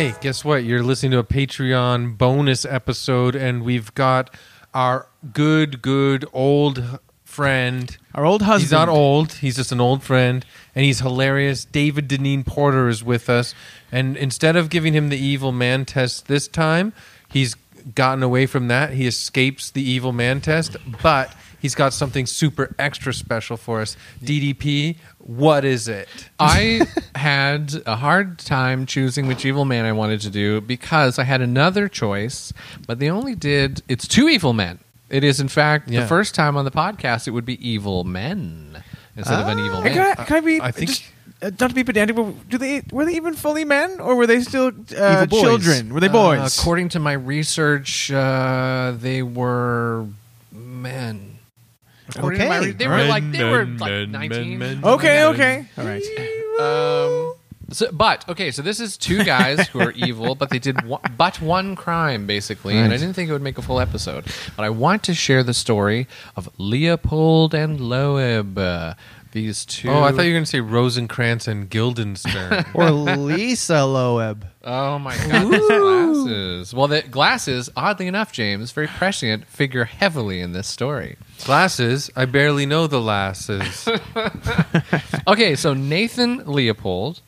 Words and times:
Hey, 0.00 0.14
guess 0.22 0.46
what? 0.46 0.64
You're 0.64 0.82
listening 0.82 1.12
to 1.12 1.18
a 1.18 1.24
Patreon 1.24 2.16
bonus 2.16 2.64
episode, 2.64 3.36
and 3.36 3.62
we've 3.62 3.94
got 3.94 4.34
our 4.72 5.06
good, 5.34 5.82
good 5.82 6.24
old 6.32 7.00
friend. 7.22 7.98
Our 8.14 8.24
old 8.24 8.40
husband. 8.40 8.62
He's 8.62 8.72
not 8.72 8.88
old. 8.88 9.32
He's 9.32 9.56
just 9.56 9.72
an 9.72 9.80
old 9.82 10.02
friend, 10.02 10.46
and 10.74 10.86
he's 10.86 11.00
hilarious. 11.00 11.66
David 11.66 12.08
Dineen 12.08 12.44
Porter 12.44 12.88
is 12.88 13.04
with 13.04 13.28
us, 13.28 13.54
and 13.92 14.16
instead 14.16 14.56
of 14.56 14.70
giving 14.70 14.94
him 14.94 15.10
the 15.10 15.18
evil 15.18 15.52
man 15.52 15.84
test 15.84 16.28
this 16.28 16.48
time, 16.48 16.94
he's 17.28 17.54
gotten 17.94 18.22
away 18.22 18.46
from 18.46 18.68
that. 18.68 18.94
He 18.94 19.06
escapes 19.06 19.70
the 19.70 19.82
evil 19.82 20.12
man 20.12 20.40
test, 20.40 20.78
but 21.02 21.36
he's 21.60 21.74
got 21.74 21.92
something 21.92 22.26
super 22.26 22.74
extra 22.78 23.12
special 23.14 23.56
for 23.56 23.80
us. 23.80 23.96
DDP, 24.22 24.96
what 25.18 25.64
is 25.64 25.86
it? 25.88 26.08
I 26.38 26.82
had 27.14 27.82
a 27.86 27.96
hard 27.96 28.38
time 28.38 28.86
choosing 28.86 29.26
which 29.26 29.44
evil 29.44 29.64
man 29.64 29.84
I 29.84 29.92
wanted 29.92 30.20
to 30.22 30.30
do 30.30 30.60
because 30.60 31.18
I 31.18 31.24
had 31.24 31.40
another 31.40 31.88
choice, 31.88 32.52
but 32.86 32.98
they 32.98 33.10
only 33.10 33.34
did 33.34 33.82
it's 33.88 34.08
two 34.08 34.28
evil 34.28 34.52
men. 34.52 34.78
It 35.08 35.24
is 35.24 35.40
in 35.40 35.48
fact 35.48 35.90
Yeah. 35.90 36.00
the 36.02 36.06
first 36.06 36.34
time 36.34 36.56
on 36.56 36.64
the 36.64 36.70
podcast 36.70 37.26
it 37.26 37.32
would 37.32 37.44
be 37.44 37.58
evil 37.68 38.04
men 38.04 38.82
instead 39.16 39.40
of 39.40 39.48
an 39.48 39.58
evil 39.58 39.82
Hey, 39.82 39.94
man. 39.94 40.14
can, 40.14 40.16
I, 40.18 40.24
can 40.24 40.36
I 40.36 40.40
be? 40.40 40.60
I 40.60 40.70
think- 40.70 40.90
just, 40.90 41.04
uh, 41.42 41.50
not 41.58 41.70
to 41.70 41.74
be 41.74 41.82
pedantic, 41.82 42.14
but 42.16 42.48
do 42.50 42.58
they 42.58 42.82
were 42.92 43.04
they 43.06 43.14
even 43.16 43.32
fully 43.34 43.64
men, 43.64 43.98
or 43.98 44.14
were 44.14 44.26
they 44.26 44.40
still 44.42 44.72
uh, 44.96 45.24
boys. 45.26 45.40
children? 45.40 45.92
Were 45.94 45.98
they 46.00 46.08
Uh, 46.08 46.12
boys? 46.12 46.58
according 46.58 46.90
to 46.90 46.98
my 47.00 47.12
research, 47.14 48.12
uh, 48.12 48.92
they 48.96 49.22
were 49.22 50.06
men. 50.52 51.29
According 52.14 52.40
to 52.40 52.48
my 52.48 52.56
Okay. 52.58 52.66
re- 52.66 52.72
they 52.72 52.88
were 52.88 53.04
like 53.04 53.30
they 53.32 53.44
were 53.44 53.64
like 53.64 54.08
nineteen. 54.08 54.58
men, 54.58 54.80
men. 54.80 54.84
okay, 54.92 55.24
okay, 55.26 55.66
all 55.78 55.84
right. 55.84 56.02
Um, 56.60 57.34
so, 57.72 57.90
but 57.92 58.28
okay, 58.28 58.50
so 58.50 58.62
this 58.62 58.80
is 58.80 58.96
two 58.96 59.22
guys 59.22 59.68
who 59.68 59.80
are 59.80 59.92
evil, 59.92 60.34
but 60.34 60.50
they 60.50 60.58
did 60.58 60.84
one, 60.86 61.00
but 61.16 61.40
one 61.40 61.76
crime 61.76 62.26
basically, 62.26 62.76
and 62.76 62.92
I 62.92 62.96
didn't 62.96 63.14
think 63.14 63.30
it 63.30 63.32
would 63.32 63.42
make 63.42 63.58
a 63.58 63.62
full 63.62 63.80
episode. 63.80 64.24
But 64.56 64.64
I 64.64 64.70
want 64.70 65.02
to 65.04 65.14
share 65.14 65.42
the 65.44 65.54
story 65.54 66.06
of 66.36 66.48
Leopold 66.58 67.54
and 67.54 67.80
Loeb. 67.80 68.58
These 69.32 69.64
two. 69.64 69.88
Oh, 69.88 70.02
I 70.02 70.10
thought 70.10 70.22
you 70.22 70.30
were 70.30 70.34
going 70.34 70.44
to 70.44 70.50
say 70.50 70.60
Rosencrantz 70.60 71.46
and 71.46 71.70
Guildenstern. 71.70 72.64
or 72.74 72.90
Lisa 72.90 73.84
Loeb. 73.84 74.44
Oh 74.64 74.98
my 74.98 75.16
god, 75.28 75.52
those 75.52 75.68
glasses. 75.68 76.74
Well, 76.74 76.88
the 76.88 77.02
glasses, 77.02 77.70
oddly 77.76 78.08
enough, 78.08 78.32
James, 78.32 78.72
very 78.72 78.88
prescient, 78.88 79.46
figure 79.46 79.84
heavily 79.84 80.40
in 80.40 80.52
this 80.52 80.66
story. 80.66 81.16
Glasses, 81.44 82.10
I 82.16 82.24
barely 82.24 82.66
know 82.66 82.86
the 82.86 83.00
lasses. 83.00 83.88
Okay, 85.28 85.54
so 85.54 85.74
Nathan 85.74 86.44
Leopold 86.46 87.20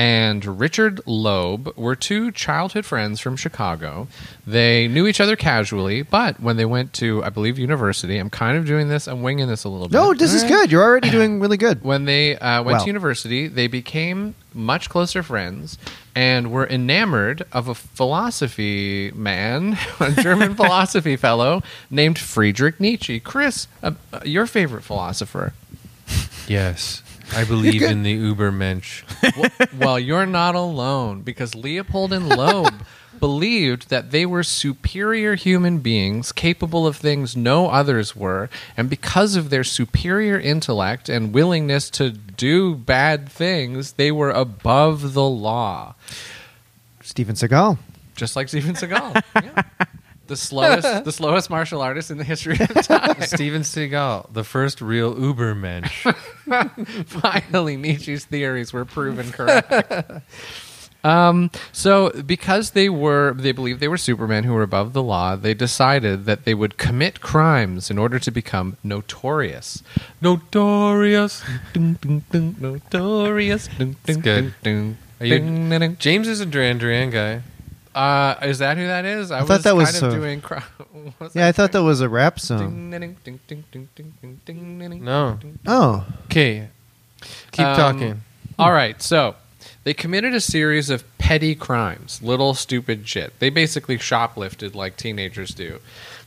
and 0.00 0.58
Richard 0.58 0.98
Loeb 1.04 1.76
were 1.76 1.94
two 1.94 2.30
childhood 2.32 2.86
friends 2.86 3.20
from 3.20 3.36
Chicago. 3.36 4.08
They 4.46 4.88
knew 4.88 5.06
each 5.06 5.20
other 5.20 5.36
casually, 5.36 6.00
but 6.00 6.40
when 6.40 6.56
they 6.56 6.64
went 6.64 6.94
to, 6.94 7.22
I 7.22 7.28
believe, 7.28 7.58
university, 7.58 8.16
I'm 8.16 8.30
kind 8.30 8.56
of 8.56 8.64
doing 8.64 8.88
this, 8.88 9.06
I'm 9.06 9.20
winging 9.20 9.46
this 9.46 9.64
a 9.64 9.68
little 9.68 9.88
bit. 9.88 9.92
No, 9.98 10.14
this 10.14 10.32
is 10.32 10.42
good. 10.44 10.72
You're 10.72 10.82
already 10.82 11.10
doing 11.10 11.38
really 11.38 11.58
good. 11.58 11.82
When 11.90 12.06
they 12.06 12.34
uh, 12.38 12.62
went 12.62 12.76
Well. 12.76 12.80
to 12.84 12.86
university, 12.86 13.46
they 13.46 13.66
became 13.66 14.34
much 14.54 14.88
closer 14.88 15.22
friends 15.22 15.76
and 16.14 16.50
were 16.50 16.66
enamored 16.66 17.42
of 17.52 17.68
a 17.68 17.74
philosophy 17.74 19.10
man, 19.14 19.76
a 20.00 20.12
German 20.12 20.54
philosophy 20.60 21.16
fellow 21.16 21.62
named 21.90 22.18
Friedrich 22.18 22.80
Nietzsche. 22.80 23.20
Chris, 23.20 23.66
uh, 23.82 23.92
uh, 24.14 24.20
your 24.24 24.46
favorite 24.46 24.82
philosopher. 24.82 25.52
yes, 26.48 27.02
I 27.32 27.44
believe 27.44 27.82
in 27.82 28.02
the 28.02 28.16
Ubermensch. 28.16 29.04
well, 29.36 29.68
well, 29.78 29.98
you're 29.98 30.26
not 30.26 30.54
alone 30.54 31.22
because 31.22 31.54
Leopold 31.54 32.12
and 32.12 32.28
Loeb 32.28 32.84
believed 33.20 33.90
that 33.90 34.10
they 34.10 34.24
were 34.26 34.42
superior 34.42 35.34
human 35.34 35.78
beings 35.78 36.32
capable 36.32 36.86
of 36.86 36.96
things 36.96 37.36
no 37.36 37.68
others 37.68 38.16
were, 38.16 38.48
and 38.76 38.88
because 38.90 39.36
of 39.36 39.50
their 39.50 39.64
superior 39.64 40.38
intellect 40.38 41.08
and 41.08 41.32
willingness 41.32 41.90
to 41.90 42.10
do 42.10 42.74
bad 42.74 43.28
things, 43.28 43.92
they 43.92 44.10
were 44.10 44.30
above 44.30 45.12
the 45.12 45.24
law. 45.24 45.94
Steven 47.02 47.34
Seagal. 47.34 47.78
Just 48.16 48.36
like 48.36 48.48
Steven 48.48 48.74
Seagal. 48.74 49.22
Yeah. 49.42 49.62
The 50.30 50.36
slowest 50.36 51.04
the 51.04 51.10
slowest 51.10 51.50
martial 51.50 51.82
artist 51.82 52.12
in 52.12 52.16
the 52.16 52.22
history 52.24 52.56
of 52.60 52.68
time. 52.86 53.20
Steven 53.22 53.62
Seagal, 53.62 54.32
the 54.32 54.44
first 54.44 54.80
real 54.80 55.12
Ubermensch. 55.12 56.14
Finally, 57.06 57.76
Nietzsche's 57.76 58.24
theories 58.26 58.72
were 58.72 58.84
proven 58.84 59.32
correct. 59.32 60.22
Um, 61.02 61.50
so 61.72 62.10
because 62.10 62.70
they 62.72 62.88
were, 62.88 63.32
they 63.34 63.50
believed 63.50 63.80
they 63.80 63.88
were 63.88 63.96
supermen 63.96 64.44
who 64.44 64.52
were 64.52 64.62
above 64.62 64.92
the 64.92 65.02
law, 65.02 65.34
they 65.34 65.52
decided 65.52 66.26
that 66.26 66.44
they 66.44 66.54
would 66.54 66.76
commit 66.78 67.20
crimes 67.20 67.90
in 67.90 67.98
order 67.98 68.20
to 68.20 68.30
become 68.30 68.76
notorious. 68.84 69.82
Notorious. 70.20 71.42
Dun, 71.72 71.98
dun, 72.00 72.22
dun, 72.30 72.54
notorious. 72.60 73.68
Dun, 73.78 73.96
dun, 74.04 74.20
good. 74.20 74.54
dun, 74.62 74.96
Are 75.20 75.26
you- 75.26 75.38
dun, 75.40 75.70
dun, 75.70 75.80
dun. 75.80 75.96
James 75.98 76.28
is 76.28 76.38
a 76.40 76.46
Duran 76.46 76.78
Duran 76.78 77.10
guy. 77.10 77.42
Uh, 77.94 78.36
is 78.42 78.60
that 78.60 78.76
who 78.76 78.86
that 78.86 79.04
is? 79.04 79.30
I, 79.30 79.40
I 79.40 79.44
thought 79.44 79.64
that 79.64 79.74
was 79.74 79.92
kind 79.92 80.04
of 80.04 80.12
doing. 80.12 80.42
Was 81.18 81.34
yeah, 81.34 81.48
I 81.48 81.52
thought 81.52 81.72
that 81.72 81.82
was 81.82 82.02
a 82.02 82.08
rap 82.08 82.38
song. 82.38 82.90
No. 85.00 85.38
Oh. 85.66 86.06
Okay. 86.26 86.68
Keep 87.52 87.66
um, 87.66 87.76
talking. 87.76 88.20
All 88.58 88.72
right. 88.72 89.00
So 89.00 89.34
they 89.84 89.94
committed 89.94 90.34
a 90.34 90.40
series 90.40 90.90
of 90.90 91.04
petty 91.18 91.54
crimes, 91.54 92.20
little 92.22 92.54
stupid 92.54 93.08
shit. 93.08 93.38
They 93.38 93.50
basically 93.50 93.98
shoplifted 93.98 94.74
like 94.74 94.96
teenagers 94.96 95.54
do, 95.54 95.80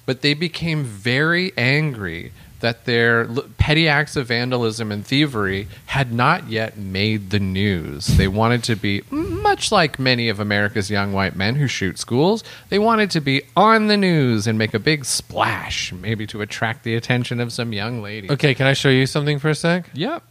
but 0.06 0.22
they 0.22 0.34
became 0.34 0.84
very 0.84 1.52
angry 1.58 2.32
that 2.64 2.86
their 2.86 3.26
petty 3.58 3.90
acts 3.90 4.16
of 4.16 4.28
vandalism 4.28 4.90
and 4.90 5.06
thievery 5.06 5.68
had 5.88 6.14
not 6.14 6.48
yet 6.48 6.78
made 6.78 7.30
the 7.30 7.40
news. 7.40 8.08
They 8.08 8.30
wanted 8.30 8.64
to 8.64 8.78
be, 8.78 9.04
much 9.12 9.70
like 9.70 10.00
many 10.00 10.30
of 10.30 10.40
America's 10.40 10.90
young 10.90 11.12
white 11.12 11.36
men 11.36 11.56
who 11.56 11.68
shoot 11.68 12.00
schools, 12.00 12.42
they 12.70 12.80
wanted 12.80 13.12
to 13.12 13.20
be 13.20 13.42
on 13.58 13.88
the 13.88 13.98
news 13.98 14.48
and 14.48 14.58
make 14.58 14.74
a 14.74 14.80
big 14.80 15.04
splash, 15.04 15.92
maybe 15.92 16.26
to 16.28 16.42
attract 16.42 16.86
the 16.86 16.96
attention 16.96 17.42
of 17.42 17.52
some 17.52 17.74
young 17.74 18.02
lady. 18.02 18.32
Okay, 18.32 18.56
can 18.56 18.66
I 18.66 18.72
show 18.72 18.90
you 18.90 19.08
something 19.08 19.40
for 19.40 19.50
a 19.50 19.56
sec? 19.56 19.90
Yep. 19.94 20.24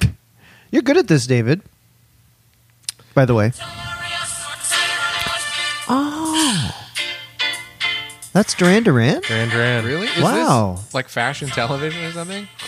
you're 0.72 0.82
good 0.82 0.96
at 0.96 1.06
this, 1.06 1.24
David. 1.24 1.62
By 3.14 3.26
the 3.26 3.34
way. 3.34 3.52
Oh. 5.88 6.19
That's 8.32 8.54
Duran 8.54 8.84
Duran? 8.84 9.22
Duran 9.22 9.48
Duran. 9.48 9.84
Really? 9.84 10.06
Is 10.06 10.22
Wow. 10.22 10.76
this 10.76 10.94
like 10.94 11.08
fashion 11.08 11.48
television 11.48 12.04
or 12.04 12.12
something? 12.12 12.48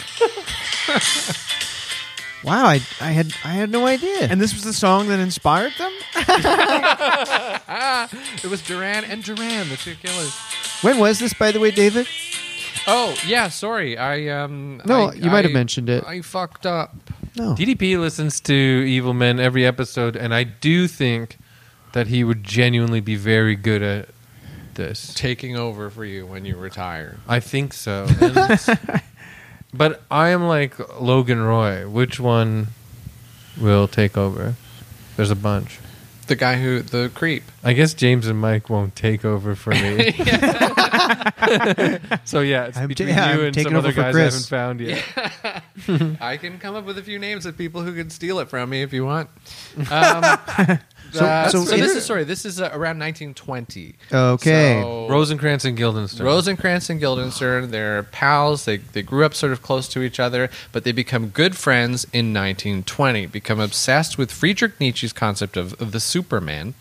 Wow, 2.45 2.65
I, 2.67 2.81
I 3.01 3.13
had 3.13 3.33
I 3.45 3.51
had 3.51 3.71
no 3.71 3.87
idea. 3.87 4.23
And 4.23 4.41
this 4.41 4.53
was 4.53 4.65
the 4.65 4.73
song 4.73 5.07
that 5.09 5.21
inspired 5.21 5.75
them. 5.79 5.93
It 8.45 8.51
was 8.51 8.61
Duran 8.63 9.05
and 9.05 9.23
Duran, 9.23 9.69
the 9.69 9.77
two 9.77 9.95
killers. 9.95 10.35
when 10.83 10.99
was 10.99 11.21
this, 11.21 11.33
by 11.35 11.53
the 11.53 11.61
way, 11.61 11.71
David? 11.71 12.09
Oh 12.89 13.15
yeah, 13.25 13.47
sorry. 13.49 13.97
I 13.97 14.27
um. 14.43 14.83
No, 14.85 15.11
I- 15.11 15.15
you 15.15 15.31
might 15.31 15.45
have 15.45 15.53
I- 15.53 15.55
mentioned 15.55 15.89
it. 15.89 16.03
I 16.05 16.21
fucked 16.21 16.67
up. 16.67 16.93
No. 17.37 17.55
DDP 17.55 17.97
listens 18.01 18.41
to 18.41 18.53
Evil 18.53 19.15
Men 19.15 19.39
every 19.39 19.65
episode, 19.65 20.17
and 20.17 20.35
I 20.35 20.43
do 20.43 20.89
think 20.89 21.39
that 21.93 22.09
he 22.09 22.25
would 22.25 22.43
genuinely 22.43 23.01
be 23.01 23.15
very 23.15 23.55
good 23.55 23.83
at 23.83 24.09
this. 24.75 25.15
Taking 25.15 25.57
over 25.57 25.91
for 25.91 26.05
you 26.05 26.27
when 26.27 26.45
you 26.45 26.57
retire. 26.57 27.19
I 27.29 27.41
think 27.41 27.73
so. 27.73 28.07
But 29.75 30.03
I 30.11 30.29
am 30.31 30.47
like 30.47 31.01
Logan 31.01 31.41
Roy. 31.41 31.89
Which 31.89 32.21
one 32.21 32.69
will 33.59 33.89
take 33.89 34.19
over? 34.19 34.55
There's 35.17 35.31
a 35.31 35.35
bunch. 35.37 35.79
The 36.27 36.37
guy 36.37 36.61
who 36.61 36.83
the 36.83 37.11
creep. 37.15 37.43
I 37.65 37.73
guess 37.73 37.95
James 37.95 38.27
and 38.27 38.39
Mike 38.39 38.69
won't 38.69 38.95
take 38.95 39.25
over 39.25 39.55
for 39.55 39.71
me. 39.71 40.13
so 42.25 42.41
yeah, 42.41 42.67
it's 42.67 42.77
I'm 42.77 42.83
ta- 42.83 42.87
between 42.87 43.09
yeah, 43.09 43.33
you 43.35 43.41
I'm 43.41 43.47
and 43.47 43.57
some 43.57 43.75
other 43.75 43.93
guys 43.93 44.13
Chris. 44.15 44.51
I 44.51 44.59
haven't 44.59 44.79
found 44.79 44.81
yet. 44.81 46.21
I 46.21 46.37
can 46.37 46.59
come 46.59 46.75
up 46.77 46.85
with 46.85 46.99
a 46.99 47.03
few 47.03 47.19
names 47.19 47.47
of 47.47 47.57
people 47.57 47.81
who 47.83 47.95
could 47.95 48.13
steal 48.13 48.39
it 48.41 48.49
from 48.51 48.69
me 48.71 48.83
if 48.83 48.93
you 48.93 49.05
want. 49.07 49.31
Um, 49.91 50.23
So- 51.13 51.49
so 51.51 51.65
so, 51.65 51.77
this 51.77 51.95
is 51.95 52.05
sorry. 52.05 52.25
This 52.25 52.45
is 52.45 52.61
uh, 52.61 52.65
around 52.73 52.99
1920. 52.99 53.95
Okay. 54.13 54.81
So- 54.83 55.09
Rosencrantz 55.09 55.65
and 55.65 55.77
Guildenstern. 55.77 56.25
Rosencrantz 56.27 56.89
and 56.91 56.99
Guildenstern, 57.01 57.71
they're 57.71 58.03
pals. 58.05 58.65
They, 58.65 58.79
they 58.79 59.03
grew 59.03 59.25
up 59.25 59.35
sort 59.35 59.53
of 59.53 59.63
close 59.63 59.89
to 59.89 60.03
each 60.03 60.19
other, 60.19 60.49
but 60.73 60.85
they 60.85 60.93
become 60.93 61.29
good 61.29 61.57
friends 61.57 62.05
in 62.13 62.33
1920, 62.33 63.27
become 63.27 63.61
obsessed 63.61 64.17
with 64.19 64.33
Friedrich 64.33 64.81
Nietzsche's 64.81 65.13
concept 65.13 65.57
of, 65.57 65.81
of 65.81 65.93
the 65.93 66.01
Superman, 66.01 66.75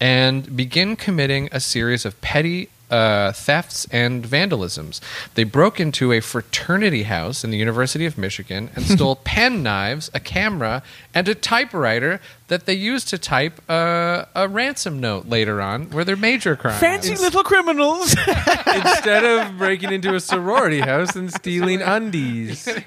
and 0.00 0.56
begin 0.56 0.96
committing 0.96 1.48
a 1.52 1.60
series 1.60 2.04
of 2.04 2.20
petty 2.20 2.68
uh, 2.88 3.32
thefts 3.32 3.84
and 3.90 4.24
vandalisms. 4.24 5.00
They 5.34 5.42
broke 5.42 5.80
into 5.80 6.12
a 6.12 6.20
fraternity 6.20 7.02
house 7.02 7.42
in 7.42 7.50
the 7.50 7.56
University 7.58 8.06
of 8.06 8.16
Michigan 8.16 8.70
and 8.76 8.84
stole 8.94 9.16
pen 9.16 9.62
knives, 9.64 10.08
a 10.14 10.20
camera, 10.20 10.84
and 11.12 11.28
a 11.28 11.34
typewriter 11.34 12.20
that 12.48 12.64
they 12.66 12.74
used 12.74 13.08
to 13.08 13.18
type 13.18 13.60
uh, 13.68 14.24
a 14.34 14.46
ransom 14.48 15.00
note 15.00 15.26
later 15.26 15.60
on, 15.60 15.90
were 15.90 16.04
their 16.04 16.16
major 16.16 16.54
crimes. 16.54 16.78
Fancy 16.78 17.16
little 17.16 17.42
criminals. 17.42 18.14
Instead 18.66 19.24
of 19.24 19.58
breaking 19.58 19.92
into 19.92 20.14
a 20.14 20.20
sorority 20.20 20.80
house 20.80 21.16
and 21.16 21.32
stealing 21.32 21.82
undies. 21.82 22.64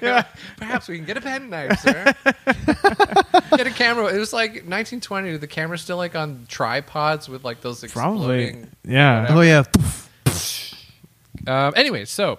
Perhaps 0.56 0.88
we 0.88 0.96
can 0.96 1.04
get 1.04 1.18
a 1.18 1.20
pen 1.20 1.50
knife, 1.50 1.78
sir. 1.80 2.14
get 3.56 3.66
a 3.66 3.70
camera. 3.70 4.06
It 4.06 4.18
was 4.18 4.32
like 4.32 4.50
1920. 4.50 5.36
The 5.36 5.46
camera's 5.46 5.82
still 5.82 5.98
like 5.98 6.14
on 6.14 6.46
tripods 6.48 7.28
with 7.28 7.44
like 7.44 7.60
those 7.60 7.84
Probably. 7.92 8.44
exploding. 8.44 8.70
Yeah. 8.84 9.26
Oh 9.28 9.42
yeah. 9.42 9.64
Um, 11.46 11.72
anyway, 11.76 12.04
so 12.04 12.38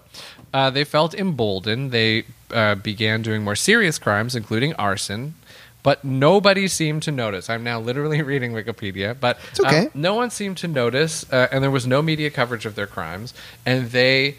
uh, 0.53 0.69
they 0.69 0.83
felt 0.83 1.13
emboldened. 1.13 1.91
They 1.91 2.25
uh, 2.51 2.75
began 2.75 3.21
doing 3.21 3.43
more 3.43 3.55
serious 3.55 3.97
crimes, 3.99 4.35
including 4.35 4.73
arson. 4.75 5.35
But 5.83 6.03
nobody 6.03 6.67
seemed 6.67 7.03
to 7.03 7.11
notice. 7.11 7.49
I'm 7.49 7.63
now 7.63 7.79
literally 7.79 8.21
reading 8.31 8.53
Wikipedia, 8.53 9.17
but 9.19 9.39
okay. 9.59 9.85
um, 9.85 9.91
no 9.93 10.13
one 10.13 10.29
seemed 10.29 10.57
to 10.57 10.67
notice, 10.67 11.31
uh, 11.31 11.47
and 11.51 11.63
there 11.63 11.71
was 11.71 11.87
no 11.87 12.01
media 12.01 12.29
coverage 12.29 12.65
of 12.65 12.75
their 12.75 12.87
crimes. 12.87 13.33
And 13.65 13.91
they 13.91 14.35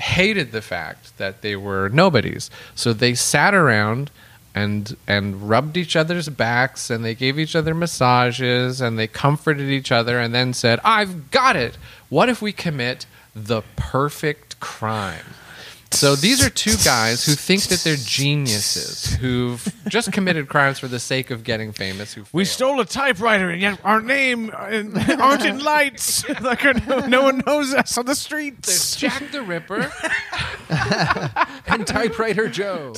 hated 0.00 0.52
the 0.52 0.62
fact 0.62 1.16
that 1.18 1.42
they 1.42 1.56
were 1.56 1.88
nobodies. 1.90 2.50
So 2.74 2.92
they 2.92 3.14
sat 3.14 3.54
around 3.54 4.10
and 4.54 4.96
and 5.06 5.48
rubbed 5.48 5.76
each 5.76 5.94
other's 5.94 6.28
backs 6.28 6.90
and 6.90 7.04
they 7.04 7.14
gave 7.14 7.38
each 7.38 7.54
other 7.54 7.74
massages 7.74 8.80
and 8.80 8.98
they 8.98 9.06
comforted 9.06 9.70
each 9.70 9.92
other 9.92 10.18
and 10.18 10.34
then 10.34 10.52
said, 10.52 10.80
"I've 10.82 11.30
got 11.30 11.56
it. 11.56 11.76
What 12.08 12.28
if 12.28 12.42
we 12.42 12.52
commit 12.52 13.06
the 13.34 13.62
perfect 13.76 14.58
crime?" 14.58 15.34
So 15.92 16.14
these 16.14 16.44
are 16.44 16.50
two 16.50 16.76
guys 16.84 17.26
who 17.26 17.32
think 17.32 17.64
that 17.64 17.80
they're 17.80 17.96
geniuses, 17.96 19.16
who've 19.16 19.74
just 19.88 20.12
committed 20.12 20.48
crimes 20.48 20.78
for 20.78 20.86
the 20.88 21.00
sake 21.00 21.30
of 21.30 21.42
getting 21.42 21.72
famous. 21.72 22.14
Who 22.14 22.22
We 22.32 22.44
failed. 22.44 22.48
stole 22.52 22.80
a 22.80 22.84
typewriter, 22.86 23.50
and 23.50 23.60
yet 23.60 23.80
our 23.84 24.00
name 24.00 24.50
uh, 24.54 24.82
aren't 25.18 25.44
in 25.44 25.58
lights. 25.58 26.26
like 26.40 26.64
uh, 26.64 26.74
no, 26.86 27.00
no 27.06 27.22
one 27.24 27.42
knows 27.44 27.74
us 27.74 27.98
on 27.98 28.04
the 28.04 28.10
There's 28.10 28.18
streets. 28.20 28.96
Jack 28.96 29.30
the 29.32 29.42
Ripper. 29.42 29.92
and 31.66 31.86
typewriter 31.86 32.48
Joe. 32.48 32.94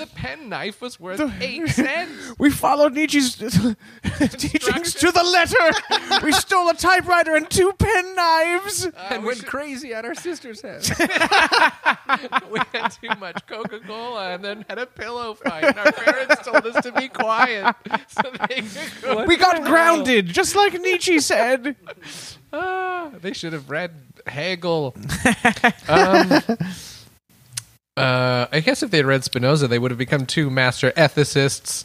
The 0.00 0.06
pen 0.06 0.48
knife 0.48 0.80
was 0.80 0.98
worth 0.98 1.18
The- 1.18 1.30
eight 1.42 1.68
cents. 1.68 2.32
We 2.38 2.50
followed 2.50 2.94
Nietzsche's 2.94 3.34
teachings 3.36 4.94
to 4.94 5.12
the 5.12 5.22
letter. 5.22 6.24
we 6.24 6.32
stole 6.32 6.70
a 6.70 6.74
typewriter 6.74 7.36
and 7.36 7.48
two 7.50 7.72
pen 7.78 8.14
knives. 8.14 8.88
and 9.10 9.24
went 9.24 9.44
crazy 9.44 9.92
at 9.92 10.06
our 10.06 10.14
sister's 10.14 10.62
house. 10.62 10.88
we 12.50 12.60
had 12.72 12.88
too 12.88 13.10
much 13.18 13.46
Coca 13.46 13.80
Cola 13.80 14.30
and 14.30 14.42
then 14.42 14.64
had 14.70 14.78
a 14.78 14.86
pillow 14.86 15.34
fight. 15.34 15.64
And 15.64 15.78
our 15.78 15.92
parents 15.92 16.36
told 16.46 16.64
us 16.66 16.82
to 16.82 16.92
be 16.92 17.08
quiet 17.08 17.74
so 18.08 18.22
they 18.48 18.62
could 18.62 19.02
go. 19.02 19.24
We 19.26 19.36
got 19.36 19.62
grounded, 19.64 20.26
just 20.28 20.56
like 20.56 20.72
Nietzsche 20.80 21.20
said. 21.20 21.76
Ah, 22.54 23.10
they 23.20 23.34
should 23.34 23.52
have 23.52 23.68
read 23.68 23.92
Hegel. 24.26 24.94
Um, 25.88 26.42
uh, 27.96 28.46
I 28.52 28.60
guess 28.60 28.82
if 28.82 28.90
they 28.90 28.98
had 28.98 29.06
read 29.06 29.24
Spinoza, 29.24 29.68
they 29.68 29.78
would 29.78 29.90
have 29.90 29.98
become 29.98 30.24
two 30.26 30.48
master 30.50 30.90
ethicists, 30.92 31.84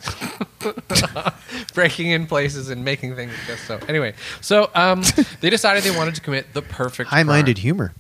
breaking 1.74 2.08
in 2.12 2.28
places 2.28 2.70
and 2.70 2.86
making 2.86 3.16
things 3.16 3.34
just 3.48 3.66
so. 3.66 3.80
Anyway, 3.88 4.14
so 4.42 4.70
um, 4.76 5.04
they 5.42 5.50
decided 5.50 5.84
they 5.84 5.96
wanted 5.96 6.16
to 6.16 6.22
commit 6.22 6.54
the 6.54 6.62
perfect 6.62 7.10
High-minded 7.10 7.58
humor. 7.58 7.94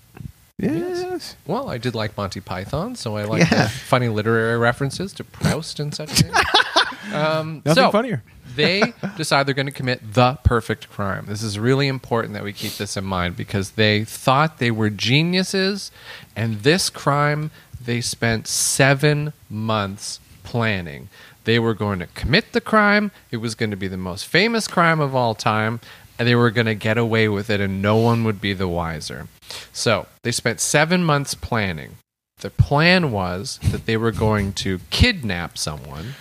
Yes. 0.57 1.35
Well, 1.45 1.69
I 1.69 1.77
did 1.77 1.95
like 1.95 2.15
Monty 2.15 2.39
Python, 2.39 2.95
so 2.95 3.17
I 3.17 3.25
like 3.25 3.49
Yeah. 3.51 3.63
the 3.63 3.69
funny 3.69 4.07
literary 4.07 4.57
references 4.57 5.11
to 5.13 5.23
Proust 5.25 5.79
and 5.81 5.93
such 5.93 6.09
things. 6.11 6.33
um, 7.13 7.61
Nothing 7.65 7.83
so, 7.83 7.91
funnier. 7.91 8.23
they 8.55 8.93
decide 9.17 9.47
they're 9.47 9.53
going 9.53 9.65
to 9.65 9.73
commit 9.73 10.13
the 10.13 10.37
perfect 10.45 10.89
crime. 10.89 11.25
This 11.27 11.43
is 11.43 11.59
really 11.59 11.89
important 11.89 12.35
that 12.35 12.43
we 12.43 12.53
keep 12.53 12.77
this 12.77 12.95
in 12.95 13.03
mind 13.03 13.35
because 13.35 13.71
they 13.71 14.05
thought 14.05 14.59
they 14.59 14.71
were 14.71 14.89
geniuses, 14.89 15.91
and 16.37 16.61
this 16.61 16.89
crime 16.89 17.51
they 17.85 18.01
spent 18.01 18.47
seven 18.47 19.33
months 19.49 20.19
planning. 20.43 21.09
They 21.43 21.59
were 21.59 21.73
going 21.73 21.99
to 21.99 22.07
commit 22.07 22.51
the 22.51 22.61
crime, 22.61 23.11
it 23.31 23.37
was 23.37 23.55
going 23.55 23.71
to 23.71 23.77
be 23.77 23.87
the 23.87 23.97
most 23.97 24.25
famous 24.25 24.67
crime 24.67 24.99
of 24.99 25.15
all 25.15 25.35
time, 25.35 25.79
and 26.17 26.27
they 26.27 26.35
were 26.35 26.51
going 26.51 26.65
to 26.65 26.75
get 26.75 26.97
away 26.97 27.27
with 27.27 27.49
it, 27.49 27.59
and 27.59 27.81
no 27.81 27.97
one 27.97 28.23
would 28.23 28.41
be 28.41 28.53
the 28.53 28.67
wiser. 28.67 29.27
So 29.71 30.07
they 30.23 30.31
spent 30.31 30.59
seven 30.59 31.03
months 31.03 31.35
planning. 31.35 31.97
The 32.39 32.49
plan 32.49 33.11
was 33.11 33.59
that 33.71 33.85
they 33.85 33.97
were 33.97 34.11
going 34.11 34.53
to 34.53 34.79
kidnap 34.89 35.57
someone. 35.57 36.15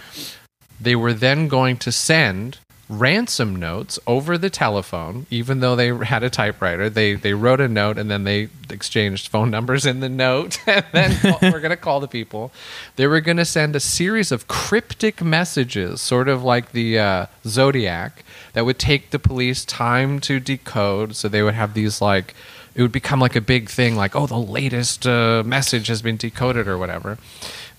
They 0.81 0.95
were 0.95 1.13
then 1.13 1.49
going 1.49 1.77
to 1.79 1.93
send 1.93 2.59
ransom 2.99 3.57
notes 3.57 3.99
over 4.07 4.39
the 4.39 4.51
telephone, 4.51 5.27
even 5.31 5.61
though 5.61 5.77
they 5.77 5.95
had 6.05 6.23
a 6.23 6.31
typewriter. 6.31 6.89
They 6.89 7.15
they 7.15 7.35
wrote 7.35 7.61
a 7.61 7.69
note 7.69 7.99
and 7.99 8.11
then 8.11 8.25
they 8.25 8.49
exchanged 8.71 9.29
phone 9.29 9.51
numbers 9.51 9.87
in 9.87 10.01
the 10.01 10.09
note. 10.09 10.59
And 10.67 10.85
then 10.93 11.39
we're 11.53 11.61
going 11.61 11.71
to 11.71 11.77
call 11.77 12.01
the 12.01 12.09
people. 12.09 12.51
They 12.97 13.07
were 13.07 13.21
going 13.21 13.37
to 13.37 13.45
send 13.45 13.77
a 13.77 13.81
series 13.81 14.33
of 14.33 14.49
cryptic 14.49 15.23
messages, 15.23 16.01
sort 16.01 16.29
of 16.29 16.43
like 16.43 16.73
the 16.73 16.99
uh, 16.99 17.27
Zodiac, 17.45 18.25
that 18.55 18.65
would 18.65 18.79
take 18.79 19.11
the 19.11 19.19
police 19.19 19.65
time 19.65 20.21
to 20.21 20.41
decode. 20.41 21.15
So 21.15 21.29
they 21.29 21.43
would 21.43 21.55
have 21.55 21.75
these 21.75 22.01
like. 22.01 22.35
It 22.75 22.83
would 22.83 22.91
become 22.91 23.21
like 23.21 23.37
a 23.37 23.41
big 23.41 23.69
thing, 23.69 23.95
like 23.95 24.17
oh, 24.17 24.27
the 24.27 24.37
latest 24.37 25.07
uh, 25.07 25.45
message 25.47 25.87
has 25.87 26.03
been 26.03 26.17
decoded 26.17 26.67
or 26.67 26.77
whatever. 26.77 27.19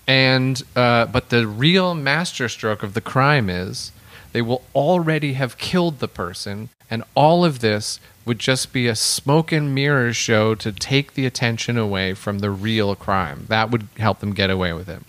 And 0.06 0.62
uh, 0.74 1.06
but 1.06 1.30
the 1.30 1.46
real 1.46 1.94
masterstroke 1.94 2.82
of 2.82 2.94
the 2.94 3.00
crime 3.00 3.50
is 3.50 3.92
they 4.36 4.42
will 4.42 4.62
already 4.74 5.32
have 5.32 5.56
killed 5.56 5.98
the 5.98 6.08
person, 6.08 6.68
and 6.90 7.02
all 7.14 7.42
of 7.42 7.60
this 7.60 7.98
would 8.26 8.38
just 8.38 8.70
be 8.70 8.86
a 8.86 8.94
smoke 8.94 9.50
and 9.50 9.74
mirrors 9.74 10.14
show 10.14 10.54
to 10.56 10.72
take 10.72 11.14
the 11.14 11.24
attention 11.24 11.78
away 11.78 12.12
from 12.12 12.40
the 12.40 12.50
real 12.50 12.94
crime. 12.94 13.46
That 13.48 13.70
would 13.70 13.88
help 13.96 14.20
them 14.20 14.34
get 14.34 14.50
away 14.50 14.74
with 14.74 14.90
it. 14.90 15.00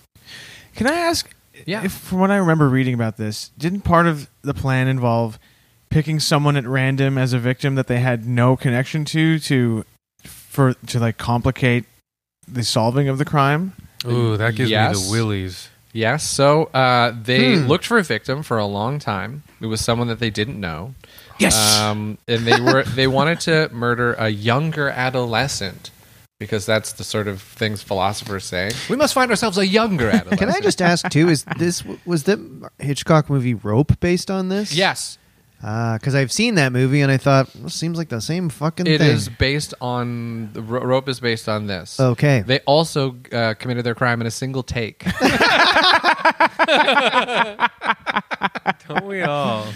Can 0.77 0.87
I 0.87 0.93
ask? 0.93 1.29
Yeah. 1.65 1.83
If, 1.83 1.91
from 1.91 2.19
what 2.19 2.31
I 2.31 2.37
remember 2.37 2.69
reading 2.69 2.93
about 2.93 3.17
this, 3.17 3.49
didn't 3.57 3.81
part 3.81 4.07
of 4.07 4.29
the 4.43 4.53
plan 4.53 4.87
involve 4.87 5.37
picking 5.89 6.21
someone 6.21 6.55
at 6.55 6.65
random 6.65 7.17
as 7.17 7.33
a 7.33 7.39
victim 7.39 7.75
that 7.75 7.87
they 7.87 7.99
had 7.99 8.25
no 8.25 8.55
connection 8.55 9.03
to 9.03 9.39
to 9.39 9.83
for 10.23 10.73
to 10.85 11.01
like 11.01 11.17
complicate 11.17 11.83
the 12.47 12.63
solving 12.63 13.09
of 13.09 13.17
the 13.17 13.25
crime? 13.25 13.73
Ooh, 14.05 14.37
that 14.37 14.55
gives 14.55 14.71
me 14.71 14.77
the 14.77 15.09
willies. 15.11 15.67
Yes, 15.97 16.23
so 16.23 16.65
uh, 16.75 17.11
they 17.23 17.55
Hmm. 17.55 17.65
looked 17.67 17.85
for 17.87 17.97
a 17.97 18.03
victim 18.03 18.43
for 18.43 18.59
a 18.59 18.65
long 18.67 18.99
time. 18.99 19.41
It 19.59 19.65
was 19.65 19.81
someone 19.81 20.07
that 20.09 20.19
they 20.19 20.29
didn't 20.29 20.59
know. 20.59 20.93
Yes. 21.39 21.55
um, 21.79 22.19
and 22.27 22.45
they 22.45 22.59
were 22.61 22.83
they 22.99 23.07
wanted 23.07 23.39
to 23.41 23.69
murder 23.73 24.13
a 24.19 24.29
younger 24.29 24.89
adolescent 24.89 25.89
because 26.39 26.67
that's 26.67 26.91
the 26.93 27.03
sort 27.03 27.27
of 27.27 27.41
things 27.41 27.81
philosophers 27.81 28.45
say. 28.45 28.69
We 28.91 28.95
must 28.95 29.15
find 29.15 29.31
ourselves 29.31 29.57
a 29.57 29.65
younger 29.65 30.09
adolescent. 30.09 30.39
Can 30.39 30.49
I 30.51 30.59
just 30.59 30.81
ask 30.83 31.09
too? 31.09 31.29
Is 31.29 31.43
this 31.57 31.83
was 32.05 32.23
the 32.23 32.69
Hitchcock 32.77 33.27
movie 33.29 33.55
Rope 33.55 33.99
based 33.99 34.29
on 34.29 34.49
this? 34.49 34.73
Yes, 34.75 35.17
Because 35.59 36.13
I've 36.15 36.31
seen 36.31 36.55
that 36.55 36.71
movie 36.71 37.01
and 37.01 37.11
I 37.11 37.17
thought 37.17 37.49
well, 37.55 37.69
seems 37.69 37.97
like 37.97 38.09
the 38.09 38.21
same 38.21 38.49
fucking 38.49 38.85
it 38.85 38.99
thing. 38.99 39.09
is 39.09 39.27
based 39.27 39.73
on 39.81 40.53
the 40.53 40.61
ro- 40.61 40.83
rope 40.83 41.09
is 41.09 41.19
based 41.19 41.49
on 41.49 41.67
this. 41.67 41.99
Okay. 41.99 42.43
They 42.45 42.59
also 42.59 43.15
uh, 43.31 43.55
committed 43.55 43.83
their 43.83 43.95
crime 43.95 44.21
in 44.21 44.27
a 44.27 44.31
single 44.31 44.63
take. 44.63 45.03
Don't 48.87 49.05
we 49.05 49.23
all? 49.23 49.67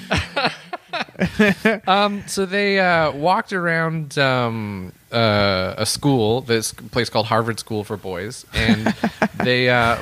um, 1.87 2.23
so 2.27 2.45
they 2.45 2.79
uh, 2.79 3.11
walked 3.11 3.53
around 3.53 4.17
um, 4.17 4.91
uh, 5.11 5.75
a 5.77 5.85
school, 5.85 6.41
this 6.41 6.73
place 6.73 7.09
called 7.09 7.27
Harvard 7.27 7.59
School 7.59 7.83
for 7.83 7.97
Boys, 7.97 8.45
and 8.53 8.93
they 9.35 9.69
uh, 9.69 9.97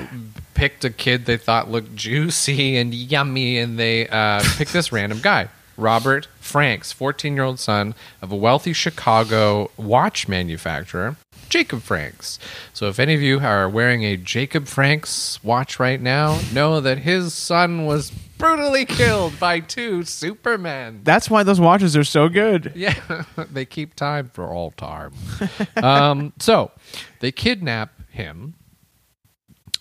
picked 0.53 0.83
a 0.85 0.89
kid 0.89 1.25
they 1.25 1.37
thought 1.37 1.69
looked 1.69 1.95
juicy 1.95 2.77
and 2.77 2.93
yummy, 2.93 3.57
and 3.57 3.77
they 3.79 4.07
uh, 4.07 4.43
picked 4.57 4.73
this 4.73 4.91
random 4.91 5.19
guy, 5.21 5.49
Robert 5.79 6.27
Franks, 6.39 6.91
14 6.91 7.33
year 7.35 7.43
old 7.43 7.59
son 7.59 7.95
of 8.21 8.31
a 8.31 8.35
wealthy 8.35 8.73
Chicago 8.73 9.71
watch 9.77 10.27
manufacturer, 10.27 11.15
Jacob 11.47 11.81
Franks. 11.81 12.39
So, 12.73 12.87
if 12.87 12.99
any 12.99 13.13
of 13.15 13.21
you 13.21 13.39
are 13.39 13.69
wearing 13.69 14.03
a 14.03 14.17
Jacob 14.17 14.67
Franks 14.67 15.43
watch 15.43 15.79
right 15.79 16.01
now, 16.01 16.39
know 16.53 16.81
that 16.81 16.99
his 16.99 17.33
son 17.33 17.85
was 17.85 18.11
brutally 18.11 18.85
killed 18.85 19.39
by 19.39 19.59
two 19.59 20.03
Supermen. 20.03 21.01
That's 21.03 21.29
why 21.29 21.43
those 21.43 21.59
watches 21.59 21.95
are 21.95 22.03
so 22.03 22.29
good. 22.29 22.73
Yeah, 22.79 23.25
they 23.51 23.65
keep 23.65 23.93
time 23.95 24.29
for 24.33 24.45
all 24.45 24.71
time. 24.71 25.11
um, 25.83 26.31
so 26.39 26.71
they 27.19 27.31
kidnap 27.31 27.91
him. 28.09 28.53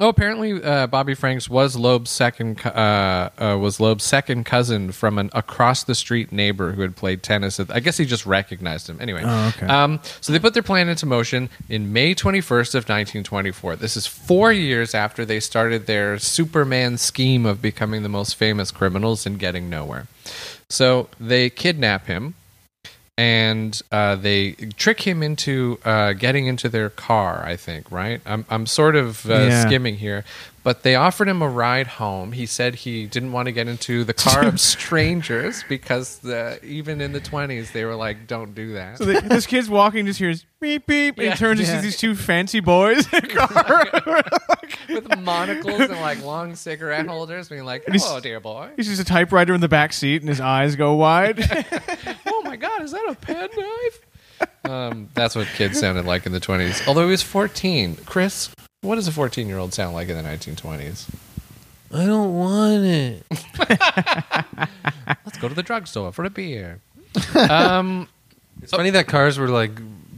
Oh, 0.00 0.08
apparently 0.08 0.62
uh, 0.62 0.86
Bobby 0.86 1.14
Franks 1.14 1.48
was 1.50 1.74
Loeb's 1.74 2.10
second 2.10 2.64
uh, 2.64 3.30
uh, 3.36 3.58
was 3.60 3.80
Loeb's 3.80 4.04
second 4.04 4.44
cousin 4.44 4.92
from 4.92 5.18
an 5.18 5.28
across 5.32 5.82
the 5.82 5.94
street 5.96 6.30
neighbor 6.30 6.70
who 6.70 6.82
had 6.82 6.94
played 6.94 7.24
tennis. 7.24 7.58
At, 7.58 7.70
I 7.74 7.80
guess 7.80 7.96
he 7.96 8.04
just 8.04 8.24
recognized 8.24 8.88
him. 8.88 8.98
Anyway, 9.00 9.22
Oh, 9.24 9.48
okay. 9.56 9.66
um, 9.66 9.98
so 10.20 10.32
they 10.32 10.38
put 10.38 10.54
their 10.54 10.62
plan 10.62 10.88
into 10.88 11.04
motion 11.04 11.48
in 11.68 11.92
May 11.92 12.14
21st 12.14 12.74
of 12.76 12.84
1924. 12.84 13.74
This 13.76 13.96
is 13.96 14.06
four 14.06 14.52
years 14.52 14.94
after 14.94 15.24
they 15.24 15.40
started 15.40 15.86
their 15.86 16.16
Superman 16.20 16.96
scheme 16.96 17.44
of 17.44 17.60
becoming 17.60 18.04
the 18.04 18.08
most 18.08 18.36
famous 18.36 18.70
criminals 18.70 19.26
and 19.26 19.36
getting 19.36 19.68
nowhere. 19.68 20.06
So 20.68 21.08
they 21.18 21.50
kidnap 21.50 22.06
him 22.06 22.34
and 23.18 23.82
uh, 23.90 24.14
they 24.14 24.52
trick 24.76 25.00
him 25.02 25.22
into 25.24 25.78
uh, 25.84 26.12
getting 26.12 26.46
into 26.46 26.68
their 26.68 26.88
car. 26.88 27.42
I 27.44 27.56
think, 27.56 27.90
right? 27.90 28.20
I'm 28.24 28.46
I'm 28.48 28.64
sort 28.64 28.94
of 28.96 29.28
uh, 29.28 29.34
Yeah. 29.34 29.66
skimming 29.66 29.96
here, 29.98 30.24
but 30.62 30.82
they 30.82 30.94
offered 30.94 31.28
him 31.28 31.40
a 31.42 31.48
ride 31.48 31.86
home. 31.86 32.32
He 32.32 32.44
said 32.46 32.74
he 32.76 33.06
didn't 33.06 33.32
want 33.32 33.46
to 33.46 33.52
get 33.52 33.68
into 33.68 34.04
the 34.04 34.14
car 34.14 34.44
of 34.44 34.60
strangers 34.60 35.64
because 35.68 36.18
the, 36.18 36.58
even 36.64 37.00
in 37.00 37.12
the 37.12 37.20
20s 37.20 37.72
they 37.72 37.84
were 37.84 37.94
like, 37.94 38.26
"Don't 38.26 38.54
do 38.54 38.72
that." 38.74 38.98
So 38.98 39.04
the, 39.04 39.20
this 39.20 39.46
kid's 39.46 39.68
walking, 39.70 40.06
just 40.06 40.18
hears 40.18 40.44
beep 40.60 40.86
beep, 40.86 41.16
and 41.18 41.24
Yeah. 41.26 41.32
he 41.32 41.38
turns 41.38 41.60
to 41.60 41.66
Yeah. 41.66 41.76
see 41.80 41.82
these 41.86 41.96
two 41.96 42.14
fancy 42.14 42.60
boys 42.60 43.06
in 43.12 43.24
a 43.24 43.28
car. 43.28 43.86
With 44.88 45.18
monocles 45.20 45.80
and 45.80 46.00
like 46.00 46.22
long 46.22 46.54
cigarette 46.54 47.06
holders, 47.06 47.48
being 47.48 47.64
like, 47.64 47.84
he's- 47.86 48.04
"Hello, 48.06 48.20
dear 48.20 48.40
boy." 48.40 48.70
He's 48.76 48.88
just 48.88 49.00
a 49.00 49.04
typewriter 49.04 49.54
in 49.54 49.60
the 49.60 49.68
back 49.68 49.92
seat, 49.92 50.22
and 50.22 50.28
his 50.28 50.40
eyes 50.40 50.76
go 50.76 50.94
wide. 50.94 51.38
oh 52.26 52.42
my 52.44 52.56
god, 52.56 52.82
is 52.82 52.92
that 52.92 53.06
a 53.08 53.14
pen 53.14 53.48
knife? 53.56 54.00
um, 54.64 55.08
that's 55.14 55.34
what 55.34 55.46
kids 55.48 55.78
sounded 55.80 56.04
like 56.04 56.24
in 56.26 56.32
the 56.32 56.40
20s. 56.40 56.86
Although 56.86 57.04
he 57.06 57.10
was 57.10 57.22
14. 57.22 57.96
Chris, 58.06 58.50
what 58.82 58.94
does 58.96 59.08
a 59.08 59.12
14 59.12 59.48
year 59.48 59.58
old 59.58 59.74
sound 59.74 59.94
like 59.94 60.08
in 60.08 60.16
the 60.16 60.22
1920s? 60.22 61.08
I 61.92 62.04
don't 62.04 62.34
want 62.34 62.84
it. 62.84 63.24
Let's 65.24 65.38
go 65.38 65.48
to 65.48 65.54
the 65.54 65.62
drugstore 65.62 66.12
for 66.12 66.24
a 66.24 66.30
beer. 66.30 66.80
um, 67.50 68.08
It's 68.62 68.72
funny 68.72 68.90
that 68.90 69.06
cars 69.06 69.38
were 69.38 69.48
like 69.48 69.72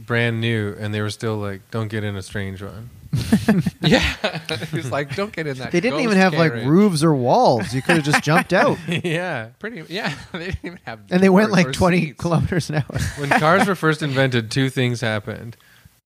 brand 0.05 0.41
new 0.41 0.75
and 0.79 0.93
they 0.93 1.01
were 1.01 1.09
still 1.09 1.37
like, 1.37 1.61
don't 1.71 1.87
get 1.87 2.03
in 2.03 2.15
a 2.15 2.21
strange 2.21 2.61
one. 2.61 2.89
yeah, 3.81 3.99
he 4.69 4.77
was 4.77 4.89
like, 4.89 5.17
"Don't 5.17 5.33
get 5.33 5.45
in 5.45 5.57
that." 5.57 5.73
They 5.73 5.81
didn't 5.81 5.97
ghost 5.97 6.03
even 6.05 6.17
have 6.17 6.33
like 6.33 6.53
carriage." 6.53 6.65
roofs 6.65 7.03
or 7.03 7.13
walls. 7.13 7.73
You 7.73 7.81
could 7.81 7.97
have 7.97 8.05
just 8.05 8.23
jumped 8.23 8.53
out. 8.53 8.77
yeah. 8.87 9.49
Pretty, 9.59 9.83
yeah. 9.93 10.15
They 10.31 10.45
didn't 10.45 10.59
even 10.63 10.79
have. 10.85 11.01
And 11.09 11.21
they 11.21 11.27
went 11.27 11.49
doors 11.49 11.59
or 11.59 11.67
like 11.67 11.75
20 11.75 11.99
seats. 11.99 12.21
kilometers 12.21 12.69
an 12.69 12.75
hour. 12.77 12.99
When 13.17 13.29
cars 13.29 13.67
were 13.67 13.75
first 13.75 14.01
invented, 14.01 14.49
two 14.49 14.69
things 14.69 15.01
happened. 15.01 15.57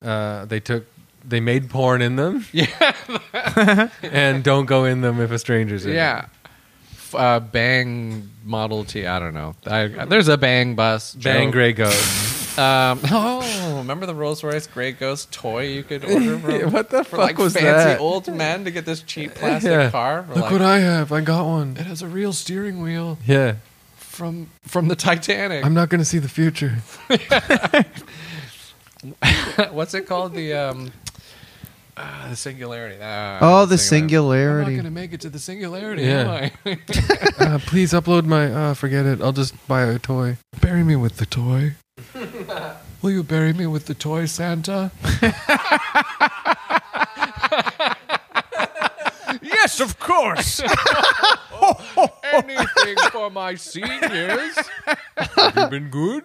Uh, 0.01 0.45
they 0.45 0.59
took, 0.59 0.87
they 1.27 1.39
made 1.39 1.69
porn 1.69 2.01
in 2.01 2.15
them. 2.15 2.45
Yeah. 2.53 3.89
and 4.03 4.43
don't 4.43 4.65
go 4.65 4.85
in 4.85 5.01
them 5.01 5.19
if 5.21 5.31
a 5.31 5.39
stranger's 5.39 5.85
in. 5.85 5.93
Yeah. 5.93 6.27
F- 6.93 7.15
Uh, 7.15 7.39
bang 7.39 8.29
Model 8.43 8.83
T. 8.85 9.05
I 9.07 9.19
don't 9.19 9.33
know. 9.33 9.55
I, 9.65 9.87
there's 10.05 10.27
a 10.27 10.37
Bang 10.37 10.75
bus. 10.75 11.15
Bang 11.15 11.47
joke. 11.47 11.53
Grey 11.53 11.73
Ghost. 11.73 12.31
Um, 12.55 13.01
oh, 13.11 13.79
remember 13.79 14.05
the 14.05 14.15
Rolls 14.15 14.41
Royce 14.41 14.65
Grey 14.65 14.93
Ghost 14.93 15.29
toy 15.33 15.67
you 15.67 15.83
could 15.83 16.05
order 16.05 16.39
from? 16.39 16.71
What 16.71 16.89
the 16.89 17.03
for 17.03 17.17
fuck 17.17 17.19
like 17.19 17.37
was 17.37 17.51
fancy 17.53 17.67
that? 17.67 17.99
old 17.99 18.33
men 18.33 18.63
to 18.63 18.71
get 18.71 18.85
this 18.85 19.01
cheap 19.01 19.35
plastic 19.35 19.69
Yeah. 19.71 19.89
car? 19.91 20.23
We're 20.25 20.35
Look 20.35 20.43
like, 20.43 20.51
what 20.53 20.61
I 20.61 20.79
have. 20.79 21.11
I 21.11 21.19
got 21.19 21.45
one. 21.45 21.75
it 21.77 21.85
has 21.85 22.01
a 22.01 22.07
real 22.07 22.31
steering 22.31 22.81
wheel 22.81 23.17
Yeah. 23.27 23.55
from 23.97 24.47
from 24.65 24.87
the 24.87 24.95
Titanic. 24.95 25.65
I'm 25.65 25.73
not 25.73 25.89
going 25.89 25.99
to 25.99 26.05
see 26.05 26.17
the 26.19 26.29
future. 26.29 26.77
What's 29.71 29.93
it 29.93 30.07
called? 30.07 30.33
The 30.33 30.53
um, 30.53 30.91
uh, 31.97 32.29
the 32.29 32.35
singularity. 32.35 33.01
Uh, 33.01 33.39
Oh, 33.41 33.65
the 33.65 33.77
singularity. 33.77 34.71
I'm 34.71 34.77
not 34.77 34.83
going 34.83 34.93
to 34.95 35.01
make 35.01 35.13
it 35.13 35.21
to 35.21 35.29
the 35.29 35.39
singularity, 35.39 36.03
Yeah. 36.03 36.21
am 36.21 36.51
I? 36.65 36.77
Uh, 37.45 37.59
please 37.59 37.91
upload 37.93 38.25
my. 38.25 38.51
Uh, 38.51 38.73
forget 38.73 39.05
it. 39.05 39.21
I'll 39.21 39.31
just 39.33 39.53
buy 39.67 39.83
a 39.83 39.99
toy. 39.99 40.37
bury 40.61 40.83
me 40.83 40.95
with 40.95 41.17
the 41.17 41.25
toy. 41.25 41.73
Will 43.01 43.11
you 43.11 43.23
bury 43.23 43.53
me 43.53 43.67
with 43.67 43.85
the 43.85 43.93
toy, 43.93 44.25
Santa? 44.25 44.91
yes, 49.41 49.79
of 49.79 49.99
course. 49.99 50.61
Anything 52.33 52.97
for 53.11 53.29
my 53.29 53.55
seniors. 53.55 54.57
Have 55.17 55.55
you 55.55 55.67
been 55.67 55.89
good? 55.89 56.23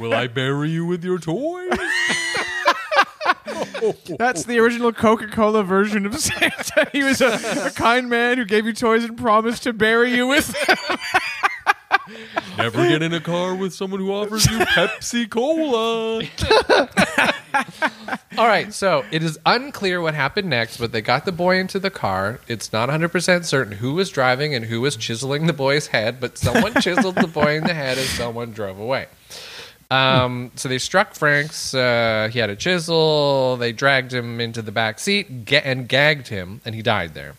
Will 0.00 0.14
I 0.14 0.26
bury 0.26 0.70
you 0.70 0.86
with 0.86 1.04
your 1.04 1.18
toys? 1.18 1.78
That's 4.18 4.44
the 4.44 4.58
original 4.58 4.92
Coca-Cola 4.92 5.62
version 5.62 6.06
of 6.06 6.18
Santa. 6.18 6.88
He 6.92 7.02
was 7.02 7.20
a, 7.20 7.66
a 7.66 7.70
kind 7.70 8.08
man 8.08 8.38
who 8.38 8.44
gave 8.44 8.66
you 8.66 8.72
toys 8.72 9.04
and 9.04 9.16
promised 9.16 9.62
to 9.64 9.72
bury 9.72 10.14
you 10.14 10.26
with. 10.26 10.54
them. 10.66 10.98
Never 12.58 12.88
get 12.88 13.02
in 13.02 13.12
a 13.12 13.20
car 13.20 13.54
with 13.54 13.74
someone 13.74 14.00
who 14.00 14.12
offers 14.12 14.46
you 14.46 14.58
Pepsi 14.76 15.28
Cola. 15.28 16.22
All 18.38 18.46
right, 18.46 18.72
so 18.72 19.04
it 19.10 19.22
is 19.22 19.38
unclear 19.44 20.00
what 20.00 20.14
happened 20.14 20.48
next, 20.48 20.76
but 20.76 20.92
they 20.92 21.00
got 21.00 21.24
the 21.24 21.32
boy 21.32 21.58
into 21.58 21.78
the 21.78 21.90
car. 21.90 22.40
It's 22.48 22.72
not 22.72 22.88
100% 22.88 23.44
certain 23.44 23.78
who 23.78 23.94
was 23.94 24.10
driving 24.10 24.54
and 24.54 24.64
who 24.66 24.80
was 24.80 24.96
chiseling 24.96 25.46
the 25.46 25.52
boy's 25.52 25.88
head, 25.88 26.20
but 26.20 26.38
someone 26.38 26.74
chiseled 26.80 27.16
the 27.16 27.26
boy 27.26 27.56
in 27.56 27.64
the 27.64 27.74
head 27.74 27.98
and 27.98 28.06
someone 28.06 28.52
drove 28.52 28.78
away. 28.78 29.06
Um, 29.90 30.50
so 30.56 30.68
they 30.68 30.78
struck 30.78 31.14
Franks. 31.14 31.72
Uh, 31.74 32.28
he 32.32 32.38
had 32.38 32.50
a 32.50 32.56
chisel. 32.56 33.56
They 33.56 33.72
dragged 33.72 34.12
him 34.12 34.40
into 34.40 34.62
the 34.62 34.72
back 34.72 34.98
seat 34.98 35.44
ga- 35.44 35.62
and 35.64 35.88
gagged 35.88 36.28
him, 36.28 36.60
and 36.64 36.74
he 36.74 36.82
died 36.82 37.14
there. 37.14 37.34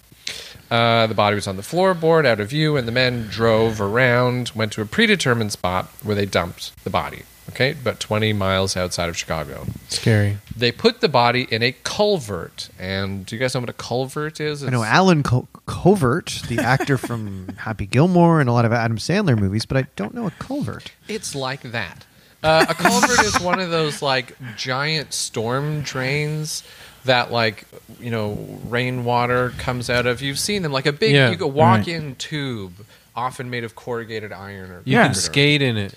Uh, 0.69 1.07
the 1.07 1.13
body 1.13 1.35
was 1.35 1.47
on 1.47 1.55
the 1.55 1.61
floorboard, 1.61 2.25
out 2.25 2.39
of 2.39 2.49
view, 2.49 2.75
and 2.75 2.87
the 2.87 2.91
men 2.91 3.27
drove 3.29 3.79
around, 3.79 4.51
went 4.53 4.71
to 4.73 4.81
a 4.81 4.85
predetermined 4.85 5.51
spot 5.51 5.85
where 6.03 6.15
they 6.15 6.25
dumped 6.25 6.73
the 6.83 6.89
body. 6.89 7.23
Okay, 7.49 7.71
about 7.71 8.01
20 8.01 8.33
miles 8.33 8.75
outside 8.75 9.07
of 9.07 9.15
Chicago. 9.15 9.65
Scary. 9.87 10.37
They 10.53 10.73
put 10.73 10.99
the 10.99 11.07
body 11.07 11.47
in 11.49 11.63
a 11.63 11.71
culvert. 11.83 12.67
And 12.77 13.25
do 13.25 13.35
you 13.35 13.39
guys 13.39 13.53
know 13.53 13.61
what 13.61 13.69
a 13.69 13.73
culvert 13.73 14.41
is? 14.41 14.65
I 14.65 14.69
know 14.69 14.81
It's- 14.81 14.93
Allen 14.93 15.23
Co- 15.23 15.47
Covert, 15.65 16.41
the 16.49 16.59
actor 16.59 16.97
from 16.97 17.47
Happy 17.59 17.85
Gilmore 17.85 18.41
and 18.41 18.49
a 18.49 18.51
lot 18.51 18.65
of 18.65 18.73
Adam 18.73 18.97
Sandler 18.97 19.39
movies, 19.39 19.65
but 19.65 19.77
I 19.77 19.87
don't 19.95 20.13
know 20.13 20.27
a 20.27 20.31
culvert. 20.31 20.91
It's 21.07 21.33
like 21.35 21.61
that. 21.71 22.05
Uh, 22.47 22.65
a 22.69 22.73
culvert 22.73 23.25
is 23.25 23.39
one 23.41 23.59
of 23.59 23.69
those 23.69 24.01
like 24.01 24.35
giant 24.55 25.13
storm 25.13 25.81
drains 25.81 26.63
that 27.05 27.31
like 27.31 27.65
you 27.99 28.09
know 28.11 28.37
rainwater 28.67 29.49
comes 29.57 29.89
out 29.89 30.05
of. 30.05 30.21
You've 30.21 30.39
seen 30.39 30.61
them 30.61 30.71
like 30.71 30.85
a 30.85 30.93
big 30.93 31.13
Yeah, 31.13 31.29
you 31.29 31.37
could 31.37 31.47
walk 31.53 31.87
in 31.87 32.15
tube, 32.15 32.73
often 33.15 33.49
made 33.49 33.63
of 33.63 33.75
corrugated 33.75 34.31
iron 34.31 34.71
or 34.71 34.81
You 34.85 34.93
Yeah. 34.97 35.05
can 35.07 35.13
skate 35.15 35.61
in 35.61 35.75
it. 35.77 35.93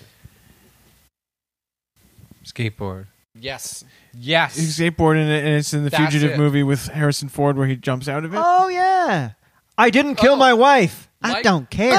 Skateboard. 2.45 3.05
Yes, 3.39 3.85
yes. 4.13 4.55
He's 4.57 4.77
skateboarding 4.77 5.29
it, 5.29 5.45
and 5.45 5.55
it's 5.55 5.73
in 5.73 5.83
the 5.85 5.89
That's 5.89 6.01
Fugitive 6.03 6.31
it. 6.31 6.37
movie 6.37 6.63
with 6.63 6.87
Harrison 6.87 7.29
Ford 7.29 7.57
where 7.57 7.67
he 7.67 7.75
jumps 7.77 8.09
out 8.09 8.25
of 8.25 8.33
it. 8.33 8.41
Oh, 8.43 8.67
yeah. 8.67 9.31
I 9.77 9.89
didn't 9.89 10.15
kill 10.15 10.33
Oh. 10.33 10.37
my 10.37 10.53
wife. 10.53 11.07
I 11.21 11.33
Like- 11.33 11.43
don't 11.43 11.69
care. 11.69 11.93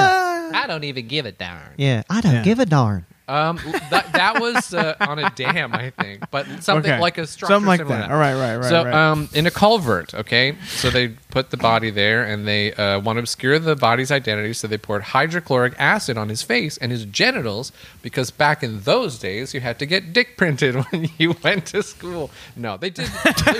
I 0.53 0.65
don't 0.67 0.83
even 0.83 1.07
give 1.07 1.25
a 1.25 1.31
darn. 1.31 1.73
yeah, 1.77 2.03
I 2.09 2.21
don't 2.21 2.35
Yeah. 2.35 2.43
give 2.43 2.59
a 2.59 2.65
darn. 2.67 3.05
Um, 3.27 3.57
that 3.89 4.11
that 4.13 4.39
was 4.41 4.73
uh, 4.73 4.95
on 4.99 5.17
a 5.17 5.29
dam, 5.29 5.73
I 5.73 5.91
think, 5.91 6.29
but 6.29 6.45
something 6.61 6.91
Okay. 6.91 6.99
like 6.99 7.17
a 7.17 7.25
structure 7.25 7.53
Something 7.53 7.67
like 7.67 7.79
similar 7.79 7.95
to 7.95 8.01
that. 8.03 8.11
All 8.11 8.17
right, 8.17 8.33
right, 8.33 8.57
right, 8.57 8.69
so, 8.69 8.83
right. 8.83 8.93
um, 8.93 9.29
in 9.33 9.47
a 9.47 9.51
culvert, 9.51 10.13
okay. 10.13 10.55
So 10.65 10.89
they 10.89 11.07
put 11.07 11.49
the 11.49 11.57
body 11.57 11.89
there, 11.89 12.25
and 12.25 12.45
they 12.45 12.73
uh, 12.73 12.99
want 12.99 13.15
to 13.17 13.21
obscure 13.21 13.59
the 13.59 13.75
body's 13.77 14.11
identity. 14.11 14.51
So 14.53 14.67
they 14.67 14.77
poured 14.77 15.03
hydrochloric 15.03 15.73
acid 15.79 16.17
on 16.17 16.27
his 16.27 16.41
face 16.41 16.77
and 16.77 16.91
his 16.91 17.05
genitals, 17.05 17.71
because 18.01 18.29
back 18.29 18.61
in 18.61 18.81
those 18.81 19.17
days, 19.19 19.53
you 19.53 19.61
had 19.61 19.79
to 19.79 19.85
get 19.85 20.11
dick 20.11 20.35
printed 20.35 20.75
when 20.91 21.09
you 21.17 21.35
went 21.43 21.65
to 21.67 21.81
school. 21.81 22.29
No, 22.57 22.75
they 22.77 22.89
did. 22.89 23.07
They, 23.45 23.59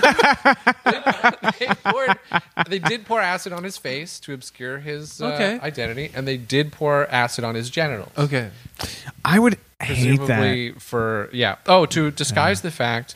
they, 0.86 1.02
they 1.60 1.68
poured, 1.84 2.20
they 2.68 2.80
did 2.80 3.06
pour 3.06 3.22
acid 3.22 3.54
on 3.54 3.64
his 3.64 3.78
face 3.78 4.20
to 4.22 4.34
obscure 4.34 4.80
his 4.80 5.22
uh, 5.22 5.28
Okay. 5.28 5.60
identity, 5.62 6.12
and 6.14 6.28
they 6.28 6.38
did 6.38 6.72
pour 6.74 7.08
acid 7.08 7.44
on 7.44 7.56
his 7.56 7.70
genitals 7.70 8.12
Okay. 8.18 8.50
I 9.24 9.40
would 9.40 9.54
hate 9.54 9.60
that. 9.60 9.63
Presumably 9.80 10.72
for 10.74 11.30
yeah. 11.32 11.56
Oh, 11.66 11.86
to 11.88 12.12
disguise 12.12 12.62
the 12.62 12.72
fact. 12.72 13.16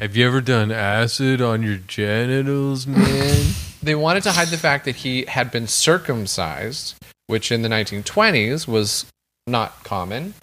Have 0.00 0.16
you 0.16 0.26
ever 0.26 0.40
done 0.40 0.72
acid 0.72 1.40
on 1.40 1.62
your 1.62 1.76
genitals, 1.76 2.86
man? 2.86 3.52
they 3.82 3.94
wanted 3.94 4.24
to 4.24 4.32
hide 4.32 4.48
the 4.48 4.56
fact 4.56 4.84
that 4.86 4.96
he 4.96 5.24
had 5.26 5.50
been 5.50 5.68
circumcised, 5.68 6.96
which 7.28 7.52
in 7.52 7.62
the 7.62 7.68
1920s 7.68 8.66
was 8.66 9.06
not 9.46 9.84
common. 9.84 10.34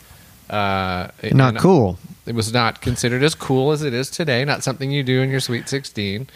Uh, 0.49 1.09
Not 1.31 1.49
and 1.49 1.59
cool. 1.59 1.97
It 2.25 2.35
was 2.35 2.53
not 2.53 2.81
considered 2.81 3.23
as 3.23 3.33
cool 3.33 3.71
as 3.71 3.81
it 3.81 3.93
is 3.95 4.09
today. 4.11 4.45
Not 4.45 4.63
something 4.63 4.91
you 4.91 5.01
do 5.03 5.21
in 5.21 5.29
your 5.31 5.39
sweet 5.39 5.67
16. 5.67 6.27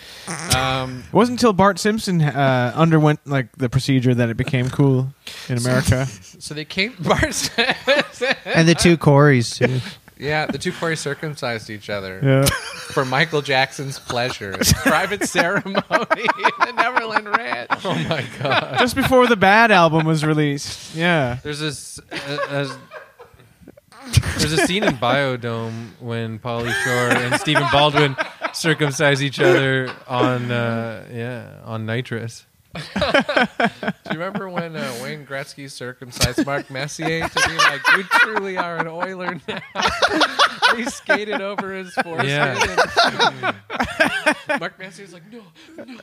Um, 0.56 1.04
It 1.08 1.14
wasn't 1.14 1.38
until 1.40 1.54
Bart 1.54 1.78
Simpson 1.78 2.22
uh, 2.22 2.72
underwent 2.76 3.20
like 3.26 3.52
the 3.58 3.70
procedure 3.70 4.16
that 4.16 4.30
it 4.30 4.36
became 4.38 4.70
cool 4.70 5.14
in 5.48 5.58
America. 5.60 6.06
so 6.40 6.54
they 6.56 6.66
came. 6.66 6.96
Bart, 7.00 7.50
And 8.46 8.68
the 8.68 8.76
two 8.78 8.98
Corys 8.98 9.58
too. 9.58 9.80
yeah, 10.18 10.48
the 10.48 10.58
two 10.58 10.72
Corey 10.72 10.96
circumcised 10.98 11.70
each 11.70 11.90
other. 11.92 12.20
yeah. 12.24 12.46
for 12.46 13.06
Michael 13.06 13.44
Jackson's 13.44 14.00
pleasure. 14.00 14.54
It's 14.54 14.72
a 14.72 14.76
private 14.76 15.24
ceremony 15.30 15.76
in 15.76 16.66
the 16.66 16.74
Neverland 16.76 17.30
Ranch. 17.30 17.70
Oh 17.86 17.94
my 18.10 18.26
god. 18.42 18.80
Just 18.80 18.96
before 18.96 19.28
the 19.28 19.36
Bad 19.36 19.70
album 19.72 20.06
was 20.08 20.26
released. 20.26 20.96
Yeah. 20.96 21.38
There's 21.44 21.60
this. 21.60 22.00
Uh, 22.12 22.38
uh, 22.50 22.76
there's 24.38 24.54
a 24.54 24.66
scene 24.68 24.84
in 24.84 24.96
Biodome 24.96 25.90
when 26.00 26.40
Pauly 26.40 26.72
Shore 26.84 27.18
and 27.18 27.40
Stephen 27.42 27.66
Baldwin 27.72 28.16
circumcise 28.54 29.24
each 29.24 29.40
other 29.40 29.92
on 30.08 30.52
uh, 30.52 31.08
yeah 31.12 31.62
on 31.64 31.86
nitrous. 31.86 32.46
Do 32.76 34.14
you 34.14 34.20
remember 34.20 34.50
when 34.50 34.76
uh, 34.76 35.00
Wayne 35.02 35.26
Gretzky 35.26 35.70
circumcised 35.70 36.46
Mark 36.46 36.70
Messier 36.70 37.28
to 37.28 37.50
be 37.50 37.58
like, 37.58 37.82
"You 37.96 38.04
truly 38.04 38.58
are 38.58 38.78
an 38.78 38.88
Oiler 38.88 39.40
now"? 39.48 39.60
He 40.76 40.84
skated 40.86 41.40
over 41.42 41.72
his 41.74 41.94
foreskin. 41.94 42.28
Yeah. 42.28 43.54
and- 44.50 44.60
Mark 44.60 44.78
Messier's 44.78 45.14
like, 45.14 45.24
"No, 45.32 45.42
no, 45.78 45.84
no." 45.86 46.00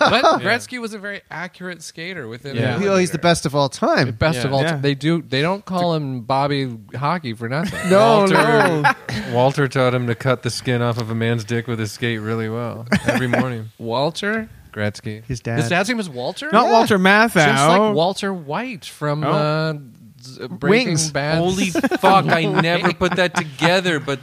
But 0.00 0.40
Gretzky 0.42 0.78
was 0.78 0.92
a 0.92 0.98
very 0.98 1.22
accurate 1.30 1.82
skater 1.82 2.28
within. 2.28 2.56
Yeah. 2.56 2.82
a 2.82 2.86
Oh, 2.88 2.96
he's 2.96 3.12
the 3.12 3.18
best 3.18 3.46
of 3.46 3.54
all 3.54 3.68
time. 3.70 4.10
Best 4.12 4.40
Yeah. 4.40 4.44
of 4.46 4.52
all, 4.52 4.62
Yeah. 4.62 4.70
time. 4.72 4.82
they 4.82 4.94
do. 4.94 5.22
They 5.22 5.40
don't 5.40 5.64
call 5.64 5.94
him 5.94 6.22
Bobby 6.22 6.76
Hockey 6.94 7.32
for 7.32 7.48
nothing. 7.48 7.88
No, 7.88 8.18
Walter, 8.18 8.34
no. 8.34 8.92
Walter 9.32 9.68
taught 9.68 9.94
him 9.94 10.08
to 10.08 10.14
cut 10.14 10.42
the 10.42 10.50
skin 10.50 10.82
off 10.82 10.98
of 10.98 11.08
a 11.10 11.14
man's 11.14 11.44
dick 11.44 11.66
with 11.66 11.78
his 11.78 11.92
skate 11.92 12.20
really 12.20 12.48
well 12.50 12.86
every 13.06 13.28
morning. 13.28 13.70
Walter. 13.78 14.48
Gretzky. 14.74 15.24
His 15.24 15.40
dad. 15.40 15.58
His 15.60 15.68
dad's 15.68 15.88
name 15.88 15.98
was 15.98 16.08
Walter. 16.08 16.50
Not 16.52 16.68
Walter 16.70 16.98
Matthau. 16.98 17.46
Just 17.46 17.68
like 17.68 17.94
Walter 17.94 18.32
White 18.34 18.84
from 18.84 19.22
Oh. 19.24 19.30
uh, 19.32 19.74
z- 20.20 20.48
Breaking 20.48 20.88
Wings. 20.88 21.10
Bad. 21.10 21.38
Holy 21.38 21.70
fuck! 21.70 22.26
I 22.26 22.44
never 22.44 22.92
put 22.92 23.16
that 23.16 23.34
together, 23.36 24.00
but 24.00 24.18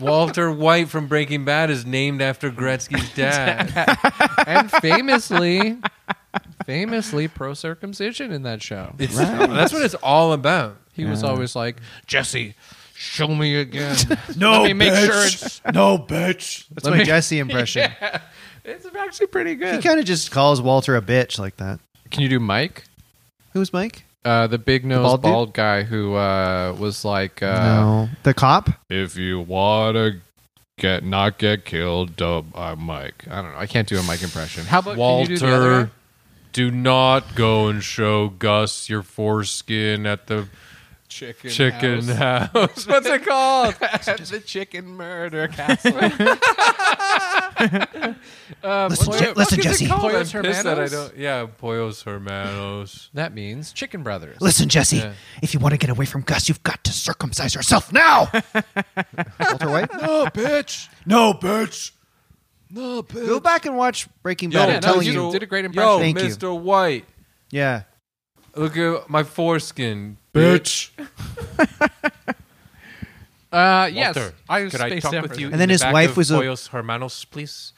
Walter 0.00 0.50
White 0.50 0.88
from 0.88 1.06
Breaking 1.06 1.44
Bad 1.44 1.70
is 1.70 1.86
named 1.86 2.20
after 2.20 2.50
Gretzky's 2.50 3.14
dad. 3.14 3.72
and 4.46 4.70
famously, 4.70 5.78
famously 6.66 7.28
pro 7.28 7.54
circumcision 7.54 8.32
in 8.32 8.42
that 8.42 8.62
show. 8.62 8.94
It's, 8.98 9.16
That's 9.16 9.72
what 9.72 9.82
it's 9.82 9.94
all 9.96 10.32
about. 10.32 10.76
He 10.92 11.04
was 11.04 11.22
always 11.22 11.54
like, 11.54 11.76
Jesse, 12.06 12.54
show 12.94 13.28
me 13.28 13.56
again. 13.56 13.96
No, 14.36 14.52
Let 14.62 14.64
me 14.64 14.72
make 14.72 14.92
bitch. 14.94 15.06
sure 15.06 15.26
it's. 15.26 15.60
no, 15.72 15.98
bitch. 15.98 16.66
That's 16.70 16.84
Let 16.84 16.90
my 16.92 16.98
me- 16.98 17.04
Jesse 17.04 17.38
impression. 17.38 17.90
It's 18.66 18.86
actually 18.98 19.28
pretty 19.28 19.54
good. 19.54 19.68
He 19.68 19.76
good. 19.76 19.84
kind 19.88 20.00
of 20.00 20.04
just 20.04 20.30
calls 20.32 20.60
Walter 20.60 20.96
a 20.96 21.02
bitch 21.02 21.38
like 21.38 21.56
that. 21.58 21.78
Can 22.10 22.22
you 22.22 22.28
do 22.28 22.40
Mike? 22.40 22.84
Who's 23.52 23.72
Mike? 23.72 24.04
Uh, 24.24 24.48
the 24.48 24.58
big 24.58 24.84
nose 24.84 25.04
bald 25.04 25.22
bald, 25.22 25.48
dude? 25.48 25.54
guy 25.54 25.82
who 25.84 26.14
uh, 26.14 26.74
was 26.78 27.04
like, 27.04 27.42
uh, 27.42 27.62
no, 27.62 28.08
the 28.24 28.34
cop. 28.34 28.68
if 28.90 29.16
you 29.16 29.38
want 29.38 29.94
to 29.94 30.16
get 30.78 31.04
not 31.04 31.38
get 31.38 31.64
killed, 31.64 32.16
dub, 32.16 32.46
I'm 32.56 32.80
Mike. 32.80 33.24
I 33.30 33.40
don't 33.40 33.52
know. 33.52 33.58
I 33.58 33.66
can't 33.66 33.86
do 33.86 33.98
a 33.98 34.02
Mike 34.02 34.22
impression. 34.22 34.64
How 34.64 34.80
about 34.80 34.96
can 34.96 35.20
you 35.20 35.26
do 35.26 35.38
the 35.38 35.54
other 35.54 35.70
Walter, 35.70 35.84
guy? 35.84 35.90
do 36.52 36.70
not 36.72 37.36
go 37.36 37.68
and 37.68 37.84
show 37.84 38.30
Gus 38.30 38.88
your 38.88 39.02
foreskin 39.04 40.06
at 40.06 40.26
the 40.26 40.48
Chicken, 41.16 41.50
chicken 41.50 42.08
house. 42.08 42.50
house. 42.52 42.86
What's 42.86 43.06
it 43.06 43.24
called? 43.24 43.74
the 43.76 44.42
chicken 44.44 44.86
murder 44.86 45.48
castle. 45.48 45.96
um, 48.62 48.90
Listen, 48.90 49.08
what- 49.08 49.18
Je- 49.18 49.26
what 49.28 49.36
listen, 49.38 49.60
it 49.60 49.62
Jesse. 49.62 49.86
called? 49.86 50.04
I'm 50.04 50.10
Pollos 50.10 50.32
pissed 50.32 50.62
that 50.64 50.66
I 50.66 50.70
Hermanos? 50.82 50.90
don't. 50.92 51.16
Yeah, 51.16 51.46
Pollos 51.56 52.02
Hermanos. 52.02 53.08
That 53.14 53.32
means 53.32 53.72
chicken 53.72 54.02
brothers. 54.02 54.36
Listen, 54.42 54.68
Jesse. 54.68 54.98
Yeah. 54.98 55.14
If 55.42 55.54
you 55.54 55.60
want 55.60 55.72
to 55.72 55.78
get 55.78 55.88
away 55.88 56.04
from 56.04 56.20
Gus, 56.20 56.50
you've 56.50 56.62
got 56.62 56.84
to 56.84 56.92
circumcise 56.92 57.54
yourself 57.54 57.90
now. 57.92 58.28
Walter 59.40 59.70
White. 59.70 59.90
No, 59.94 60.26
bitch. 60.26 60.88
No, 61.06 61.32
bitch. 61.32 61.92
No, 62.70 63.02
bitch. 63.02 63.26
Go 63.26 63.40
back 63.40 63.64
and 63.64 63.78
watch 63.78 64.06
Breaking 64.22 64.50
Bad. 64.50 64.68
Yeah, 64.68 64.74
I'm 64.76 64.80
no, 64.82 64.88
telling 64.92 65.06
you 65.06 65.26
you. 65.26 65.32
did 65.32 65.42
a 65.42 65.46
great 65.46 65.62
Yo, 65.62 65.66
impression. 65.70 65.98
Thank 66.00 66.18
you. 66.18 66.24
Mr. 66.36 66.60
White, 66.60 67.06
Yeah. 67.50 67.84
look 68.54 68.76
at 68.76 69.08
my 69.08 69.22
foreskin, 69.22 70.18
Bitch. 70.36 70.90
Uh, 73.52 73.88
yes, 73.90 74.14
Walter, 74.16 74.34
I 74.50 74.62
was 74.64 74.72
could 74.72 74.80
I 74.82 74.88
spaced 74.88 75.04
talk 75.06 75.14
out 75.14 75.22
with 75.28 75.38
you? 75.40 75.46
that. 75.46 75.52
And 75.54 75.60
then 75.60 75.66
in 75.66 75.68
the 75.68 75.74
his 75.74 75.82
back 75.82 75.92
wife 75.94 76.10
of 76.10 76.16
was 76.18 76.30
a- 76.30 76.34
Pollos 76.34 76.66
Hermanos, 76.66 77.24
please. 77.24 77.72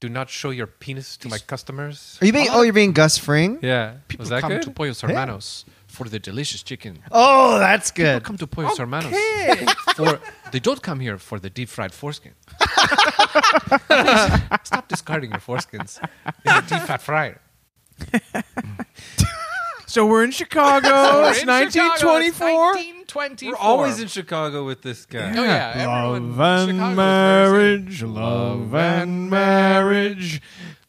Do 0.00 0.08
not 0.08 0.30
show 0.30 0.50
your 0.50 0.68
penis 0.68 1.16
to 1.18 1.28
my 1.28 1.38
customers. 1.38 2.16
Are 2.22 2.26
you 2.26 2.32
being? 2.32 2.46
Oh, 2.50 2.62
you're 2.62 2.72
being 2.72 2.92
Gus 2.92 3.18
Fring. 3.18 3.58
Yeah, 3.60 3.96
People 4.06 4.22
was 4.22 4.30
that 4.30 4.40
come 4.40 4.52
good? 4.52 4.62
to 4.62 4.70
Pollos 4.70 5.00
Hermanos 5.02 5.64
for 5.88 6.08
the 6.08 6.18
delicious 6.20 6.62
chicken. 6.62 7.00
Oh, 7.10 7.58
that's 7.58 7.90
People 7.90 8.12
good. 8.14 8.22
come 8.24 8.38
to 8.38 8.46
Pollos 8.46 8.78
Hermanos 8.78 9.12
for 9.96 10.20
they 10.52 10.60
don't 10.60 10.80
come 10.80 11.00
here 11.00 11.18
for 11.18 11.38
the 11.40 11.50
deep 11.50 11.68
fried 11.68 11.92
foreskin. 11.92 12.32
Stop 14.62 14.86
discarding 14.88 15.30
your 15.32 15.40
foreskins 15.40 15.98
in 16.00 16.54
the 16.54 16.64
deep 16.68 16.82
fat 16.82 17.02
fryer. 17.02 17.40
So 19.88 20.04
we're 20.04 20.22
in 20.22 20.32
Chicago. 20.32 20.88
We're 21.22 21.30
it's 21.30 21.38
in 21.40 21.46
Chicago, 21.46 22.12
1924. 22.12 22.76
it's 22.76 23.14
1924. 23.14 23.52
We're 23.52 23.56
always 23.56 24.00
in 24.00 24.08
Chicago 24.08 24.66
with 24.66 24.82
this 24.82 25.06
guy. 25.06 25.32
Oh 25.34 25.42
yeah, 25.42 25.72
everyone. 25.76 26.36
Love 26.36 26.68
Chicago's 26.68 26.88
and 26.88 26.96
marriage, 26.96 28.02
love 28.02 28.74
and 28.74 29.30
marriage. 29.30 30.42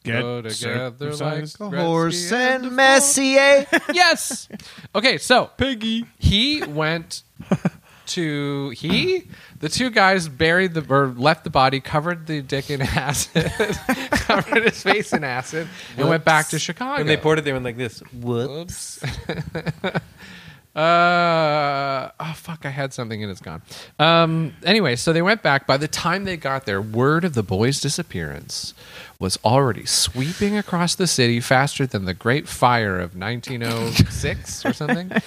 Get 0.04 0.20
Go 0.20 0.42
together 0.42 1.06
like 1.12 1.16
circumcised. 1.16 1.58
Gretzky 1.58 1.80
Horse 1.80 2.32
and 2.32 2.66
and 2.66 2.76
Messier. 2.76 3.66
yes. 3.94 4.48
Okay, 4.94 5.16
so 5.16 5.46
Piggy. 5.56 6.04
he 6.18 6.62
went 6.62 7.22
to 8.10 8.70
he 8.70 9.26
the 9.58 9.68
two 9.68 9.90
guys 9.90 10.28
buried 10.28 10.74
the 10.74 10.84
or 10.88 11.08
left 11.08 11.44
the 11.44 11.50
body 11.50 11.80
covered 11.80 12.26
the 12.26 12.42
dick 12.42 12.70
in 12.70 12.82
acid 12.82 13.50
covered 14.12 14.64
his 14.64 14.82
face 14.82 15.12
in 15.12 15.24
acid 15.24 15.66
and 15.96 16.08
went 16.08 16.24
back 16.24 16.48
to 16.48 16.58
chicago 16.58 17.00
And 17.00 17.08
they 17.08 17.16
poured 17.16 17.38
it, 17.38 17.42
they 17.42 17.52
went 17.52 17.64
like 17.64 17.76
this. 17.76 18.00
Whoops. 18.12 19.02
uh, 20.74 22.10
oh 22.20 22.32
fuck! 22.36 22.64
I 22.64 22.70
had 22.70 22.92
something 22.92 23.22
and 23.22 23.30
it's 23.30 23.40
gone. 23.40 23.62
Um, 23.98 24.54
anyway, 24.64 24.96
so 24.96 25.12
they 25.12 25.22
went 25.22 25.42
back. 25.42 25.66
By 25.66 25.76
the 25.76 25.88
time 25.88 26.24
they 26.24 26.36
got 26.36 26.66
there, 26.66 26.80
word 26.80 27.24
of 27.24 27.34
the 27.34 27.42
boy's 27.42 27.80
disappearance 27.80 28.74
was 29.18 29.38
already 29.44 29.86
sweeping 29.86 30.56
across 30.56 30.94
the 30.94 31.06
city 31.06 31.40
faster 31.40 31.86
than 31.86 32.04
the 32.04 32.14
Great 32.14 32.48
Fire 32.48 32.98
of 32.98 33.16
1906 33.16 34.66
or 34.66 34.72
something. 34.72 35.10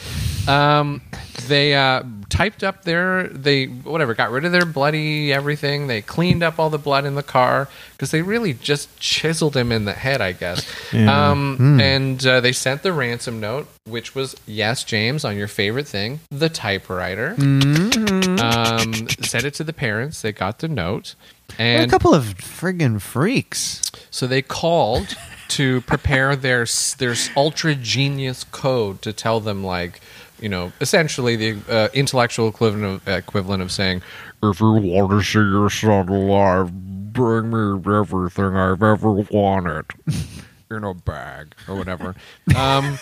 Um, 0.45 1.01
they 1.47 1.75
uh, 1.75 2.03
typed 2.29 2.63
up 2.63 2.83
their 2.83 3.27
they 3.27 3.65
whatever 3.65 4.13
got 4.13 4.31
rid 4.31 4.45
of 4.45 4.51
their 4.51 4.65
bloody 4.65 5.31
everything. 5.33 5.87
They 5.87 6.01
cleaned 6.01 6.43
up 6.43 6.59
all 6.59 6.69
the 6.69 6.77
blood 6.77 7.05
in 7.05 7.15
the 7.15 7.23
car 7.23 7.67
because 7.91 8.11
they 8.11 8.21
really 8.21 8.53
just 8.53 8.99
chiseled 8.99 9.55
him 9.55 9.71
in 9.71 9.85
the 9.85 9.93
head, 9.93 10.21
I 10.21 10.31
guess. 10.33 10.65
Um, 10.93 11.79
And 11.79 12.25
uh, 12.25 12.41
they 12.41 12.51
sent 12.51 12.83
the 12.83 12.93
ransom 12.93 13.39
note, 13.39 13.67
which 13.85 14.15
was 14.15 14.35
yes, 14.45 14.83
James, 14.83 15.23
on 15.25 15.37
your 15.37 15.47
favorite 15.47 15.87
thing, 15.87 16.19
the 16.29 16.49
typewriter. 16.49 17.35
Um, 17.37 18.93
sent 19.23 19.45
it 19.45 19.53
to 19.55 19.63
the 19.63 19.73
parents. 19.73 20.21
They 20.21 20.31
got 20.31 20.59
the 20.59 20.67
note, 20.67 21.15
They're 21.57 21.83
a 21.83 21.87
couple 21.87 22.13
of 22.13 22.35
friggin' 22.37 23.01
freaks. 23.01 23.81
so 24.09 24.27
they 24.27 24.41
called 24.41 25.15
to 25.49 25.81
prepare 25.81 26.35
their 26.35 26.65
their 26.97 27.15
ultra 27.37 27.75
genius 27.75 28.43
code 28.43 29.01
to 29.03 29.13
tell 29.13 29.39
them 29.39 29.63
like 29.63 30.01
you 30.39 30.49
know 30.49 30.71
essentially 30.81 31.35
the 31.35 31.57
uh, 31.69 31.89
intellectual 31.93 32.47
equivalent 32.47 33.01
of, 33.05 33.07
equivalent 33.07 33.61
of 33.61 33.71
saying 33.71 34.01
If 34.41 34.59
you 34.59 34.71
want 34.71 35.11
to 35.11 35.23
see 35.23 35.39
your 35.39 35.69
son 35.69 36.09
alive, 36.09 36.71
bring 37.13 37.51
me 37.51 37.93
everything 37.93 38.55
I've 38.55 38.83
ever 38.83 39.11
wanted. 39.11 39.85
in 40.71 40.83
a 40.83 40.93
bag 40.93 41.55
or 41.67 41.75
whatever. 41.75 42.15
Um, 42.55 42.99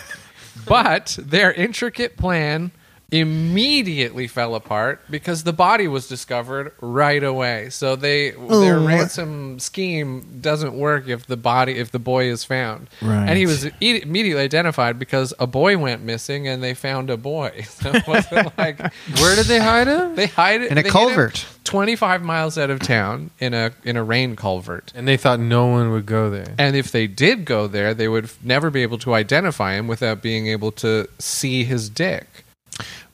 but 0.66 1.18
their 1.20 1.52
intricate 1.52 2.16
plan 2.16 2.70
immediately 3.12 4.26
fell 4.26 4.54
apart 4.54 5.00
because 5.10 5.44
the 5.44 5.52
body 5.52 5.86
was 5.86 6.08
discovered 6.08 6.72
right 6.80 7.22
away. 7.22 7.68
So 7.70 7.94
they 7.96 8.30
their 8.30 8.78
Oh. 8.78 8.86
ransom 8.86 9.58
scheme 9.58 10.38
doesn't 10.40 10.74
work 10.74 11.08
if 11.08 11.26
the 11.26 11.36
body 11.36 11.78
if 11.78 11.90
the 11.90 11.98
boy 11.98 12.24
is 12.30 12.44
found. 12.44 12.88
Right. 13.00 13.28
And 13.28 13.36
he 13.38 13.46
was 13.46 13.66
e- 13.80 14.02
immediately 14.02 14.42
identified 14.42 14.98
because 14.98 15.34
a 15.38 15.46
boy 15.46 15.76
went 15.78 16.02
missing 16.02 16.48
and 16.48 16.62
they 16.62 16.74
found 16.74 17.10
a 17.10 17.16
boy. 17.16 17.66
So 17.82 17.90
it 17.94 18.06
wasn't 18.06 18.56
like 18.58 18.78
Where 19.20 19.34
did 19.36 19.46
they 19.46 19.58
hide 19.58 19.88
him? 19.88 20.14
they 20.14 20.26
hide 20.28 20.62
it 20.62 20.70
In 20.70 20.78
a 20.78 20.82
they 20.82 20.88
culvert. 20.90 21.44
25 21.64 22.22
miles 22.22 22.58
out 22.58 22.70
of 22.70 22.80
town 22.80 23.30
in 23.40 23.54
a 23.54 23.72
in 23.84 23.96
a 23.96 24.02
rain 24.04 24.36
culvert. 24.36 24.92
And 24.94 25.06
they 25.06 25.16
thought 25.16 25.38
no 25.40 25.66
one 25.66 25.90
would 25.92 26.06
go 26.06 26.30
there. 26.30 26.54
And 26.58 26.74
if 26.76 26.90
they 26.90 27.06
did 27.06 27.44
go 27.44 27.66
there, 27.66 27.92
they 27.94 28.08
would 28.08 28.24
f- 28.24 28.38
never 28.42 28.70
be 28.70 28.82
able 28.82 28.98
to 28.98 29.14
identify 29.14 29.74
him 29.74 29.86
without 29.86 30.22
being 30.22 30.46
able 30.48 30.72
to 30.72 31.08
see 31.18 31.64
his 31.64 31.88
dick. 31.88 32.41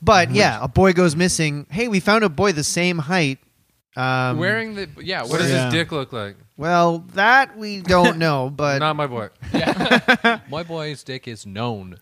But 0.01 0.31
yeah, 0.31 0.59
a 0.61 0.67
boy 0.67 0.93
goes 0.93 1.15
missing. 1.15 1.65
Hey, 1.69 1.87
we 1.87 1.99
found 1.99 2.23
a 2.23 2.29
boy 2.29 2.51
the 2.53 2.63
same 2.63 2.97
height. 2.97 3.39
Um, 3.95 4.37
Wearing 4.37 4.75
the 4.75 4.87
yeah, 5.01 5.23
What 5.23 5.39
does 5.39 5.49
Yeah. 5.49 5.65
his 5.65 5.73
dick 5.73 5.91
look 5.91 6.13
like? 6.13 6.35
Well, 6.57 6.99
that 7.13 7.57
we 7.57 7.81
don't 7.81 8.17
know, 8.25 8.49
but 8.49 8.79
Not 8.79 8.95
my 8.95 9.07
boy. 9.07 9.29
Yeah. 9.53 10.39
My 10.49 10.63
boy's 10.63 11.03
dick 11.03 11.27
is 11.27 11.45
known. 11.45 11.97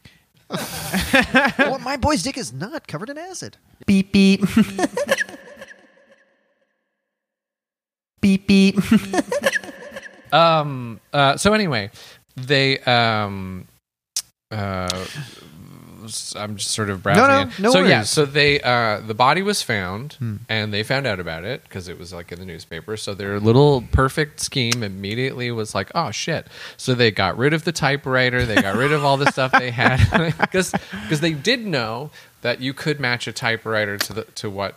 well, 1.59 1.79
my 1.79 1.97
boy's 1.97 2.23
dick 2.23 2.37
is 2.37 2.53
not 2.53 2.87
covered 2.87 3.09
in 3.09 3.17
acid. 3.17 3.57
Beep 3.85 4.13
beep. 4.13 4.41
beep 8.21 8.47
beep. 8.47 8.75
Um. 10.31 10.99
Uh. 11.11 11.37
So 11.37 11.53
anyway, 11.53 11.91
they 12.35 12.79
um. 12.79 13.67
Uh. 14.51 15.05
I'm 16.35 16.55
just 16.57 16.71
sort 16.71 16.89
of 16.89 17.03
browsing. 17.03 17.23
No, 17.23 17.43
no, 17.43 17.51
no 17.59 17.71
so 17.71 17.83
yeah, 17.83 18.03
so 18.03 18.25
they 18.25 18.59
uh, 18.61 18.99
the 19.01 19.13
body 19.13 19.41
was 19.41 19.61
found, 19.61 20.17
and 20.49 20.73
they 20.73 20.83
found 20.83 21.05
out 21.07 21.19
about 21.19 21.43
it 21.43 21.63
because 21.63 21.87
it 21.87 21.97
was 21.99 22.13
like 22.13 22.31
in 22.31 22.39
the 22.39 22.45
newspaper. 22.45 22.97
So 22.97 23.13
their 23.13 23.39
little 23.39 23.83
perfect 23.91 24.39
scheme 24.39 24.83
immediately 24.83 25.51
was 25.51 25.73
like, 25.75 25.91
oh 25.95 26.11
shit. 26.11 26.47
So 26.77 26.93
they 26.93 27.11
got 27.11 27.37
rid 27.37 27.53
of 27.53 27.63
the 27.63 27.71
typewriter. 27.71 28.45
They 28.45 28.61
got 28.61 28.75
rid 28.75 28.91
of 28.91 29.03
all 29.05 29.17
the 29.17 29.31
stuff 29.31 29.51
they 29.51 29.71
had 29.71 29.97
because 30.39 30.71
because 30.71 31.19
they 31.21 31.33
did 31.33 31.65
know 31.65 32.11
that 32.41 32.61
you 32.61 32.73
could 32.73 32.99
match 32.99 33.27
a 33.27 33.31
typewriter 33.31 33.97
to 33.97 34.13
the 34.13 34.23
to 34.35 34.49
what 34.49 34.75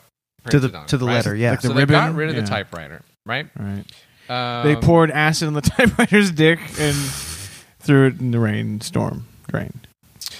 To 0.48 0.58
the- 0.60 0.76
on 0.76 0.86
to 0.86 0.96
the 0.98 1.06
right? 1.06 1.14
letter, 1.14 1.34
yeah. 1.34 1.50
Like 1.50 1.60
the 1.62 1.68
so 1.68 1.74
they 1.74 1.86
got 1.86 2.14
rid 2.14 2.30
of 2.30 2.34
Yeah. 2.36 2.40
the 2.42 2.46
typewriter, 2.46 3.02
right? 3.26 3.46
Right. 3.58 3.84
Um, 4.28 4.64
They 4.66 4.76
poured 4.76 5.10
acid 5.10 5.48
on 5.48 5.54
the 5.54 5.60
typewriter's 5.76 6.30
dick 6.30 6.60
and 6.78 6.94
threw 7.80 8.06
it 8.06 8.20
in 8.20 8.30
the 8.30 8.38
rainstorm 8.38 9.26
drain. 9.48 9.80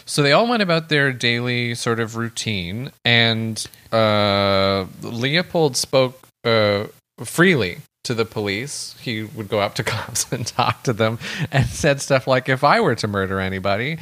So 0.07 0.23
they 0.23 0.33
all 0.33 0.47
went 0.47 0.63
about 0.63 0.89
their 0.89 1.13
daily 1.13 1.75
sort 1.75 2.01
of 2.01 2.17
routine, 2.17 2.91
and 3.05 3.65
uh, 3.93 4.87
Leopold 5.03 5.77
spoke 5.77 6.29
uh, 6.45 6.87
freely 7.19 7.79
to 8.05 8.15
the 8.15 8.25
police. 8.25 8.97
He 9.01 9.23
would 9.25 9.49
go 9.49 9.61
up 9.61 9.75
to 9.77 9.85
cops 9.85 10.31
and 10.33 10.47
talk 10.47 10.83
to 10.85 10.93
them, 10.93 11.19
and 11.53 11.67
said 11.67 12.01
stuff 12.01 12.27
like, 12.27 12.49
"If 12.49 12.65
I 12.65 12.81
were 12.81 12.95
to 12.97 13.07
murder 13.07 13.41
anybody, 13.41 13.99